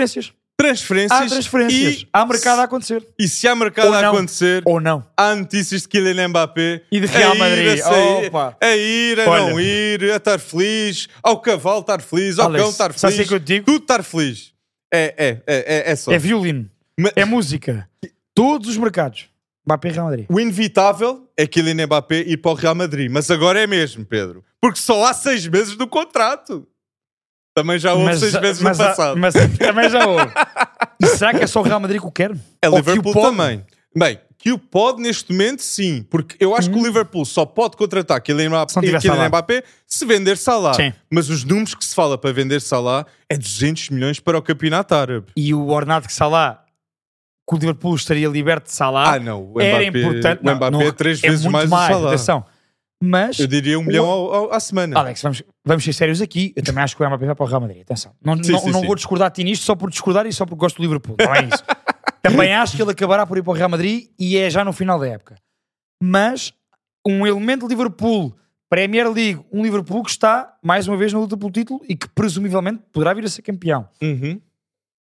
transferências. 0.67 1.21
Há 1.21 1.27
transferências. 1.27 1.95
E, 2.03 2.09
Há 2.13 2.25
mercado 2.27 2.61
a 2.61 2.63
acontecer. 2.65 3.07
e 3.19 3.29
se 3.29 3.47
há 3.49 3.55
mercado 3.55 3.89
Ou 3.89 3.95
a 3.95 4.03
não. 4.03 4.13
acontecer, 4.15 4.63
Ou 4.65 4.81
não. 4.81 5.05
há 5.17 5.35
notícias 5.35 5.83
de 5.83 5.89
Kylian 5.89 6.29
Mbappé 6.29 6.83
E 6.91 7.01
de 7.01 7.07
Real 7.07 7.35
Madrid. 7.37 7.81
a, 7.81 7.85
sair, 7.85 8.27
Opa. 8.29 8.57
a 8.61 8.77
ir, 8.77 9.21
a 9.21 9.31
Olha. 9.31 9.51
não 9.51 9.61
ir, 9.61 10.03
a 10.13 10.17
estar 10.17 10.39
feliz, 10.39 11.09
ao 11.23 11.41
cavalo 11.41 11.81
estar 11.81 12.01
feliz, 12.01 12.39
ao 12.39 12.47
Alex, 12.47 12.63
cão 12.63 12.71
estar 12.71 12.91
o 12.91 12.95
feliz, 12.95 13.29
que 13.29 13.35
eu 13.35 13.39
digo? 13.39 13.67
tudo 13.67 13.83
estar 13.83 14.03
feliz. 14.03 14.53
É, 14.93 15.15
é, 15.17 15.29
é, 15.47 15.77
é, 15.89 15.91
é 15.93 15.97
só. 15.97 16.13
É 16.13 16.19
violino. 16.19 16.69
Mas- 16.99 17.13
É 17.17 17.25
música. 17.25 17.89
Todos 18.35 18.69
os 18.69 18.77
mercados. 18.77 19.27
Mbappé 19.65 19.89
e 19.89 19.93
Real 19.93 20.07
Madrid. 20.07 20.27
O 20.29 20.41
inevitável 20.41 21.29
é 21.37 21.47
Kylian 21.47 21.87
Mbappé 21.87 22.21
ir 22.23 22.37
para 22.39 22.51
o 22.51 22.55
Real 22.55 22.75
Madrid, 22.75 23.11
mas 23.11 23.31
agora 23.31 23.61
é 23.61 23.67
mesmo, 23.67 24.05
Pedro, 24.05 24.45
porque 24.61 24.79
só 24.81 25.05
há 25.07 25.15
seis 25.15 25.47
meses 25.47 25.77
do 25.77 25.87
contrato. 25.87 26.67
Também 27.55 27.79
já 27.79 27.93
houve 27.95 28.17
seis 28.17 28.33
meses 28.41 28.63
mas, 28.63 28.79
no 28.79 28.85
passado. 28.85 29.17
mas 29.19 29.35
também 29.59 29.91
já 29.91 30.07
houve. 30.07 30.27
E 31.03 31.07
será 31.07 31.35
que 31.35 31.45
é 31.45 31.47
só 31.47 31.61
o 31.61 31.63
Real 31.63 31.81
Madrid 31.81 32.01
que 32.01 32.07
o 32.07 32.11
quer? 32.11 32.31
É 32.63 32.69
Ou 32.69 32.75
que 32.83 32.91
o 32.91 32.95
Liverpool 32.95 33.13
também. 33.23 33.65
Bem, 33.95 34.19
que 34.39 34.51
o 34.53 34.59
pode 34.59 35.03
neste 35.03 35.31
momento, 35.33 35.61
sim. 35.63 36.03
Porque 36.09 36.35
eu 36.41 36.57
acho 36.57 36.71
que 36.71 36.79
o 36.79 36.83
Liverpool 36.83 37.25
só 37.27 37.45
pode 37.45 37.77
contratar 37.77 38.21
Kylian 38.23 38.49
Mbappé, 38.49 38.79
Hum. 38.81 38.93
Não 38.93 39.01
Kylian. 39.01 39.29
Mbappé 39.29 39.63
se 39.87 40.07
vender 40.07 40.37
Salah. 40.39 40.73
Sim. 40.75 40.93
Mas 41.11 41.29
os 41.29 41.45
números 41.45 41.75
que 41.75 41.85
se 41.85 41.95
fala 41.95 42.17
para 42.17 42.33
vender 42.33 42.61
Salah 42.61 43.05
é 43.29 43.37
200 43.37 43.91
milhões 43.91 44.19
para 44.19 44.39
o 44.39 44.43
campeonato 44.43 44.95
árabe. 44.95 45.27
E 45.37 45.53
o 45.53 45.69
ordenado 45.69 46.07
que 46.07 46.13
Salah, 46.15 46.65
que 47.47 47.55
o 47.55 47.59
Liverpool 47.59 47.95
estaria 47.95 48.29
liberto 48.29 48.69
de 48.69 48.75
Salah, 48.75 49.13
Ah, 49.15 49.19
não. 49.21 49.53
O 49.53 49.61
era 49.61 49.83
Mbappé, 49.85 49.99
importante. 50.01 50.41
o 50.43 50.55
Mbappé 50.55 50.85
é 50.87 50.93
três 50.93 51.21
vezes 51.21 51.45
muito 51.45 51.69
mais, 51.69 51.91
o 51.91 51.95
Salah. 51.99 52.09
atenção. 52.09 52.45
Mas, 53.05 53.39
Eu 53.41 53.49
diria 53.49 53.77
um 53.79 53.83
milhão 53.83 54.05
ao- 54.07 54.33
ao- 54.35 54.53
à 54.53 54.61
semana. 54.61 54.97
Alex, 54.99 55.21
vamos, 55.23 55.43
vamos 55.65 55.83
ser 55.83 55.93
sérios 55.93 56.21
aqui. 56.23 56.53
Eu 56.55 56.63
também 56.63 56.85
acho 56.85 56.97
que 56.97 57.03
o 57.03 57.07
Mbappé 57.07 57.27
vai 57.27 57.35
para 57.35 57.45
o 57.45 57.49
Real 57.49 57.61
Madrid. 57.61 57.83
Atenção. 57.83 58.15
Não, 58.25 58.35
Sim, 58.43 58.53
não, 58.53 58.59
sim, 58.61 58.71
não 58.71 58.81
sim. 58.81 58.87
vou 58.87 58.95
discordar 58.95 59.29
de 59.31 59.37
ti 59.37 59.45
nisto 59.45 59.65
só 59.65 59.75
por 59.75 59.91
discordar 59.91 60.25
e 60.27 60.33
só 60.33 60.47
porque 60.47 60.61
gosto 60.61 60.77
do 60.77 60.83
Liverpool. 60.83 61.17
Não 61.19 61.35
é 61.35 61.45
isso. 61.47 61.65
também 62.23 62.55
acho 62.55 62.77
que 62.77 62.83
ele 62.83 62.93
acabará 62.93 63.27
por 63.27 63.37
ir 63.37 63.43
para 63.43 63.51
o 63.51 63.55
Real 63.55 63.69
Madrid 63.69 64.07
e 64.19 64.37
é 64.37 64.49
já 64.49 64.65
no 64.65 64.73
final 64.73 65.01
da 65.01 65.09
época. 65.09 65.35
Mas 66.01 66.53
um 67.05 67.27
elemento 67.27 67.67
de 67.67 67.75
Liverpool, 67.75 68.37
Premier 68.71 69.11
League, 69.11 69.41
um 69.53 69.63
Liverpool 69.65 70.05
que 70.05 70.11
está 70.11 70.57
mais 70.63 70.87
uma 70.87 70.97
vez 70.97 71.13
na 71.13 71.19
luta 71.19 71.37
pelo 71.37 71.51
título 71.51 71.81
e 71.89 71.97
que 71.97 72.09
presumivelmente 72.09 72.83
poderá 72.93 73.13
vir 73.15 73.25
a 73.25 73.29
ser 73.29 73.43
campeão. 73.43 73.89
Uhum. 74.01 74.41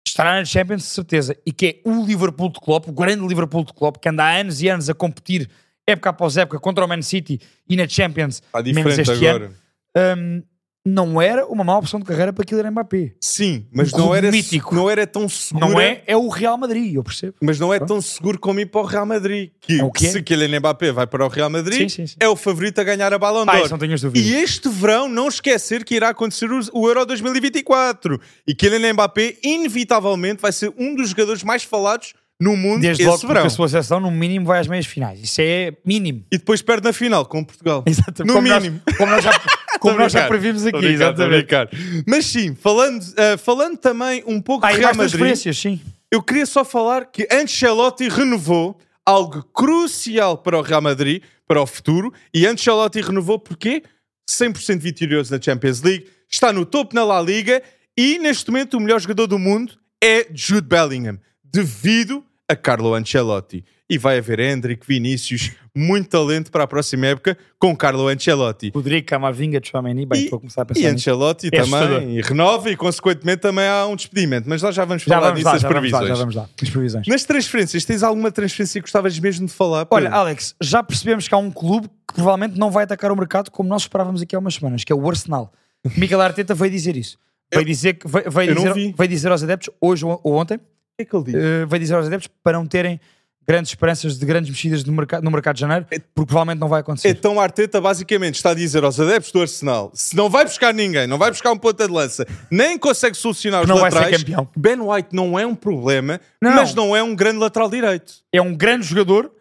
Estará 0.06 0.36
na 0.38 0.44
Champions, 0.44 0.82
de 0.82 0.88
certeza. 0.88 1.36
E 1.44 1.52
que 1.52 1.66
é 1.84 1.88
o 1.88 2.04
Liverpool 2.04 2.48
de 2.50 2.60
Klopp, 2.60 2.88
o 2.88 2.92
grande 2.92 3.26
Liverpool 3.26 3.64
de 3.64 3.72
Klopp, 3.72 3.96
que 3.98 4.08
anda 4.08 4.24
há 4.24 4.30
anos 4.38 4.62
e 4.62 4.68
anos 4.68 4.88
a 4.88 4.94
competir, 4.94 5.50
época 5.90 6.10
após 6.10 6.36
época, 6.36 6.58
contra 6.58 6.84
o 6.84 6.88
Man 6.88 7.02
City 7.02 7.40
e 7.68 7.76
na 7.76 7.86
Champions, 7.88 8.42
Está 8.42 8.62
menos 8.62 8.98
este 8.98 9.10
agora. 9.12 9.46
ano. 9.46 10.16
Hum, 10.18 10.42
não 10.86 11.20
era 11.20 11.44
uma 11.46 11.62
má 11.62 11.76
opção 11.76 12.00
de 12.00 12.06
carreira 12.06 12.32
para 12.32 12.42
Kylian 12.42 12.70
Mbappé. 12.70 13.12
Sim, 13.20 13.66
mas 13.70 13.92
Um 13.92 13.98
não 13.98 14.14
era, 14.14 14.30
mítico. 14.30 14.74
não 14.74 14.88
era 14.88 15.06
tão 15.06 15.28
seguro. 15.28 15.68
Não 15.68 15.78
é, 15.78 16.02
é 16.06 16.16
o 16.16 16.26
Real 16.28 16.56
Madrid, 16.56 16.94
eu 16.94 17.04
percebo. 17.04 17.34
Mas 17.42 17.60
não 17.60 17.72
é 17.72 17.78
tão 17.78 18.00
seguro 18.00 18.38
como 18.38 18.60
ir 18.60 18.66
para 18.66 18.80
o 18.80 18.84
Real 18.84 19.04
Madrid. 19.04 19.50
Que 19.60 19.78
É 19.78 19.90
que 19.90 20.06
é? 20.06 20.10
se 20.10 20.22
Kylian 20.22 20.58
Mbappé 20.58 20.90
vai 20.90 21.06
para 21.06 21.26
o 21.26 21.28
Real 21.28 21.50
Madrid, 21.50 21.80
Sim, 21.82 21.88
sim, 21.90 22.06
sim. 22.06 22.16
é 22.18 22.26
o 22.26 22.34
favorito 22.34 22.78
a 22.78 22.84
ganhar 22.84 23.12
a 23.12 23.18
Ballon 23.18 23.44
Ah, 23.46 23.58
d'Or. 23.68 23.78
E 24.14 24.34
este 24.36 24.70
verão, 24.70 25.06
não 25.06 25.28
esquecer 25.28 25.84
que 25.84 25.94
irá 25.96 26.08
acontecer 26.08 26.50
o 26.50 26.58
o 26.72 26.88
Euro 26.88 27.04
2024. 27.04 28.18
E 28.46 28.54
Kylian 28.54 28.94
Mbappé, 28.94 29.36
inevitavelmente, 29.44 30.40
vai 30.40 30.50
ser 30.52 30.72
um 30.78 30.94
dos 30.94 31.10
jogadores 31.10 31.42
mais 31.42 31.62
falados 31.62 32.14
no 32.40 32.56
mundo 32.56 32.80
Desde 32.80 33.02
esse 33.02 33.08
logo 33.08 33.20
porque 33.20 33.34
verão. 33.34 33.46
a 33.46 33.50
sua 33.50 33.68
seleção, 33.68 34.00
no 34.00 34.10
mínimo, 34.10 34.46
vai 34.46 34.60
às 34.60 34.66
meias 34.66 34.86
finais. 34.86 35.20
Isso 35.22 35.40
é 35.42 35.72
mínimo. 35.84 36.24
E 36.32 36.38
depois 36.38 36.62
perde 36.62 36.84
na 36.86 36.92
final 36.92 37.26
com 37.26 37.44
Portugal. 37.44 37.84
Exatamente. 37.86 38.26
No 38.26 38.34
como 38.34 38.48
mínimo. 38.48 38.80
Nós, 38.86 38.96
como 38.96 39.10
nós 39.12 39.24
já, 39.24 39.40
como 39.78 39.98
nós 39.98 40.12
já 40.12 40.26
previmos 40.26 40.64
aqui. 40.66 40.86
a 40.86 40.88
exatamente. 40.90 41.36
brincar. 41.36 41.68
Mas 42.06 42.24
sim, 42.26 42.54
falando, 42.54 43.04
ah, 43.16 43.36
falando 43.36 43.76
também 43.76 44.22
um 44.26 44.40
pouco 44.40 44.64
Ah, 44.66 44.72
de 44.72 44.78
Real 44.78 44.94
Madrid. 44.94 45.36
sim. 45.54 45.80
Eu 46.10 46.22
queria 46.22 46.46
só 46.46 46.64
falar 46.64 47.06
que 47.12 47.28
Ancelotti 47.30 48.08
renovou 48.08 48.76
algo 49.06 49.42
crucial 49.54 50.38
para 50.38 50.58
o 50.58 50.62
Real 50.62 50.80
Madrid, 50.82 51.22
para 51.46 51.60
o 51.60 51.66
futuro, 51.66 52.12
e 52.34 52.46
Ancelotti 52.46 53.00
renovou 53.00 53.38
porque 53.38 53.82
100% 54.28 54.78
vitorioso 54.78 55.32
na 55.34 55.40
Champions 55.40 55.82
League, 55.82 56.06
está 56.28 56.52
no 56.52 56.64
topo 56.64 56.94
na 56.94 57.04
La 57.04 57.20
Liga 57.20 57.62
e 57.96 58.18
neste 58.18 58.50
momento 58.50 58.76
o 58.76 58.80
melhor 58.80 59.00
jogador 59.00 59.26
do 59.26 59.38
mundo 59.38 59.74
é 60.02 60.26
Jude 60.32 60.66
Bellingham, 60.68 61.18
devido 61.44 62.24
a 62.50 62.56
Carlo 62.56 62.94
Ancelotti. 62.94 63.64
E 63.88 63.98
vai 63.98 64.18
haver 64.18 64.38
Hendrick, 64.38 64.86
Vinícius, 64.86 65.50
muito 65.74 66.08
talento 66.08 66.50
para 66.52 66.62
a 66.62 66.66
próxima 66.66 67.06
época 67.08 67.36
com 67.58 67.74
Carlo 67.76 68.06
Ancelotti. 68.06 68.70
Rodrigo 68.72 69.04
Camavinga, 69.04 69.60
Chouameni, 69.64 70.06
bem, 70.06 70.20
E- 70.20 70.24
estou 70.24 70.36
a 70.36 70.40
começar 70.40 70.62
a 70.62 70.64
E 70.64 70.66
pensar 70.68 70.80
nisso. 70.92 71.10
Ancelotti 71.10 71.48
É 71.52 71.58
assustador. 71.58 71.98
também 72.00 72.16
e 72.16 72.20
renova 72.20 72.70
e 72.70 72.76
consequentemente 72.76 73.38
também 73.42 73.66
há 73.66 73.84
um 73.86 73.96
despedimento. 73.96 74.48
Mas 74.48 74.62
nós 74.62 74.76
já 74.76 74.84
vamos 74.84 75.02
Já 75.02 75.14
falar 75.16 75.26
vamos 75.28 75.38
disso, 75.40 75.48
lá, 75.48 75.54
as 75.56 75.60
já 75.62 75.68
vamos 75.68 75.90
lá, 75.90 75.98
previsões. 75.98 76.08
já 76.18 76.22
vamos 76.24 76.34
lá. 76.36 76.48
As 76.62 76.70
previsões. 76.70 77.06
Nas 77.08 77.24
transferências, 77.24 77.84
tens 77.84 78.02
alguma 78.04 78.30
transferência 78.30 78.80
que 78.80 78.84
gostavas 78.86 79.18
mesmo 79.18 79.46
de 79.46 79.52
falar? 79.52 79.86
Olha, 79.90 80.04
Pedro? 80.06 80.18
Alex, 80.18 80.54
já 80.60 80.82
percebemos 80.84 81.26
que 81.26 81.34
há 81.34 81.38
um 81.38 81.50
clube 81.50 81.88
que 82.06 82.14
provavelmente 82.14 82.56
não 82.58 82.70
vai 82.70 82.84
atacar 82.84 83.10
o 83.10 83.16
mercado 83.16 83.50
como 83.50 83.68
nós 83.68 83.82
esperávamos 83.82 84.22
aqui 84.22 84.36
há 84.36 84.38
umas 84.38 84.54
semanas, 84.54 84.84
que 84.84 84.92
é 84.92 84.94
o 84.96 85.08
Arsenal. 85.08 85.52
Mikel 85.96 86.20
Arteta 86.20 86.54
veio 86.54 86.70
dizer 86.70 86.96
isso. 86.96 87.18
Veio 87.52 87.66
dizer, 87.66 87.94
que, 87.94 88.06
veio, 88.06 88.30
veio 88.30 88.50
eu 88.52 88.54
dizer, 88.54 88.94
veio 88.96 89.08
dizer 89.08 89.32
aos 89.32 89.42
adeptos, 89.42 89.68
hoje 89.80 90.04
ou 90.04 90.20
ontem, 90.24 90.60
que 91.00 91.02
é 91.02 91.04
que 91.04 91.16
ele 91.16 91.24
diz? 91.24 91.34
eh, 91.34 91.66
veio 91.66 91.80
dizer 91.80 91.94
aos 91.94 92.06
adeptos 92.06 92.28
para 92.42 92.58
não 92.58 92.66
terem 92.66 93.00
grandes 93.48 93.72
esperanças 93.72 94.16
de 94.16 94.24
grandes 94.24 94.48
mexidas 94.48 94.84
no 94.84 94.92
mercado, 94.92 95.24
no 95.24 95.30
mercado 95.30 95.56
de 95.56 95.60
janeiro, 95.62 95.84
porque 95.84 96.26
provavelmente 96.26 96.60
não 96.60 96.68
vai 96.68 96.82
acontecer. 96.82 97.08
Então 97.08 97.40
a 97.40 97.42
Arteta 97.42 97.80
basicamente 97.80 98.36
está 98.36 98.50
a 98.50 98.54
dizer 98.54 98.84
aos 98.84 99.00
adeptos 99.00 99.32
do 99.32 99.40
Arsenal: 99.40 99.90
se 99.92 100.14
não 100.14 100.28
vai 100.30 100.44
buscar 100.44 100.72
ninguém, 100.72 101.06
não 101.08 101.18
vai 101.18 101.30
buscar 101.30 101.50
um 101.50 101.58
ponta 101.58 101.86
de 101.86 101.92
lança, 101.92 102.24
nem 102.50 102.78
consegue 102.78 103.16
solucionar 103.16 103.62
os 103.62 103.68
Não 103.68 103.78
vai 103.78 103.90
ser 103.90 103.96
laterais, 103.98 104.22
campeão. 104.22 104.48
Ben 104.56 104.80
White 104.80 105.08
não 105.12 105.36
é 105.36 105.44
um 105.44 105.54
problema, 105.56 106.20
Não. 106.40 106.54
mas 106.54 106.74
não 106.74 106.94
é 106.94 107.02
um 107.02 107.14
grande 107.16 107.38
lateral 107.38 107.68
direito. 107.68 108.14
É 108.32 108.40
um 108.40 108.54
grande 108.54 108.86
jogador, 108.86 109.32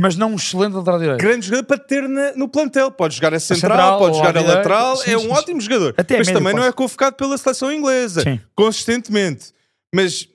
mas 0.00 0.16
não 0.16 0.30
um 0.32 0.36
excelente 0.36 0.72
lateral 0.72 0.98
direito. 0.98 1.20
Grande 1.20 1.44
jogador 1.46 1.64
para 1.66 1.76
ter 1.78 2.08
na- 2.08 2.32
no 2.36 2.48
plantel. 2.48 2.90
Pode 2.90 3.16
jogar 3.16 3.34
a 3.34 3.40
central, 3.40 3.70
central 3.72 3.98
pode 3.98 4.16
jogar 4.16 4.38
a 4.38 4.40
lateral. 4.40 4.96
Sim, 4.96 5.10
é 5.10 5.16
um 5.18 5.20
sim, 5.22 5.28
ótimo 5.30 5.60
jogador. 5.60 5.94
Até 5.98 6.16
mas 6.16 6.28
também 6.30 6.54
não 6.54 6.64
é 6.64 6.72
convocado 6.72 7.16
pela 7.16 7.36
seleção 7.36 7.70
inglesa 7.70 8.22
consistentemente. 8.54 9.52
Mas 9.94 10.26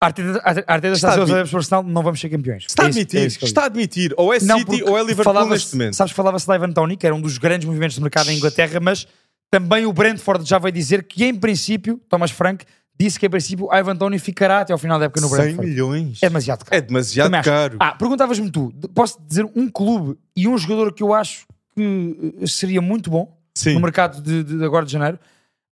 Arteta, 0.00 0.40
Arteta 0.44 0.66
está 0.66 0.88
a 0.88 0.92
Está 0.92 0.92
dizer 0.92 1.10
admitido. 1.10 1.32
adeptos 1.34 1.50
do 1.52 1.56
Arsenal, 1.56 1.82
não 1.82 2.02
vamos 2.02 2.20
ser 2.20 2.28
campeões. 2.28 2.64
está 2.68 2.82
a 2.82 2.86
É 2.86 2.90
isso- 2.90 2.98
admitir, 2.98 3.18
é 3.20 3.26
isso 3.26 3.38
que 3.38 3.44
eu 3.44 3.48
está 3.48 3.62
a 3.62 3.66
admitir. 3.66 4.14
Ou 4.16 4.34
é 4.34 4.38
Não, 4.40 4.58
City 4.58 4.82
ou 4.82 4.98
é 4.98 5.02
Liverpool 5.04 5.46
neste 5.48 5.74
momento. 5.74 5.94
Sabes 5.96 6.12
que 6.12 6.16
falava-se 6.16 6.46
de 6.46 6.54
Ivan 6.54 6.72
Tony, 6.72 6.96
que 6.96 7.06
era 7.06 7.14
um 7.14 7.20
dos 7.20 7.38
grandes 7.38 7.66
movimentos 7.66 7.96
de 7.96 8.02
mercado 8.02 8.30
em 8.30 8.36
Inglaterra, 8.36 8.78
mas 8.80 9.06
também 9.50 9.86
o 9.86 9.92
Brentford 9.92 10.44
já 10.48 10.58
veio 10.58 10.72
dizer 10.72 11.02
que, 11.04 11.24
em 11.24 11.34
princípio, 11.34 11.98
Thomas 12.10 12.30
Frank 12.30 12.64
disse 12.98 13.18
que, 13.18 13.26
em 13.26 13.30
princípio, 13.30 13.68
Ivan 13.72 13.96
Tony 13.96 14.18
ficará 14.18 14.60
até 14.60 14.72
ao 14.72 14.78
final 14.78 14.98
da 14.98 15.06
época 15.06 15.20
no 15.20 15.28
100 15.28 15.36
Brentford. 15.38 15.68
milhões. 15.70 16.18
É 16.22 16.28
demasiado 16.28 16.64
caro. 16.64 16.76
É 16.76 16.80
demasiado 16.80 17.26
Também 17.28 17.40
acho. 17.40 17.48
caro. 17.50 17.76
Ah, 17.80 17.92
perguntavas-me 17.92 18.50
tu, 18.50 18.72
posso 18.94 19.18
dizer 19.26 19.46
um 19.56 19.68
clube 19.68 20.18
e 20.36 20.46
um 20.46 20.58
jogador 20.58 20.92
que 20.92 21.02
eu 21.02 21.14
acho 21.14 21.46
que 21.74 22.34
eh, 22.42 22.46
seria 22.46 22.80
muito 22.82 23.10
bom 23.10 23.34
Sim. 23.54 23.74
no 23.74 23.80
mercado 23.80 24.20
de, 24.20 24.42
de 24.44 24.62
agora 24.64 24.84
de 24.84 24.92
janeiro. 24.92 25.18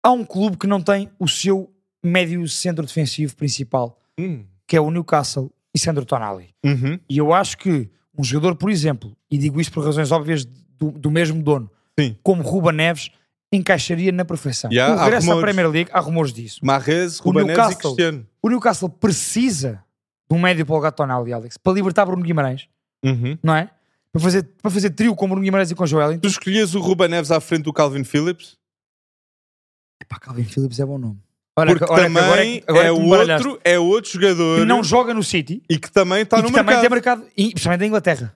Há 0.04 0.10
um 0.12 0.24
clube 0.24 0.56
que 0.56 0.66
não 0.66 0.80
tem 0.80 1.08
o 1.18 1.28
seu 1.28 1.70
médio 2.04 2.46
centro 2.48 2.84
defensivo 2.84 3.34
principal, 3.36 3.98
Hum. 4.22 4.44
que 4.66 4.76
é 4.76 4.80
o 4.80 4.90
Newcastle 4.90 5.52
e 5.74 5.78
Sandro 5.78 6.04
Tonali. 6.04 6.54
Uhum. 6.64 6.98
E 7.08 7.18
eu 7.18 7.32
acho 7.32 7.56
que 7.58 7.90
um 8.16 8.22
jogador, 8.24 8.56
por 8.56 8.70
exemplo, 8.70 9.16
e 9.30 9.38
digo 9.38 9.60
isto 9.60 9.72
por 9.72 9.84
razões 9.84 10.10
óbvias 10.12 10.44
do, 10.44 10.90
do 10.90 11.10
mesmo 11.10 11.42
dono, 11.42 11.70
Sim. 11.98 12.16
como 12.22 12.42
Ruba 12.42 12.72
Neves, 12.72 13.10
encaixaria 13.52 14.12
na 14.12 14.24
perfeição. 14.24 14.70
Yeah, 14.72 14.94
o 14.94 15.04
regresso 15.04 15.30
à. 15.32 15.40
Premier 15.40 15.68
League, 15.68 15.90
há 15.92 16.00
rumores 16.00 16.32
disso. 16.32 16.60
Marrez, 16.62 17.20
O 17.20 17.24
Ruben 17.24 17.44
Neves 17.44 17.72
e 17.72 17.76
Cristiano. 17.76 18.26
O 18.40 18.48
Newcastle 18.48 18.88
precisa 18.88 19.82
de 20.30 20.36
um 20.36 20.40
médio 20.40 20.64
para 20.64 20.74
o 20.88 20.92
Tonali, 20.92 21.32
Alex, 21.32 21.56
para 21.58 21.72
libertar 21.72 22.04
Bruno 22.06 22.22
Guimarães, 22.22 22.68
Uhum. 23.04 23.36
não 23.42 23.54
é? 23.54 23.70
Para 24.12 24.20
fazer, 24.22 24.42
para 24.60 24.70
fazer 24.70 24.90
trio 24.90 25.14
com 25.14 25.26
Bruno 25.26 25.42
Guimarães 25.42 25.70
e 25.70 25.74
com 25.74 25.86
Joel. 25.86 26.18
Tu 26.18 26.28
escolhias 26.28 26.74
o 26.74 26.80
Ruben 26.80 27.08
Neves 27.08 27.30
à 27.30 27.40
frente 27.40 27.62
do 27.64 27.72
Calvin 27.72 28.04
Phillips? 28.04 28.56
Pá, 30.08 30.18
Calvin 30.18 30.44
Phillips 30.44 30.78
é 30.80 30.84
bom 30.84 30.98
nome. 30.98 31.18
Olha, 31.56 31.70
Porque 31.72 31.84
que- 31.84 31.92
olha 31.92 32.02
que 32.08 32.08
também 32.14 32.22
agora 32.24 32.40
é, 32.46 32.50
que- 32.60 32.64
agora 32.66 32.86
é, 32.86 32.90
é 32.90 32.94
que 32.94 33.00
outro, 33.42 33.60
é 33.64 33.78
outro 33.78 34.10
jogador 34.12 34.60
que 34.60 34.64
não 34.64 34.82
joga 34.82 35.12
no 35.12 35.22
City 35.22 35.62
e 35.68 35.78
que 35.78 35.90
também 35.92 36.22
está 36.22 36.38
no 36.38 36.44
que 36.44 36.48
também 36.50 36.64
mercado. 36.64 36.80
tem 36.80 36.90
mercado, 36.90 37.24
e, 37.36 37.50
principalmente 37.50 37.80
da 37.80 37.86
Inglaterra. 37.86 38.34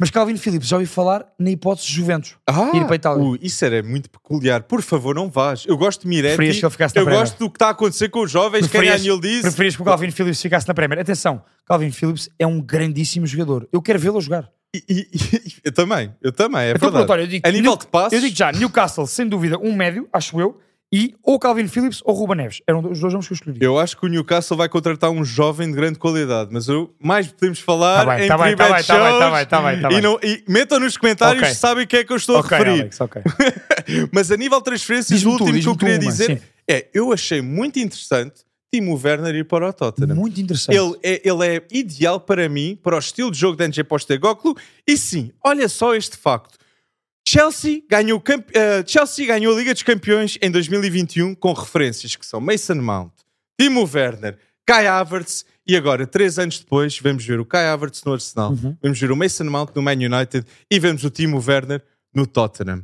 Mas 0.00 0.10
Calvin 0.10 0.36
Phillips, 0.36 0.68
já 0.68 0.76
ouvi 0.76 0.86
falar 0.86 1.26
na 1.40 1.50
hipótese 1.50 1.88
de 1.88 1.94
Juventus. 1.94 2.36
Ah, 2.46 2.70
ir 2.74 2.84
para 2.84 2.92
a 2.92 2.96
Itália. 2.96 3.24
ui, 3.24 3.38
isso 3.42 3.64
era 3.64 3.82
muito 3.82 4.08
peculiar. 4.08 4.62
Por 4.62 4.80
favor, 4.80 5.12
não 5.12 5.28
vás. 5.28 5.64
Eu 5.66 5.76
gosto 5.76 6.02
de 6.02 6.08
Miretti. 6.08 6.36
Preferias 6.36 6.58
que 6.60 6.64
ele 6.66 6.70
ficasse 6.70 6.94
na 6.94 7.00
eu 7.00 7.04
Premier? 7.06 7.24
gosto 7.24 7.38
do 7.38 7.50
que 7.50 7.56
está 7.56 7.66
a 7.66 7.70
acontecer 7.70 8.08
com 8.08 8.20
os 8.20 8.30
jovens. 8.30 8.60
Preferias- 8.68 8.98
Daniel 8.98 9.18
diz. 9.20 9.40
Preferias 9.40 9.74
que 9.74 9.82
o 9.82 9.84
Calvin 9.84 10.10
Phillips 10.12 10.40
ficasse 10.40 10.68
na 10.68 10.74
Premier. 10.74 11.00
Atenção, 11.00 11.42
Calvin 11.66 11.90
Phillips 11.90 12.28
é 12.38 12.46
um 12.46 12.60
grandíssimo 12.60 13.26
jogador. 13.26 13.66
Eu 13.72 13.82
quero 13.82 13.98
vê-lo 13.98 14.20
jogar. 14.20 14.48
E- 14.72 14.84
e- 14.88 15.08
e- 15.14 15.52
eu 15.64 15.72
também, 15.72 16.14
eu 16.22 16.30
também, 16.30 16.60
é 16.60 16.70
Então, 16.70 16.80
verdade. 16.90 16.92
pronto, 17.06 17.10
olha, 17.12 17.22
eu 17.22 17.26
digo, 17.26 17.48
a 17.48 17.50
nível 17.50 17.70
New- 17.72 17.78
de 17.78 17.86
passos, 17.88 18.12
Eu 18.12 18.20
digo 18.20 18.36
já, 18.36 18.52
Newcastle, 18.52 19.06
sem 19.06 19.26
dúvida, 19.26 19.58
um 19.58 19.74
médio, 19.74 20.06
acho 20.12 20.38
eu, 20.38 20.60
e 20.92 21.14
ou 21.22 21.38
Calvin 21.38 21.68
Phillips 21.68 22.00
ou 22.04 22.14
Ruba 22.14 22.34
Neves. 22.34 22.62
Eram 22.66 22.80
os 22.90 22.98
dois 23.00 23.12
nomes 23.12 23.26
que 23.26 23.32
eu 23.32 23.36
escolhi. 23.36 23.58
eu 23.60 23.78
acho 23.78 23.96
que 23.96 24.06
o 24.06 24.08
Newcastle 24.08 24.56
vai 24.56 24.68
contratar 24.68 25.10
um 25.10 25.24
jovem 25.24 25.68
de 25.68 25.74
grande 25.76 25.98
qualidade, 25.98 26.50
mas 26.52 26.66
eu 26.68 26.94
mais 26.98 27.26
podemos 27.28 27.58
falar 27.60 28.04
Tá 28.06 28.14
bem, 28.16 28.24
em 28.24 28.28
tá 28.28 28.38
bem, 28.38 28.56
tá 28.56 28.64
bem, 28.72 28.82
tá 28.84 28.94
bem, 28.98 29.18
tá 29.18 29.30
bem, 29.30 29.46
tá 29.46 29.62
bem, 29.62 29.80
tá 29.82 29.92
e, 29.92 30.00
não- 30.00 30.18
e 30.22 30.42
metam 30.48 30.80
nos 30.80 30.96
comentários 30.96 31.42
Ok. 31.42 31.54
se 31.54 31.60
sabem 31.60 31.84
o 31.84 31.86
que 31.86 31.96
é 31.98 32.04
que 32.04 32.12
eu 32.12 32.16
estou 32.16 32.38
ok, 32.38 32.56
a 32.56 32.58
referir. 32.58 32.80
Alex, 32.80 33.00
ok. 33.00 33.22
Mas 34.12 34.30
a 34.30 34.36
nível 34.36 34.58
de 34.58 34.64
transferências, 34.64 35.24
o 35.24 35.30
último 35.30 35.52
que 35.60 35.66
eu 35.68 35.76
queria 35.76 35.94
uma, 35.96 36.00
dizer 36.10 36.38
sim. 36.38 36.44
é: 36.68 36.86
eu 36.94 37.12
achei 37.12 37.40
muito 37.42 37.78
interessante 37.78 38.42
Timo 38.72 38.98
Werner 39.02 39.34
ir 39.34 39.44
para 39.44 39.68
o 39.68 39.72
Tottenham. 39.72 40.14
Muito 40.14 40.40
interessante. 40.40 40.76
Ele 40.76 40.94
é, 41.02 41.22
ele 41.26 41.46
é 41.46 41.62
ideal 41.70 42.20
para 42.20 42.48
mim, 42.48 42.78
para 42.82 42.96
o 42.96 42.98
estilo 42.98 43.30
de 43.30 43.38
jogo 43.38 43.56
de 43.56 43.64
Ange 43.64 43.82
Postecoglou. 43.84 44.56
E 44.86 44.96
sim, 44.96 45.32
olha 45.42 45.68
só 45.68 45.94
este 45.94 46.16
facto. 46.18 46.58
Chelsea 47.30 47.82
ganhou, 47.90 48.22
eh, 48.54 48.82
Chelsea 48.86 49.26
ganhou 49.26 49.52
a 49.54 49.58
Liga 49.58 49.74
dos 49.74 49.82
Campeões 49.82 50.38
em 50.40 50.50
2021 50.50 51.34
com 51.34 51.52
referências 51.52 52.16
que 52.16 52.24
são 52.24 52.40
Mason 52.40 52.76
Mount, 52.76 53.12
Timo 53.60 53.86
Werner, 53.92 54.38
Kai 54.64 54.86
Havertz 54.86 55.44
e 55.66 55.76
agora, 55.76 56.06
três 56.06 56.38
anos 56.38 56.58
depois, 56.58 56.98
vamos 56.98 57.26
ver 57.26 57.38
o 57.38 57.44
Kai 57.44 57.66
Havertz 57.68 58.02
no 58.04 58.14
Arsenal, 58.14 58.52
Uhum. 58.52 58.74
vamos 58.82 58.98
ver 58.98 59.10
o 59.12 59.16
Mason 59.16 59.44
Mount 59.44 59.72
no 59.74 59.82
Man 59.82 59.92
United 59.92 60.46
e 60.70 60.80
vemos 60.80 61.04
o 61.04 61.10
Timo 61.10 61.38
Werner 61.46 61.82
no 62.14 62.26
Tottenham. 62.26 62.82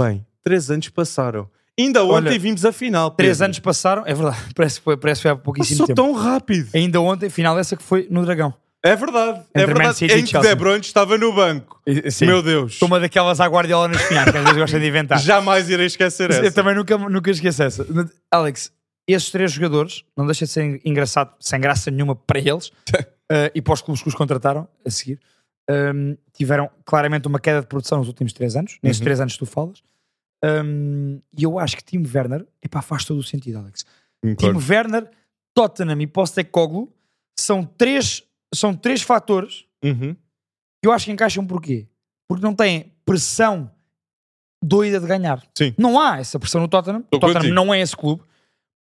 Bem, 0.00 0.24
três 0.44 0.70
anos 0.70 0.88
passaram. 0.88 1.50
Ainda 1.76 2.04
ontem 2.04 2.28
Olha, 2.28 2.38
vimos 2.38 2.64
a 2.64 2.70
final. 2.70 3.10
Três 3.10 3.38
Pedro. 3.38 3.44
anos 3.46 3.58
passaram, 3.58 4.04
é 4.06 4.14
verdade, 4.14 4.38
parece 4.54 4.78
que 4.78 4.84
foi, 4.84 4.96
parece 4.96 5.18
que 5.18 5.22
foi 5.22 5.30
há 5.32 5.36
pouquíssimo 5.36 5.78
Passou 5.78 5.86
tempo. 5.88 6.00
tão 6.00 6.12
rápido. 6.12 6.68
Ainda 6.72 7.00
ontem, 7.00 7.28
final 7.28 7.56
dessa 7.56 7.76
que 7.76 7.82
foi 7.82 8.06
no 8.08 8.24
Dragão. 8.24 8.54
É 8.84 8.96
verdade, 8.96 9.44
é 9.54 9.62
Entre 9.62 9.74
verdade. 9.74 10.04
Em 10.04 10.08
que 10.24 10.26
Chelsea. 10.26 10.50
De 10.50 10.54
Bruyne 10.56 10.80
estava 10.80 11.16
no 11.16 11.32
banco. 11.32 11.80
Sim. 12.10 12.26
Meu 12.26 12.42
Deus. 12.42 12.82
Uma 12.82 12.98
daquelas 12.98 13.38
à 13.40 13.46
Guardiola 13.46 13.86
nas 13.88 14.02
finais, 14.02 14.28
que 14.30 14.36
às 14.36 14.42
vezes 14.42 14.58
gostam 14.58 14.80
de 14.80 14.86
inventar. 14.88 15.18
Jamais 15.22 15.70
irei 15.70 15.86
esquecer 15.86 16.30
essa. 16.30 16.44
Eu 16.44 16.52
também 16.52 16.74
nunca, 16.74 16.98
nunca 16.98 17.30
esqueço 17.30 17.62
essa. 17.62 17.86
Alex, 18.30 18.72
esses 19.06 19.30
três 19.30 19.52
jogadores, 19.52 20.02
não 20.16 20.26
deixa 20.26 20.46
de 20.46 20.50
ser 20.50 20.80
engraçado, 20.84 21.32
sem 21.38 21.60
graça 21.60 21.90
nenhuma 21.92 22.16
para 22.16 22.40
eles 22.40 22.72
eh, 23.30 23.52
e 23.54 23.62
para 23.62 23.74
os 23.74 23.82
clubes 23.82 24.02
que 24.02 24.08
os 24.08 24.14
contrataram 24.16 24.66
a 24.84 24.90
seguir, 24.90 25.20
ehm, 25.70 26.14
tiveram 26.32 26.68
claramente 26.84 27.28
uma 27.28 27.38
queda 27.38 27.60
de 27.60 27.66
produção 27.68 27.98
nos 27.98 28.08
últimos 28.08 28.32
três 28.32 28.56
anos, 28.56 28.78
nesses 28.82 28.98
Uhum. 28.98 29.04
três 29.04 29.20
anos 29.20 29.32
que 29.34 29.38
tu 29.38 29.46
falas. 29.46 29.80
Ehm, 30.44 31.18
e 31.38 31.44
eu 31.44 31.56
acho 31.58 31.76
que 31.76 31.84
Timo 31.84 32.06
Werner, 32.12 32.44
epá, 32.62 32.82
faz 32.82 33.04
todo 33.04 33.18
o 33.18 33.22
sentido, 33.22 33.58
Alex. 33.58 33.84
Concordo. 34.24 34.58
Timo 34.58 34.72
Werner, 34.72 35.08
Tottenham 35.54 36.00
e 36.00 36.06
Postecoglou 36.06 36.92
são 37.38 37.64
três, 37.64 38.22
são 38.54 38.74
três 38.74 39.02
fatores 39.02 39.64
Uhum. 39.84 40.14
que 40.80 40.86
eu 40.88 40.92
acho 40.92 41.06
que 41.06 41.12
encaixam 41.12 41.44
porquê? 41.46 41.88
Porque 42.28 42.44
não 42.44 42.54
têm 42.54 42.92
pressão 43.04 43.70
doida 44.62 45.00
de 45.00 45.06
ganhar. 45.06 45.42
Sim. 45.58 45.74
Não 45.76 45.98
há 46.00 46.18
essa 46.20 46.38
pressão 46.38 46.60
no 46.60 46.68
Tottenham. 46.68 47.00
Estou 47.00 47.18
o 47.18 47.20
Tottenham 47.20 47.40
contigo. 47.40 47.54
não 47.54 47.74
é 47.74 47.80
esse 47.80 47.96
clube. 47.96 48.22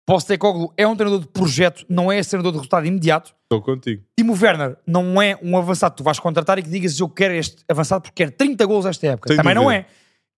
Postecoglou 0.05 0.73
é 0.77 0.85
um 0.85 0.95
treinador 0.95 1.21
de 1.25 1.27
projeto, 1.31 1.85
não 1.87 2.11
é 2.11 2.17
esse 2.19 2.29
treinador 2.31 2.51
de 2.51 2.57
resultado 2.57 2.85
imediato. 2.85 3.33
Estou 3.43 3.61
contigo. 3.61 4.03
Timo 4.17 4.33
Werner 4.33 4.77
não 4.85 5.21
é 5.21 5.37
um 5.41 5.57
avançado 5.57 5.93
que 5.93 5.97
tu 5.97 6.03
vais 6.03 6.19
contratar 6.19 6.57
e 6.59 6.63
que 6.63 6.69
digas 6.69 6.99
eu 6.99 7.07
quero 7.09 7.33
este 7.33 7.63
avançado 7.69 8.01
porque 8.01 8.23
quero 8.23 8.31
30 8.35 8.65
gols 8.65 8.85
esta 8.85 9.07
época. 9.07 9.29
Sem 9.29 9.37
Também 9.37 9.53
não 9.55 9.63
dúvida. 9.65 9.81
é. 9.81 9.85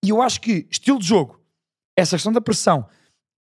E 0.06 0.10
eu 0.10 0.22
acho 0.22 0.39
que 0.41 0.67
estilo 0.69 1.00
de 1.00 1.08
jogo, 1.08 1.39
essa 1.98 2.15
questão 2.15 2.32
da 2.32 2.41
pressão 2.41 2.88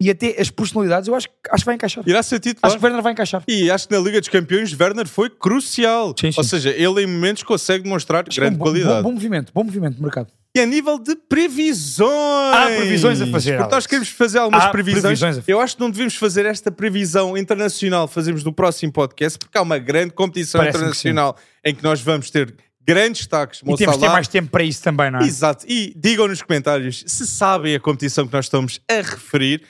e 0.05 0.09
até 0.09 0.35
as 0.39 0.49
personalidades, 0.49 1.07
eu 1.07 1.15
acho, 1.15 1.27
que- 1.27 1.33
acho 1.51 1.63
que 1.63 1.65
vai 1.65 1.75
encaixar. 1.75 2.03
Irá 2.07 2.21
ser 2.23 2.39
titular. 2.39 2.69
Acho 2.71 2.77
que 2.79 2.85
Werner 2.85 3.01
vai 3.01 3.13
encaixar. 3.13 3.43
E 3.47 3.69
acho 3.71 3.87
que 3.87 3.93
na 3.95 3.99
Liga 4.01 4.19
dos 4.19 4.29
Campeões 4.29 4.71
Werner 4.79 5.07
foi 5.07 5.29
crucial. 5.29 6.13
Sim, 6.19 6.31
sim. 6.31 6.37
Ou 6.39 6.43
seja, 6.43 6.69
ele 6.71 7.03
em 7.03 7.07
momentos 7.07 7.43
consegue 7.43 7.83
demonstrar 7.83 8.23
Acho 8.27 8.31
que 8.31 8.39
é 8.39 8.41
grande 8.43 8.55
um 8.55 8.59
bom, 8.59 8.65
qualidade. 8.65 8.95
Bom, 9.03 9.09
bom 9.09 9.13
movimento, 9.13 9.51
bom 9.53 9.63
movimento 9.63 9.95
no 9.97 10.03
mercado. 10.03 10.27
E 10.55 10.59
a 10.59 10.65
nível 10.67 10.99
de 10.99 11.15
previsões. 11.15 12.55
Há 12.55 12.65
previsões 12.77 13.21
a 13.21 13.27
fazer, 13.27 13.57
Porque 13.57 13.73
nós 13.75 13.87
queremos 13.87 14.09
fazer 14.09 14.37
algumas 14.37 14.65
Há 14.65 14.69
previsões. 14.69 15.01
previsões 15.01 15.37
a 15.37 15.41
fazer. 15.41 15.51
Eu 15.51 15.59
acho 15.59 15.75
que 15.75 15.81
não 15.81 15.89
devemos 15.89 16.15
fazer 16.15 16.45
esta 16.45 16.71
previsão 16.71 17.35
internacional, 17.37 18.07
fazemos 18.07 18.43
no 18.43 18.53
próximo 18.53 18.91
podcast, 18.91 19.39
porque 19.39 19.57
há 19.57 19.61
uma 19.61 19.79
grande 19.79 20.13
competição 20.13 20.59
Parece-me 20.59 20.83
que 20.83 20.89
internacional 20.89 21.35
em 21.65 21.73
que 21.73 21.83
nós 21.83 22.01
vamos 22.01 22.29
ter 22.29 22.53
grandes 22.85 23.21
destaques. 23.21 23.61
E 23.61 23.65
Mo 23.65 23.75
temos 23.77 23.95
de 23.95 24.01
ter 24.01 24.09
mais 24.09 24.27
tempo 24.27 24.49
para 24.51 24.63
isso 24.63 24.83
também, 24.83 25.09
não 25.09 25.19
é? 25.19 25.23
Exato. 25.23 25.65
E 25.67 25.93
digam 25.95 26.27
nos 26.27 26.41
comentários 26.41 27.03
se 27.07 27.25
sabem 27.25 27.73
a 27.75 27.79
competição 27.79 28.27
que 28.27 28.33
nós 28.33 28.45
estamos 28.45 28.79
a 28.89 28.95
referir. 28.95 29.63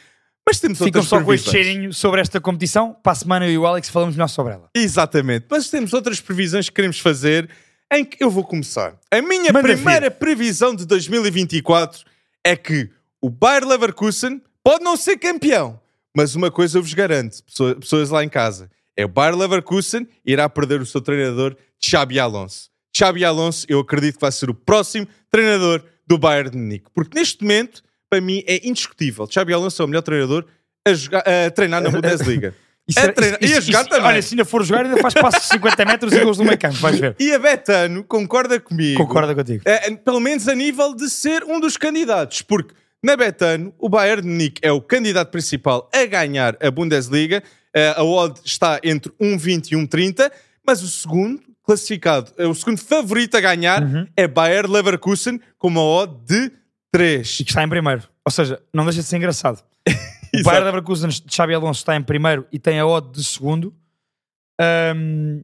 Mas 0.47 0.59
temos 0.59 0.77
Ficam 0.77 1.01
outras 1.01 1.05
só 1.07 1.23
com 1.23 1.33
este 1.33 1.49
cheirinho 1.51 1.93
sobre 1.93 2.19
esta 2.21 2.39
competição. 2.41 2.93
Para 3.01 3.13
a 3.13 3.15
semana 3.15 3.45
eu 3.47 3.51
e 3.51 3.57
o 3.57 3.65
Alex 3.65 3.89
falamos 3.89 4.15
melhor 4.15 4.27
sobre 4.27 4.53
ela. 4.53 4.69
Exatamente. 4.75 5.45
Mas 5.49 5.69
temos 5.69 5.93
outras 5.93 6.19
previsões 6.19 6.67
que 6.69 6.75
queremos 6.75 6.99
fazer 6.99 7.49
em 7.91 8.03
que 8.03 8.21
eu 8.23 8.29
vou 8.29 8.43
começar. 8.43 8.95
A 9.11 9.21
minha 9.21 9.53
Manda 9.53 9.61
primeira 9.69 10.11
previsão 10.11 10.75
de 10.75 10.85
2024 10.85 12.03
é 12.43 12.55
que 12.55 12.89
o 13.21 13.29
Bayer 13.29 13.65
Leverkusen 13.65 14.41
pode 14.63 14.83
não 14.83 14.97
ser 14.97 15.17
campeão, 15.17 15.79
mas 16.15 16.35
uma 16.35 16.51
coisa 16.51 16.77
eu 16.77 16.81
vos 16.81 16.93
garanto, 16.93 17.41
pessoa- 17.43 17.75
pessoas 17.75 18.09
lá 18.09 18.23
em 18.23 18.29
casa, 18.29 18.69
é 18.97 19.05
o 19.05 19.07
Bayer 19.07 19.35
Leverkusen 19.35 20.07
irá 20.25 20.47
perder 20.49 20.81
o 20.81 20.85
seu 20.85 21.01
treinador 21.01 21.55
Xabi 21.79 22.19
Alonso. 22.19 22.69
Xabi 22.95 23.23
Alonso, 23.25 23.65
eu 23.69 23.79
acredito 23.79 24.15
que 24.15 24.21
vai 24.21 24.31
ser 24.31 24.49
o 24.49 24.53
próximo 24.53 25.07
treinador 25.31 25.83
do 26.05 26.17
Bayern 26.17 26.49
de 26.51 26.57
Munique, 26.57 26.85
porque 26.93 27.17
neste 27.17 27.41
momento, 27.41 27.81
para 28.13 28.21
mim, 28.21 28.43
é 28.45 28.67
indiscutível. 28.67 29.27
Xabi 29.27 29.53
Alonso 29.53 29.81
é 29.81 29.85
o 29.85 29.87
melhor 29.87 30.03
treinador 30.03 30.45
a, 30.87 30.93
jogar- 30.93 31.23
a 31.27 31.49
treinar 31.49 31.81
na 31.81 31.89
Bundesliga. 31.89 32.53
Isso 32.87 32.99
A 32.99 33.03
era- 33.03 33.13
treinar- 33.13 33.39
isso- 33.41 33.53
e 33.53 33.57
a 33.57 33.61
jogar 33.61 33.79
isso- 33.81 33.89
também. 33.89 34.05
Olha, 34.07 34.21
se 34.21 34.33
ainda 34.35 34.45
for 34.45 34.63
jogar, 34.63 34.85
ainda 34.85 34.97
faz 35.01 35.13
passos 35.13 35.41
de 35.43 35.47
50 35.47 35.85
metros 35.85 36.13
e 36.13 36.19
gols 36.19 36.37
do 36.37 36.43
meio 36.43 36.57
campo. 36.59 36.75
Vais 36.75 36.99
ver. 36.99 37.15
E 37.17 37.31
a 37.33 37.39
Betano 37.39 38.03
concorda 38.03 38.59
comigo. 38.59 38.97
Concorda 39.03 39.33
contigo. 39.33 39.63
É, 39.65 39.87
é, 39.89 39.95
pelo 39.95 40.19
menos 40.19 40.47
a 40.49 40.53
nível 40.53 40.93
de 40.93 41.09
ser 41.09 41.43
um 41.45 41.59
dos 41.61 41.75
candidatos, 41.77 42.41
porque 42.41 42.73
na 43.01 43.15
Betano 43.15 43.73
o 43.79 43.87
Bayern 43.89 44.21
de 44.21 44.27
Munique 44.27 44.59
é 44.61 44.71
o 44.71 44.81
candidato 44.81 45.31
principal 45.31 45.89
a 45.93 46.05
ganhar 46.05 46.55
a 46.61 46.69
Bundesliga. 46.69 47.41
Eh, 47.73 47.93
a 47.97 48.03
odd 48.03 48.39
está 48.45 48.79
entre 48.83 49.11
1,20 49.19 49.71
e 49.71 49.75
1,30, 49.77 50.29
mas 50.67 50.83
o 50.83 50.87
segundo 50.89 51.41
classificado, 51.65 52.31
eh, 52.37 52.45
o 52.45 52.53
segundo 52.53 52.77
favorito 52.79 53.35
a 53.35 53.39
ganhar 53.39 53.81
Uhum. 53.81 54.05
é 54.15 54.27
Bayer 54.27 54.69
Leverkusen 54.69 55.39
com 55.57 55.69
uma 55.69 55.81
odd 55.81 56.13
de 56.25 56.51
3. 56.93 57.39
E 57.39 57.43
que 57.43 57.51
está 57.51 57.63
em 57.63 57.67
primeiro. 57.69 58.03
Ou 58.23 58.31
seja, 58.31 58.61
não 58.73 58.85
deixa 58.85 59.01
de 59.01 59.07
ser 59.07 59.17
engraçado. 59.17 59.61
O. 60.35 60.41
Bayern 60.41 60.65
Leverkusen 60.65 61.09
de 61.09 61.23
Xabi 61.31 61.53
Alonso 61.53 61.81
está 61.81 61.95
em 61.95 62.01
primeiro 62.01 62.47
e 62.51 62.57
tem 62.57 62.79
a 62.79 62.87
odd 62.87 63.11
de 63.11 63.23
segundo. 63.23 63.71
Ahm, 64.59 65.41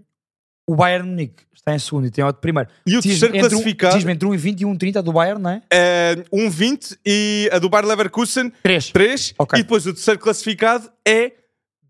o 0.67 0.75
Bayern 0.75 1.07
Munique 1.07 1.43
está 1.53 1.75
em 1.75 1.77
segundo 1.77 2.07
e 2.07 2.09
tem 2.09 2.23
a 2.23 2.27
odd 2.29 2.37
de 2.37 2.41
primeiro. 2.41 2.69
E 2.87 2.97
o 2.97 3.01
terceiro 3.01 3.35
entre 3.35 3.47
um- 3.47 3.49
classificado 3.49 3.95
Diz-me 3.95 4.13
entre 4.13 4.27
1,20 4.27 4.61
e 4.61 4.65
1,30 4.65 5.01
do 5.03 5.13
Bayern, 5.13 5.39
não 5.41 5.49
é? 5.51 5.61
é 5.71 6.15
1,20 6.33 6.97
e 7.05 7.47
a 7.53 7.59
do 7.59 7.69
Bayer 7.69 7.85
Leverkusen 7.87 8.51
3. 8.63 8.89
3 8.89 9.33
Ok. 9.37 9.59
e 9.59 9.61
depois 9.61 9.85
o 9.85 9.93
terceiro 9.93 10.19
classificado 10.19 10.91
é 11.07 11.33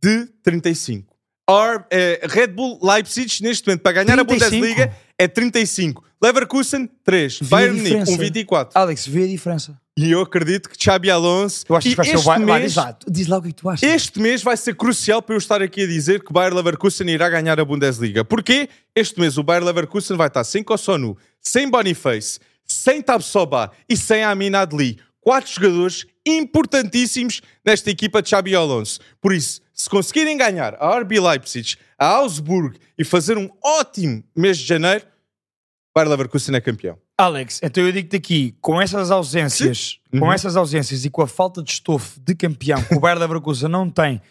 de 0.03 0.25
35. 0.43 1.15
Or, 1.49 1.85
eh, 1.89 2.19
Red 2.23 2.47
Bull 2.47 2.79
Leipzig, 2.83 3.41
neste 3.41 3.65
momento, 3.65 3.81
para 3.81 3.93
ganhar 4.03 4.17
35? 4.25 4.43
a 4.43 4.57
Bundesliga, 4.57 4.95
é 5.19 5.27
35. 5.27 6.03
Leverkusen, 6.21 6.89
3. 7.03 7.39
Vê 7.41 7.47
Bayern 7.47 7.77
Munique, 7.77 8.03
diferença. 8.05 8.23
1,24. 8.23 8.71
Alex, 8.73 9.07
vê 9.07 9.23
a 9.23 9.27
diferença. 9.27 9.81
E 9.97 10.11
eu 10.11 10.21
acredito 10.21 10.69
que 10.69 10.81
Xabi 10.81 11.11
Alonso... 11.11 11.65
Eu 11.67 11.75
acho 11.75 11.89
que 11.89 11.95
vai 11.95 12.05
ser 12.05 12.15
o 12.15 12.19
este 12.19 12.25
Bayern. 12.25 12.45
Vai, 12.45 12.59
mês, 12.61 12.71
diz, 12.71 12.77
lá, 12.77 12.97
diz 13.05 13.27
lá 13.27 13.37
o 13.37 13.41
que 13.41 13.47
é 13.49 13.51
que 13.51 13.57
tu 13.57 13.69
achas. 13.69 13.89
este 13.89 14.19
mês 14.19 14.41
vai 14.41 14.55
ser 14.55 14.75
crucial 14.75 15.21
para 15.21 15.35
eu 15.35 15.37
estar 15.37 15.61
aqui 15.61 15.83
a 15.83 15.87
dizer 15.87 16.23
que 16.23 16.31
o 16.31 16.33
Bayer 16.33 16.53
Leverkusen 16.53 17.09
irá 17.09 17.29
ganhar 17.29 17.59
a 17.59 17.65
Bundesliga. 17.65 18.23
Porquê? 18.23 18.69
Este 18.95 19.19
mês 19.19 19.37
o 19.37 19.43
Bayer 19.43 19.63
Leverkusen 19.63 20.15
vai 20.15 20.27
estar 20.27 20.45
sem 20.45 20.63
Kossonu, 20.63 21.17
sem 21.41 21.69
Boniface, 21.69 22.39
sem 22.65 23.01
Tabsoba 23.01 23.71
e 23.89 23.97
sem 23.97 24.23
Amin 24.23 24.55
Adli. 24.55 24.99
Quatro 25.19 25.51
jogadores 25.51 26.05
importantíssimos 26.25 27.41
nesta 27.65 27.89
equipa 27.89 28.21
de 28.21 28.29
Xabi 28.29 28.55
Alonso. 28.55 29.01
Por 29.21 29.33
isso, 29.33 29.59
se 29.73 29.89
conseguirem 29.89 30.37
ganhar 30.37 30.75
a 30.79 30.97
RB 30.99 31.19
Leipzig, 31.19 31.77
a 31.99 32.05
Augsburg 32.07 32.77
e 32.97 33.03
fazer 33.03 33.37
um 33.37 33.49
ótimo 33.63 34.23
mês 34.35 34.57
de 34.57 34.65
janeiro, 34.65 35.03
o 35.05 35.91
Bayer 35.99 36.09
Leverkusen 36.09 36.55
é 36.55 36.61
campeão. 36.61 36.97
Alex, 37.17 37.59
então 37.61 37.83
eu 37.83 37.91
digo-te 37.91 38.15
aqui, 38.15 38.55
com 38.61 38.81
essas 38.81 39.11
ausências, 39.11 39.99
com 40.11 40.19
Uhum. 40.27 40.31
essas 40.33 40.55
ausências 40.55 41.03
e 41.03 41.09
com 41.09 41.21
a 41.21 41.27
falta 41.27 41.61
de 41.61 41.71
estofo 41.71 42.19
de 42.21 42.33
campeão 42.33 42.81
que 42.81 42.95
o 42.95 42.99
Bayern 42.99 43.19
Leverkusen 43.19 43.67
não 43.69 43.89
tem, 43.89 44.21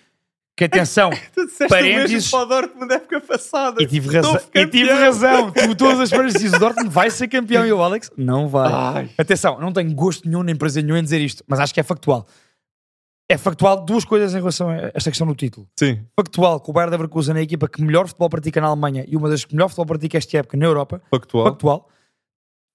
que 0.56 0.64
atenção, 0.64 1.10
Parênteses. 1.68 2.30
para 2.30 2.40
o 2.42 2.46
Dortmund 2.46 2.88
da 2.88 2.94
época 2.94 3.20
passada. 3.20 3.82
e 3.82 3.86
tive 3.86 4.16
razão, 4.16 4.40
e 4.54 4.66
tive 4.66 4.90
razão, 4.92 5.50
tu 5.52 5.74
todas 5.76 6.00
as 6.00 6.08
semanas 6.08 6.32
dizes 6.32 6.54
o 6.54 6.58
Dortmund 6.58 6.88
vai 6.88 7.10
ser 7.10 7.28
campeão 7.28 7.66
e 7.66 7.72
o 7.72 7.82
Alex 7.82 8.10
não 8.16 8.48
vai. 8.48 8.72
Ai. 8.72 9.10
Atenção, 9.18 9.60
não 9.60 9.72
tenho 9.72 9.92
gosto 9.94 10.26
nenhum 10.26 10.42
nem 10.42 10.56
prazer 10.56 10.82
nenhum 10.82 10.96
em 10.96 11.02
dizer 11.02 11.20
isto, 11.20 11.44
mas 11.46 11.60
acho 11.60 11.74
que 11.74 11.80
é 11.80 11.82
factual. 11.82 12.26
É 13.30 13.36
factual 13.36 13.84
duas 13.84 14.06
coisas 14.06 14.32
em 14.34 14.38
relação 14.38 14.70
a 14.70 14.90
esta 14.94 15.10
questão 15.10 15.26
do 15.26 15.34
título. 15.34 15.68
Sim. 15.78 16.02
Factual 16.16 16.60
que 16.60 16.70
o 16.70 16.72
Bayern 16.72 16.90
Leverkusen 16.92 17.36
é 17.36 17.40
a 17.40 17.42
equipa 17.42 17.68
que 17.68 17.82
melhor 17.82 18.06
futebol 18.08 18.30
pratica 18.30 18.58
na 18.58 18.68
Alemanha 18.68 19.04
e 19.06 19.16
uma 19.16 19.28
das 19.28 19.44
que 19.44 19.54
melhor 19.54 19.68
futebol 19.68 19.86
pratica 19.86 20.16
esta 20.16 20.38
época 20.38 20.56
na 20.56 20.64
Europa. 20.64 21.02
Factual. 21.10 21.44
Factual. 21.44 21.88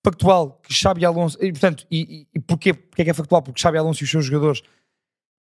Factual 0.05 0.59
que 0.61 0.71
Xabi 0.71 1.05
Alonso. 1.05 1.37
E, 1.41 1.51
portanto, 1.51 1.87
e, 1.89 2.27
e, 2.35 2.39
porquê, 2.39 2.71
porquê 2.73 3.01
é 3.01 3.05
que 3.05 3.11
é 3.11 3.13
factual? 3.15 3.41
Porque 3.41 3.59
Xabi 3.59 3.79
Alonso 3.79 4.03
e 4.03 4.05
os 4.05 4.11
seus 4.11 4.25
jogadores, 4.25 4.61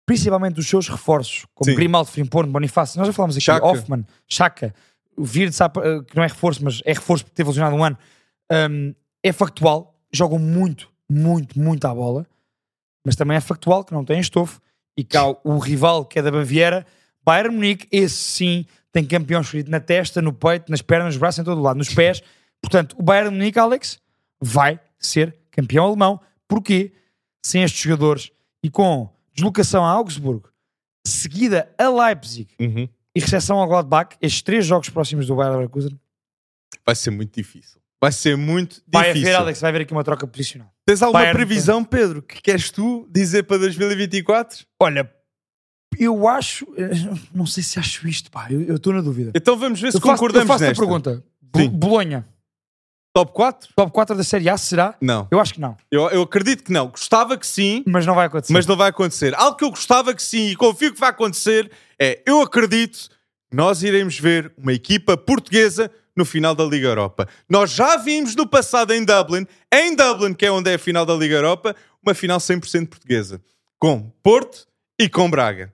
principalmente 0.05 0.59
os 0.59 0.69
seus 0.69 0.87
reforços, 0.87 1.47
como 1.55 1.71
Sim. 1.71 1.75
Grimaldo, 1.75 2.11
Frimpong, 2.11 2.47
Bonifácio, 2.51 2.99
nós 2.99 3.07
já 3.07 3.13
falámos 3.13 3.35
aqui, 3.35 3.45
Xhaka. 3.45 3.65
Hoffman, 3.65 4.05
Chaka, 4.27 4.75
o 5.17 5.23
Virdes, 5.23 5.57
que 6.07 6.15
não 6.15 6.23
é 6.23 6.27
reforço, 6.27 6.63
mas 6.63 6.81
é 6.85 6.93
reforço 6.93 7.23
porque 7.23 7.35
teve 7.35 7.49
lesionado 7.49 7.75
um 7.75 7.83
ano, 7.83 7.97
hum, 8.69 8.93
é 9.23 9.31
factual, 9.31 9.99
jogam 10.13 10.37
muito, 10.37 10.89
muito, 11.09 11.59
muito 11.59 11.85
à 11.85 11.95
bola, 11.95 12.27
mas 13.03 13.15
também 13.15 13.37
é 13.37 13.41
factual 13.41 13.83
que 13.83 13.91
não 13.91 14.05
têm 14.05 14.19
estofo 14.19 14.61
e 14.99 15.17
há 15.17 15.25
o 15.43 15.57
rival 15.57 16.05
que 16.05 16.19
é 16.19 16.21
da 16.21 16.31
Baviera, 16.31 16.85
Bayern 17.23 17.53
Munique, 17.55 17.87
esse 17.91 18.15
sim 18.15 18.65
tem 18.91 19.05
campeão 19.05 19.41
escrito 19.41 19.69
na 19.69 19.79
testa, 19.79 20.21
no 20.21 20.33
peito, 20.33 20.69
nas 20.71 20.81
pernas, 20.81 21.13
nos 21.13 21.17
braços, 21.17 21.39
em 21.39 21.43
todo 21.43 21.59
o 21.59 21.61
lado, 21.61 21.77
nos 21.77 21.93
pés. 21.93 22.21
Portanto, 22.61 22.95
o 22.97 23.03
Bayern 23.03 23.29
Munique, 23.35 23.59
Alex, 23.59 23.99
vai 24.41 24.79
ser 24.97 25.35
campeão 25.51 25.85
alemão. 25.85 26.19
Porquê? 26.47 26.91
Sem 27.45 27.63
estes 27.63 27.81
jogadores 27.81 28.31
e 28.63 28.69
com 28.69 29.09
deslocação 29.33 29.85
a 29.85 29.89
Augsburgo, 29.91 30.49
seguida 31.05 31.73
a 31.77 31.87
Leipzig 31.89 32.49
Uhum. 32.59 32.89
e 33.15 33.19
recepção 33.19 33.57
ao 33.59 33.67
Gladbach, 33.67 34.15
estes 34.21 34.41
três 34.41 34.65
jogos 34.65 34.89
próximos 34.89 35.27
do 35.27 35.35
Bayern 35.35 35.57
Leverkusen, 35.57 35.99
Vai 36.85 36.95
ser 36.95 37.11
muito 37.11 37.35
difícil. 37.35 37.79
Vai 38.01 38.11
ser 38.11 38.35
muito 38.35 38.81
vai 38.87 39.07
difícil. 39.09 39.27
haver, 39.29 39.39
Alex, 39.41 39.61
vai 39.61 39.69
haver 39.69 39.81
aqui 39.81 39.91
uma 39.93 40.03
troca 40.03 40.25
posicional. 40.25 40.73
Tens 40.89 41.01
alguma 41.03 41.19
Bayern- 41.19 41.37
previsão, 41.37 41.83
Pedro, 41.83 42.21
que 42.21 42.41
queres 42.41 42.71
tu 42.71 43.07
dizer 43.11 43.43
para 43.43 43.57
2024? 43.59 44.65
Olha, 44.81 45.11
eu 45.99 46.27
acho, 46.27 46.65
eh, 46.77 46.89
não 47.33 47.45
sei 47.45 47.61
se 47.63 47.77
acho 47.77 48.07
isto, 48.07 48.31
pá, 48.31 48.47
eu 48.49 48.61
eu 48.63 48.75
estou 48.77 48.91
na 48.93 49.01
dúvida. 49.01 49.31
Então 49.35 49.55
vamos 49.57 49.79
ver 49.79 49.91
se 49.91 49.97
Eu 49.97 50.01
faço, 50.01 50.11
eu 50.11 50.15
concordamos 50.15 50.47
faço 50.47 50.63
a 50.63 50.67
nesta. 50.67 50.81
pergunta. 50.81 51.23
Bo- 51.41 51.59
Sim. 51.59 51.69
Bolonha, 51.69 52.27
Top 53.13 53.33
4? 53.33 53.69
top 53.75 53.91
4 53.91 54.15
da 54.15 54.23
Série 54.23 54.47
A, 54.49 54.57
será? 54.57 54.95
Não. 55.01 55.27
Eu 55.31 55.39
acho 55.39 55.53
que 55.55 55.59
não, 55.59 55.75
Eu, 55.91 56.09
eu 56.09 56.21
acredito 56.21 56.63
que 56.63 56.71
não. 56.71 56.87
Gostava 56.89 57.37
que 57.37 57.45
sim, 57.45 57.83
mas 57.87 58.05
não 58.05 58.13
vai 58.15 58.27
acontecer. 58.27 58.53
mas 58.53 58.65
não 58.67 58.77
vai 58.77 58.89
acontecer. 58.89 59.33
Algo 59.35 59.57
que 59.57 59.63
eu 59.63 59.69
gostava 59.71 60.13
que 60.13 60.21
sim 60.23 60.47
e 60.49 60.55
confio 60.55 60.93
que 60.93 60.99
vai 60.99 61.09
acontecer 61.09 61.71
é, 61.99 62.21
eu 62.25 62.41
acredito 62.41 63.09
que 63.49 63.55
nós 63.55 63.81
iremos 63.83 64.17
ver 64.19 64.53
uma 64.57 64.73
equipa 64.73 65.17
portuguesa 65.17 65.91
no 66.19 66.25
final 66.25 66.53
da 66.53 66.65
Liga 66.65 66.87
Europa. 66.87 67.27
Nós 67.49 67.71
já 67.71 67.95
vimos 67.95 68.35
no 68.35 68.45
passado 68.45 68.93
em 68.93 69.03
Dublin, 69.05 69.47
em 69.73 69.95
Dublin, 69.95 70.33
que 70.33 70.45
é 70.45 70.51
onde 70.51 70.69
é 70.69 70.75
a 70.75 70.79
final 70.79 71.05
da 71.05 71.15
Liga 71.15 71.35
Europa, 71.35 71.75
uma 72.03 72.13
final 72.13 72.37
100% 72.37 72.87
portuguesa. 72.87 73.41
Com 73.79 74.11
Porto 74.21 74.67
e 74.99 75.07
com 75.07 75.31
Braga. 75.31 75.73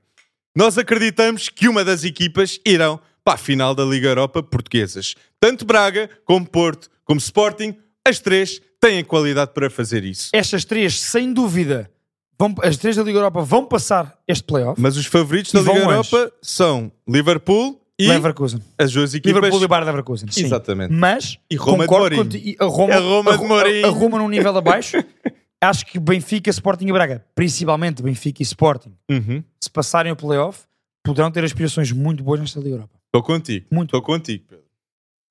Nós 0.56 0.78
acreditamos 0.78 1.50
que 1.50 1.68
uma 1.68 1.84
das 1.84 2.04
equipas 2.04 2.60
irão 2.64 3.00
para 3.24 3.34
a 3.34 3.38
final 3.38 3.74
da 3.74 3.84
Liga 3.84 4.10
Europa 4.10 4.44
portuguesas. 4.44 5.16
Tanto 5.40 5.66
Braga, 5.66 6.10
como 6.24 6.46
Porto, 6.46 6.90
como 7.04 7.20
Sporting, 7.20 7.76
as 8.08 8.20
três 8.20 8.62
têm 8.80 9.04
qualidade 9.04 9.52
para 9.52 9.70
fazer 9.70 10.06
isso. 10.06 10.30
Estas 10.32 10.64
três, 10.64 11.02
sem 11.02 11.34
dúvida, 11.34 11.90
vão, 12.38 12.54
as 12.62 12.78
três 12.78 12.96
da 12.96 13.02
Liga 13.02 13.18
Europa 13.18 13.42
vão 13.42 13.66
passar 13.66 14.16
este 14.28 14.44
playoff. 14.44 14.80
Mas 14.80 14.96
os 14.96 15.08
favoritos 15.08 15.52
da 15.52 15.62
Liga 15.62 15.80
Europa 15.80 16.32
são 16.40 16.92
Liverpool 17.08 17.82
e 18.00 18.08
Leverkusen. 18.08 18.60
as 18.78 18.92
duas 18.92 19.14
equipas. 19.14 19.36
Liverpool 19.36 19.64
e 19.64 19.68
Bayern 19.68 19.86
Leverkusen. 19.88 20.30
Sim. 20.32 20.46
Exatamente. 20.46 20.92
Mas 20.94 21.38
E 21.50 21.56
Roma 21.56 21.84
de 21.84 21.90
concordo 21.90 22.16
Mourinho. 22.16 22.24
contigo. 22.24 22.48
e 22.48 22.56
A 22.60 22.66
Roma, 22.66 22.94
A 22.94 23.00
Roma 23.00 23.38
de 23.38 23.44
Mourinho. 23.46 23.86
a 23.88 23.90
Roma 23.90 24.18
num 24.20 24.30
nível 24.30 24.58
abaixo. 24.58 24.98
Acho 25.64 25.86
que 25.86 25.98
Benfica, 26.00 26.50
Sporting 26.50 26.88
e 26.88 26.92
Braga, 26.92 27.26
principalmente 27.34 28.04
Benfica 28.04 28.42
e 28.42 28.44
Sporting, 28.44 28.94
Uhum. 29.10 29.44
se 29.60 29.70
passarem 29.70 30.12
o 30.12 30.16
playoff, 30.16 30.60
poderão 31.04 31.32
ter 31.32 31.44
aspirações 31.44 31.92
muito 31.92 32.24
boas 32.24 32.40
nesta 32.40 32.60
Liga 32.60 32.76
Europa. 32.76 33.00
Estou 33.08 33.24
contigo. 33.24 33.66
Muito. 33.72 33.90
Estou 33.90 34.02
contigo, 34.02 34.44
Pedro. 34.48 34.66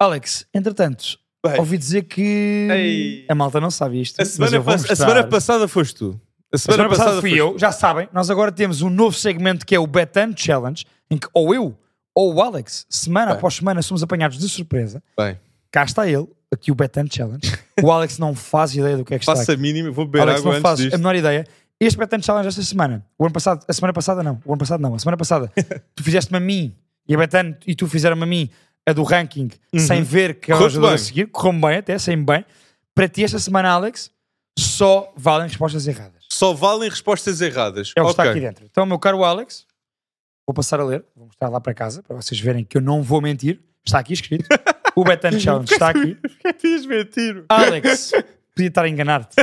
Alex, 0.00 0.46
entretanto, 0.52 1.18
Bem, 1.46 1.58
ouvi 1.60 1.76
dizer 1.78 2.02
que 2.04 2.22
Ei. 2.70 3.24
a 3.28 3.34
malta 3.34 3.60
não 3.60 3.70
sabe 3.70 4.00
isto. 4.00 4.18
a, 4.20 4.22
mas 4.24 4.28
semana 4.32 4.56
eu 4.56 4.62
vou 4.62 4.72
pass- 4.72 4.90
a 4.90 4.96
semana 4.96 5.24
passada 5.24 5.68
foste 5.68 5.94
tu. 5.94 6.20
A 6.52 6.56
A 6.56 6.58
semana, 6.58 6.82
semana 6.84 6.88
passada 6.96 7.20
fui 7.20 7.34
eu, 7.38 7.56
já 7.58 7.70
sabem, 7.70 8.08
nós 8.12 8.30
agora 8.30 8.50
temos 8.50 8.80
um 8.82 8.88
novo 8.90 9.16
segmento 9.16 9.64
que 9.66 9.74
é 9.74 9.78
o 9.78 9.86
Betan 9.86 10.32
Challenge, 10.36 10.84
em 11.10 11.18
que 11.18 11.28
ou 11.34 11.54
eu 11.54 11.76
ou 12.14 12.34
o 12.34 12.42
Alex, 12.42 12.86
semana 12.88 13.28
Bem. 13.32 13.36
após 13.38 13.54
semana, 13.54 13.82
somos 13.82 14.02
apanhados 14.02 14.38
de 14.38 14.48
surpresa. 14.48 15.02
Bem, 15.18 15.38
Cá 15.70 15.82
está 15.84 16.06
ele, 16.08 16.28
aqui 16.52 16.70
o 16.70 16.74
Betan 16.74 17.06
Challenge. 17.10 17.52
O 17.82 17.90
Alex 17.90 18.16
não 18.18 18.34
faz 18.34 18.74
ideia 18.76 18.96
do 18.96 19.04
que 19.04 19.12
é 19.14 19.18
que 19.18 19.24
está 19.24 19.34
faça 19.34 19.54
a 19.54 19.56
mínima, 19.56 19.90
vou 19.90 20.04
beber 20.06 20.22
Alex 20.22 20.38
água 20.40 20.50
não 20.52 20.58
antes 20.58 20.62
faz 20.62 20.78
disto. 20.78 20.94
a 20.94 20.98
menor 20.98 21.16
ideia. 21.16 21.46
Este 21.80 21.98
Betan 21.98 22.22
Challenge 22.22 22.46
esta 22.46 22.62
semana, 22.62 23.04
o 23.18 23.24
ano 23.24 23.32
passado, 23.32 23.64
a 23.66 23.72
semana 23.72 23.92
passada 23.92 24.22
não, 24.22 24.40
o 24.44 24.52
ano 24.52 24.58
passado 24.60 24.80
não, 24.80 24.94
a 24.94 24.98
semana 25.00 25.16
passada, 25.16 25.50
tu 25.96 26.04
fizeste-me 26.04 26.36
a 26.36 26.40
mim 26.40 26.72
e 27.08 27.14
a 27.14 27.18
Betan 27.18 27.56
e 27.66 27.74
tu 27.74 27.88
fizeram-me 27.88 28.22
a 28.22 28.26
mim 28.26 28.48
a 28.86 28.92
do 28.92 29.02
ranking 29.02 29.50
sem 29.76 30.02
ver 30.04 30.34
que 30.36 30.52
é 30.52 30.54
o 30.54 30.68
jogador 30.68 30.94
a 30.94 30.98
seguir, 30.98 31.26
correu 31.26 31.52
bem 31.60 31.78
até, 31.78 31.98
sem 31.98 32.22
bem. 32.24 32.44
Para 32.94 33.08
ti 33.08 33.24
esta 33.24 33.40
semana, 33.40 33.70
Alex, 33.70 34.10
só 34.56 35.12
valem 35.16 35.48
respostas 35.48 35.88
erradas. 35.88 36.22
só 36.30 36.54
valem 36.54 36.88
respostas 36.88 37.40
erradas. 37.40 37.92
É 37.96 38.00
o 38.00 38.04
que 38.04 38.10
está 38.12 38.22
Ok. 38.22 38.30
aqui 38.32 38.40
dentro. 38.40 38.64
Então, 38.70 38.86
meu 38.86 38.98
caro 39.00 39.24
Alex, 39.24 39.66
vou 40.46 40.54
passar 40.54 40.80
a 40.80 40.84
ler, 40.84 41.04
vou 41.14 41.26
mostrar 41.26 41.48
lá 41.48 41.60
para 41.60 41.74
casa, 41.74 42.02
para 42.02 42.16
vocês 42.16 42.40
verem 42.40 42.64
que 42.64 42.76
eu 42.76 42.82
não 42.82 43.02
vou 43.02 43.20
mentir. 43.20 43.60
Está 43.84 43.98
aqui 43.98 44.12
escrito. 44.12 44.46
O 44.96 45.04
Betan 45.04 45.38
Challenge 45.38 45.70
está 45.72 45.90
aqui. 45.90 46.14
Porquê 46.42 46.78
mentir? 46.86 47.44
Alex, 47.48 48.12
podia 48.54 48.68
estar 48.68 48.84
a 48.84 48.88
enganar-te. 48.88 49.36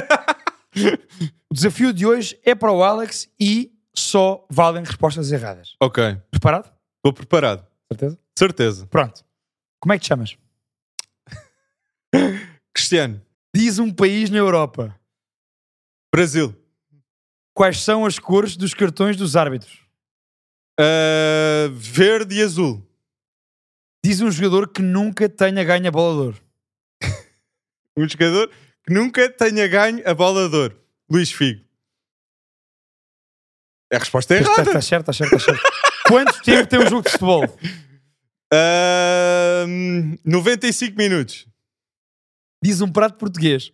O 1.50 1.54
desafio 1.54 1.94
de 1.94 2.06
hoje 2.06 2.40
é 2.44 2.56
para 2.56 2.72
o 2.72 2.84
Alex 2.84 3.30
e 3.40 3.72
só 3.94 4.46
valem 4.50 4.84
respostas 4.84 5.32
erradas. 5.32 5.76
Ok, 5.82 6.18
Preparado? 6.32 6.72
estou 6.98 7.14
preparado. 7.14 7.68
Certeza? 7.92 8.20
Certeza. 8.38 8.88
Pronto. 8.88 9.24
Como 9.80 9.94
é 9.94 9.98
que 9.98 10.04
te 10.04 10.08
chamas? 10.08 10.38
Cristiano, 12.74 13.22
Diz 13.54 13.80
um 13.80 13.92
país 13.92 14.30
na 14.30 14.38
Europa. 14.38 14.98
Brasil. 16.14 16.56
Quais 17.54 17.82
são 17.82 18.06
as 18.06 18.18
cores 18.18 18.56
dos 18.56 18.74
cartões 18.74 19.18
dos 19.18 19.36
árbitros? 19.36 19.80
Ah, 20.82 21.70
verde 21.72 22.36
e 22.36 22.42
azul. 22.42 22.84
Diz 24.04 24.20
um 24.20 24.32
jogador 24.32 24.68
que 24.70 24.82
nunca 24.82 25.30
tenha 25.30 25.64
ganho 25.64 25.88
a 25.88 25.92
bola. 25.92 26.34
Um 27.96 28.08
jogador 28.08 28.50
que 28.84 28.94
nunca 28.94 29.30
tenha 29.30 29.68
ganho 29.68 30.02
a 30.10 30.14
bola. 30.14 30.50
Luís 31.10 31.32
Figo. 31.32 31.64
É 33.92 33.98
a 33.98 34.00
resposta 34.00 34.34
Está 34.34 34.50
errada. 34.50 34.70
está 34.70 34.82
certo, 34.82 35.12
está 35.12 35.14
certo, 35.14 35.36
está 35.36 35.54
certo. 35.54 36.08
Quanto 36.08 36.42
tempo 36.42 36.68
tem 36.70 36.80
um 36.80 36.90
jogo 36.90 37.04
de 37.04 37.12
futebol? 37.12 37.44
Ah, 38.54 39.66
95 40.26 40.98
minutos. 40.98 41.48
Diz 42.62 42.82
um 42.82 42.92
prato 42.92 43.18
português. 43.18 43.72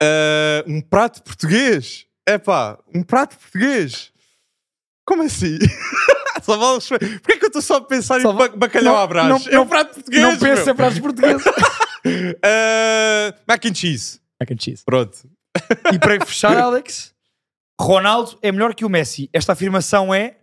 Ah, 0.00 0.62
um 0.68 0.80
prato 0.80 1.20
português. 1.22 2.06
Epá, 2.28 2.78
um 2.94 3.02
prato 3.02 3.36
português. 3.36 4.12
Como 5.10 5.24
assim? 5.24 5.58
só 6.44 6.56
vale 6.56 6.78
Porquê 7.18 7.36
que 7.36 7.44
eu 7.44 7.48
estou 7.48 7.60
só 7.60 7.78
a 7.78 7.80
pensar 7.80 8.20
Só 8.20 8.30
em 8.30 8.56
bacalhau 8.56 8.94
Não, 8.94 9.00
à 9.02 9.06
brás? 9.08 9.28
não- 9.28 9.52
é 9.52 9.58
um 9.58 9.66
prato 9.66 9.94
português, 9.94 10.22
não 10.22 10.38
pensa 10.38 10.64
meu. 10.66 10.72
em 10.72 10.76
pratos 10.76 10.98
portugueses. 11.00 11.44
Ah, 12.44 13.34
mac 13.48 13.64
and 13.66 13.74
cheese. 13.74 14.20
Mac 14.40 14.50
and 14.52 14.56
cheese. 14.60 14.82
Pronto. 14.86 15.18
E 15.92 15.98
para 15.98 16.24
fechar, 16.24 16.56
Alex, 16.56 17.12
Ronaldo 17.78 18.38
é 18.40 18.52
melhor 18.52 18.72
que 18.74 18.84
o 18.84 18.88
Messi. 18.88 19.28
Esta 19.32 19.52
afirmação 19.52 20.14
é. 20.14 20.36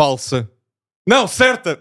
Falsa. 0.00 0.48
Não, 1.06 1.26
certa. 1.26 1.80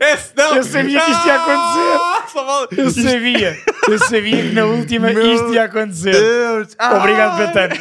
Esse 0.00 0.32
não. 0.36 0.56
Eu 0.56 0.64
sabia 0.64 1.00
que 1.00 1.10
isto 1.10 1.26
ia 1.26 1.34
acontecer. 1.34 1.98
Ah, 2.00 2.26
vale- 2.34 2.68
Eu 2.78 2.88
Isto- 2.88 3.02
sabia. 3.02 3.58
Eu 3.88 3.98
sabia 3.98 4.42
que 4.42 4.52
na 4.54 4.64
última 4.64 5.12
Meu 5.12 5.34
isto 5.34 5.52
ia 5.54 5.64
acontecer. 5.64 6.12
Deus. 6.12 6.76
Obrigado, 6.96 7.36
Betano. 7.38 7.74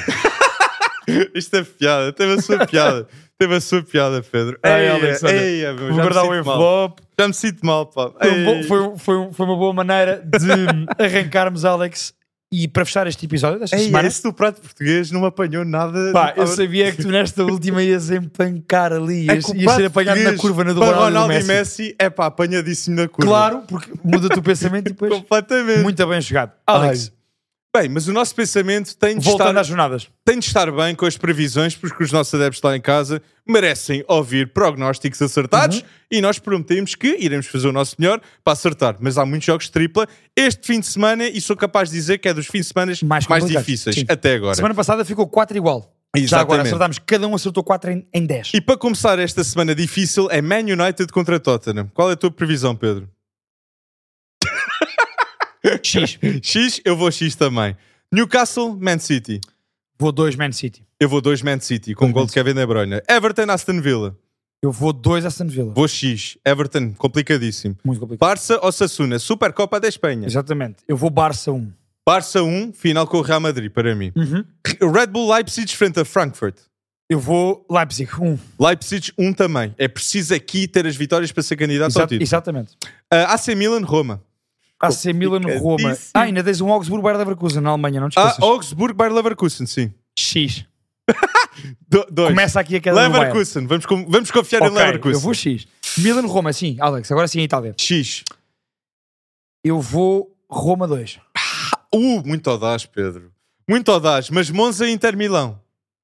Isto 1.36 1.56
é 1.58 1.64
piada. 1.64 2.12
Teve 2.14 2.34
a 2.34 2.42
sua 2.42 2.66
piada. 2.66 3.08
Teve 3.40 3.56
a 3.56 3.62
sua 3.62 3.84
piada, 3.84 4.22
Pedro. 4.24 4.58
Ai, 4.64 4.82
Eia, 4.86 4.94
Alex, 4.96 5.24
olha, 5.24 5.36
eia, 5.36 5.74
meu, 5.74 5.88
Vou 5.94 6.02
guardar 6.02 6.24
o 6.24 6.28
mal. 6.30 6.40
envelope. 6.40 7.02
Já 7.20 7.28
me 7.28 7.34
sinto 7.34 7.66
mal, 7.66 7.86
pá. 7.86 8.10
Foi, 8.20 8.32
um 8.32 8.36
Ei. 8.36 8.46
bom- 8.46 8.64
foi- 8.64 8.98
foi- 8.98 9.34
foi 9.34 9.46
uma 9.46 9.56
boa 9.56 9.74
maneira 9.74 10.22
de 10.26 10.48
arrancarmos, 11.04 11.64
Alex. 11.66 12.14
E 12.50 12.66
para 12.66 12.86
fechar 12.86 13.06
este 13.08 13.26
episódio 13.26 13.60
desta 13.60 13.76
Ei, 13.76 13.88
semana, 13.88 14.08
esse 14.08 14.24
do 14.24 14.32
prato 14.32 14.62
português 14.62 15.12
não 15.12 15.20
me 15.20 15.28
apanhou 15.28 15.66
nada. 15.66 16.14
pá, 16.14 16.34
eu 16.38 16.48
sabia 16.48 16.94
que 16.94 17.02
tu 17.02 17.10
nesta 17.10 17.44
última 17.46 17.84
ias 17.84 18.10
empancar 18.10 18.94
ali, 18.94 19.30
É 19.30 19.36
ias, 19.36 19.46
o 19.50 19.54
ias 19.56 19.74
ser 19.74 19.86
apanhado 19.88 20.24
na 20.24 20.34
curva 20.38 20.64
na 20.64 20.72
do 20.72 20.80
Ronaldo, 20.80 21.02
Ronaldo 21.04 21.34
e 21.34 21.36
Messi. 21.36 21.48
Messi, 21.50 21.96
é 22.00 22.10
pá, 22.10 22.28
apanhadíssimo 22.28 22.96
na 22.96 23.08
curva. 23.10 23.30
Claro, 23.30 23.64
porque 23.68 23.92
muda-te 24.02 24.40
o 24.40 24.42
pensamento 24.42 24.88
e 24.88 24.92
depois. 24.94 25.12
Completamente. 25.14 25.84
Muito 25.84 26.08
bem 26.08 26.22
jogado. 26.22 26.54
Alex, 26.66 27.12
Bem, 27.80 27.90
mas 27.90 28.08
o 28.08 28.14
nosso 28.14 28.34
pensamento 28.34 28.96
tem 28.98 29.18
de, 29.18 29.26
voltando 29.26 29.50
estar, 29.50 29.62
às 29.62 29.68
jornadas. 29.68 30.08
tem 30.26 30.40
de 30.40 30.46
estar 30.46 30.72
bem 30.72 30.96
com 30.96 31.06
as 31.06 31.18
previsões, 31.18 31.76
porque 31.76 32.04
os 32.04 32.12
nossos 32.12 32.34
adeptos 32.34 32.62
lá 32.62 32.76
em 32.76 32.82
casa 32.82 33.22
merecem 33.48 34.04
ouvir 34.08 34.52
prognósticos 34.52 35.22
acertados 35.22 35.78
Uhum. 35.78 35.84
e 36.12 36.22
nós 36.22 36.40
prometemos 36.40 36.96
que 36.96 37.16
iremos 37.20 37.48
fazer 37.48 37.68
o 37.68 37.72
nosso 37.72 37.96
melhor 38.00 38.20
para 38.44 38.54
acertar. 38.54 38.98
Mas 39.00 39.18
há 39.18 39.26
muitos 39.26 39.46
jogos 39.46 39.66
de 39.66 39.72
tripla 39.72 40.08
este 40.36 40.66
fim 40.66 40.80
de 40.80 40.88
semana 40.88 41.28
e 41.28 41.40
sou 41.40 41.56
capaz 41.56 41.90
de 41.90 41.96
dizer 41.96 42.18
que 42.18 42.28
é 42.28 42.34
dos 42.34 42.48
fins 42.48 42.62
de 42.68 42.74
semana 42.74 42.94
Mais 43.06 43.28
mais, 43.28 43.46
difíceis 43.46 43.96
Sim. 43.96 44.06
até 44.10 44.34
agora. 44.36 44.56
Semana 44.56 44.74
passada 44.76 45.06
ficou 45.06 45.28
4 45.28 45.56
igual. 45.58 45.94
Já 46.16 46.40
agora 46.40 46.64
Exatamente. 46.64 46.68
acertámos, 46.68 47.00
cada 47.06 47.28
um 47.28 47.36
acertou 47.36 47.64
4 47.64 47.92
em, 47.92 48.08
em 48.12 48.26
10. 48.26 48.52
E 48.56 48.62
para 48.62 48.76
começar 48.78 49.20
esta 49.20 49.44
semana 49.44 49.76
difícil 49.76 50.28
é 50.32 50.42
Man 50.42 50.62
United 50.62 51.08
contra 51.12 51.40
Tottenham. 51.40 51.92
Qual 51.94 52.10
é 52.10 52.14
a 52.14 52.18
tua 52.18 52.32
previsão, 52.32 52.76
Pedro? 52.76 53.08
X. 55.84 56.18
X, 56.42 56.82
eu 56.86 56.96
vou 56.96 57.12
X 57.12 57.36
também. 57.36 57.76
Newcastle, 58.12 58.78
Man 58.80 59.00
City. 59.00 59.42
Vou 60.00 60.12
2 60.12 60.36
Man 60.36 60.52
City. 60.52 60.84
Eu 61.00 61.10
vou 61.10 61.22
2 61.22 61.42
Man 61.42 61.60
City, 61.60 61.94
com 61.94 62.06
Dois 62.06 62.14
gol 62.14 62.26
de 62.28 62.34
Kevin 62.34 62.54
De 62.54 62.66
Bruyne. 62.66 63.02
Everton, 63.10 63.52
Aston 63.52 63.82
Villa. 63.82 64.16
Eu 64.62 64.72
vou 64.72 64.92
2 64.94 65.26
Aston 65.26 65.48
Villa. 65.48 65.74
Vou 65.74 65.88
X. 65.88 66.38
Everton, 66.46 66.94
complicadíssimo. 66.94 67.76
Muito 67.84 68.00
complicado. 68.00 68.28
Barça 68.28 68.60
ou 68.62 68.72
Sassuna, 68.72 69.20
Supercopa 69.20 69.80
da 69.80 69.88
Espanha. 69.88 70.26
Exatamente. 70.26 70.78
Eu 70.88 70.98
vou 70.98 71.10
Barça 71.10 71.52
1. 71.52 71.72
Barça 72.08 72.42
1, 72.42 72.72
final 72.74 73.06
com 73.06 73.18
o 73.18 73.22
Real 73.22 73.40
Madrid, 73.40 73.72
para 73.72 73.94
mim. 73.94 74.12
Uhum. 74.16 74.44
Red 74.94 75.08
Bull 75.08 75.32
Leipzig 75.32 75.76
frente 75.76 76.00
a 76.00 76.06
Frankfurt. 76.06 76.56
Eu 77.10 77.20
vou 77.20 77.66
Leipzig 77.70 78.10
1. 78.20 78.38
Leipzig 78.60 79.14
1 79.18 79.34
também. 79.34 79.74
É 79.78 79.88
preciso 79.88 80.34
aqui 80.34 80.68
ter 80.68 80.86
as 80.86 80.96
vitórias 80.96 81.32
para 81.32 81.44
ser 81.44 81.56
candidato 81.56 81.84
ao 81.86 81.90
Exato, 81.90 82.08
título. 82.08 82.24
exatamente. 82.24 82.74
Uh, 83.14 83.28
AC 83.28 83.48
Milan, 83.56 83.82
Roma. 83.86 84.22
AC 84.80 85.06
Milan 85.14 85.42
Roma. 85.60 85.98
Ah, 86.14 86.22
ainda 86.22 86.44
tens 86.44 86.62
um 86.62 86.72
Augsburg 86.72 87.04
Bayer 87.04 87.18
Leverkusen 87.18 87.62
na 87.62 87.72
Alemanha, 87.72 88.00
não 88.00 88.10
te 88.10 88.18
Ah, 88.20 88.28
esqueças. 88.28 88.44
Augsburg, 88.44 88.94
Bayer 88.94 89.14
Leverkusen, 89.14 89.66
sim. 89.66 89.94
X. 90.18 90.66
Do, 91.90 92.06
dois. 92.12 92.30
Começa 92.30 92.60
aqui 92.60 92.76
a 92.76 92.80
queda. 92.80 93.08
Leverkusen, 93.08 93.66
vamos, 93.66 93.86
vamos 94.08 94.30
confiar 94.32 94.62
em 94.62 94.66
Ok, 94.68 94.78
Leverkusen. 94.78 95.14
eu 95.14 95.20
vou 95.20 95.34
X. 95.34 95.68
Milan 95.98 96.28
Roma, 96.28 96.54
sim. 96.54 96.78
Alex, 96.80 97.12
agora 97.12 97.28
sim 97.28 97.40
Itália. 97.42 97.74
X. 97.78 98.24
Eu 99.64 99.82
vou 99.82 100.36
Roma 100.50 100.88
2. 100.88 101.20
Uh, 101.94 102.22
muito 102.26 102.50
audaz, 102.50 102.86
Pedro. 102.86 103.32
Muito 103.68 103.92
audaz. 103.92 104.30
Mas 104.30 104.50
Monza 104.50 104.88
e 104.88 104.92
Inter 104.92 105.18
Milão. 105.18 105.60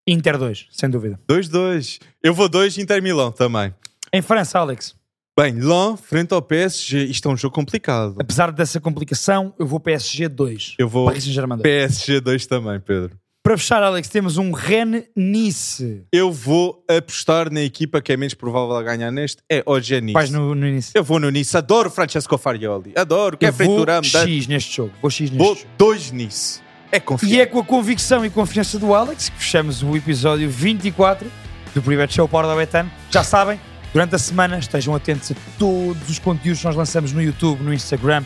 Inter 0.08 0.38
2, 0.38 0.68
sem 0.72 0.90
dúvida. 0.90 1.20
2-2. 1.30 2.02
Eu 2.22 2.34
vou 2.34 2.50
2 2.50 2.78
Inter 2.78 3.02
Milão 3.02 3.32
também. 3.32 3.74
Em 4.12 4.22
França, 4.22 4.60
Alex, 4.60 4.96
Bem, 5.36 5.54
Lyon 5.56 5.98
frente 5.98 6.32
ao 6.32 6.44
PSG. 6.44 7.06
Isto 7.06 7.28
é 7.28 7.32
um 7.32 7.38
jogo 7.38 7.56
complicado. 7.56 8.16
apesar 8.20 8.52
dessa 8.52 8.80
complicação, 8.80 9.52
eu 9.58 9.66
vou 9.66 9.80
PSG 9.80 10.28
2. 10.28 10.76
Eu 10.78 10.88
vou 10.88 11.08
Paris 11.08 11.24
Saint-Germain 11.24 11.58
2. 11.58 11.64
PSG 11.64 12.20
2 12.22 12.46
também, 12.46 12.80
Pedro. 12.80 13.18
Para 13.44 13.58
fechar, 13.58 13.82
Alex, 13.82 14.08
temos 14.10 14.38
um 14.38 14.52
Rennes-Nice. 14.52 16.06
Eu 16.14 16.32
vou 16.32 16.86
apostar 16.88 17.52
na 17.52 17.62
equipa 17.62 18.00
que 18.00 18.14
é 18.14 18.18
menos 18.18 18.36
provável 18.36 18.76
a 18.76 18.84
ganhar 18.84 19.12
neste. 19.12 19.42
É 19.52 19.64
o 19.66 19.76
Nice. 19.76 20.14
Vais 20.14 20.30
no, 20.30 20.54
no 20.54 20.68
início. 20.68 20.92
Eu 20.94 21.04
vou 21.04 21.20
no 21.20 21.30
Nice. 21.32 21.58
Adoro 21.58 21.90
Francesco 21.90 22.38
Farioli. 22.38 22.94
Adoro. 22.96 23.36
Que 23.36 23.48
Eu 23.48 23.54
feito 23.54 23.72
vou. 23.86 24.04
X 24.04 24.48
neste 24.48 24.76
jogo. 24.78 24.94
Vou 25.02 25.10
X 25.10 25.32
neste 25.32 25.38
Vou 25.38 25.56
jogo. 25.56 25.68
2 25.80 26.12
Nice. 26.12 26.62
É 26.92 26.98
E 26.98 27.00
confiante. 27.02 27.40
é 27.42 27.46
com 27.48 27.60
a 27.60 27.66
convicção 27.66 28.24
e 28.24 28.30
confiança 28.30 28.78
do 28.78 28.94
Alex 28.94 29.30
que 29.30 29.38
fechamos 29.38 29.82
o 29.82 29.98
episódio 29.98 30.48
24 30.48 31.30
do 31.74 31.82
Private 31.82 32.14
Show 32.14 32.28
Power 32.30 32.46
da 32.46 32.56
Betano. 32.56 32.90
Já 33.10 33.24
sabem, 33.24 33.60
durante 33.94 34.16
a 34.16 34.20
semana 34.20 34.58
estejam 34.58 34.94
atentos 34.96 35.32
a 35.32 35.36
todos 35.58 36.10
os 36.10 36.20
conteúdos 36.20 36.60
que 36.60 36.66
nós 36.66 36.76
lançamos 36.76 37.14
no 37.14 37.22
YouTube, 37.22 37.62
no 37.62 37.74
Instagram, 37.74 38.24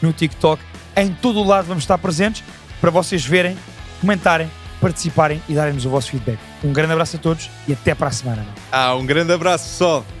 no 0.00 0.12
TikTok. 0.12 0.62
Em 0.96 1.12
todo 1.12 1.40
o 1.40 1.44
lado 1.44 1.66
vamos 1.66 1.82
estar 1.84 1.98
presentes 1.98 2.42
para 2.80 2.90
vocês 2.90 3.24
verem, 3.26 3.56
comentarem, 4.00 4.50
participarem 4.80 5.42
e 5.48 5.54
darem-nos 5.54 5.84
o 5.84 5.90
vosso 5.90 6.10
feedback. 6.10 6.38
Um 6.62 6.72
grande 6.72 6.92
abraço 6.92 7.16
a 7.16 7.18
todos 7.18 7.50
e 7.66 7.72
até 7.72 7.94
para 7.94 8.08
a 8.08 8.12
semana. 8.12 8.46
Ah, 8.70 8.94
um 8.94 9.04
grande 9.04 9.32
abraço, 9.32 9.68
pessoal. 9.68 10.17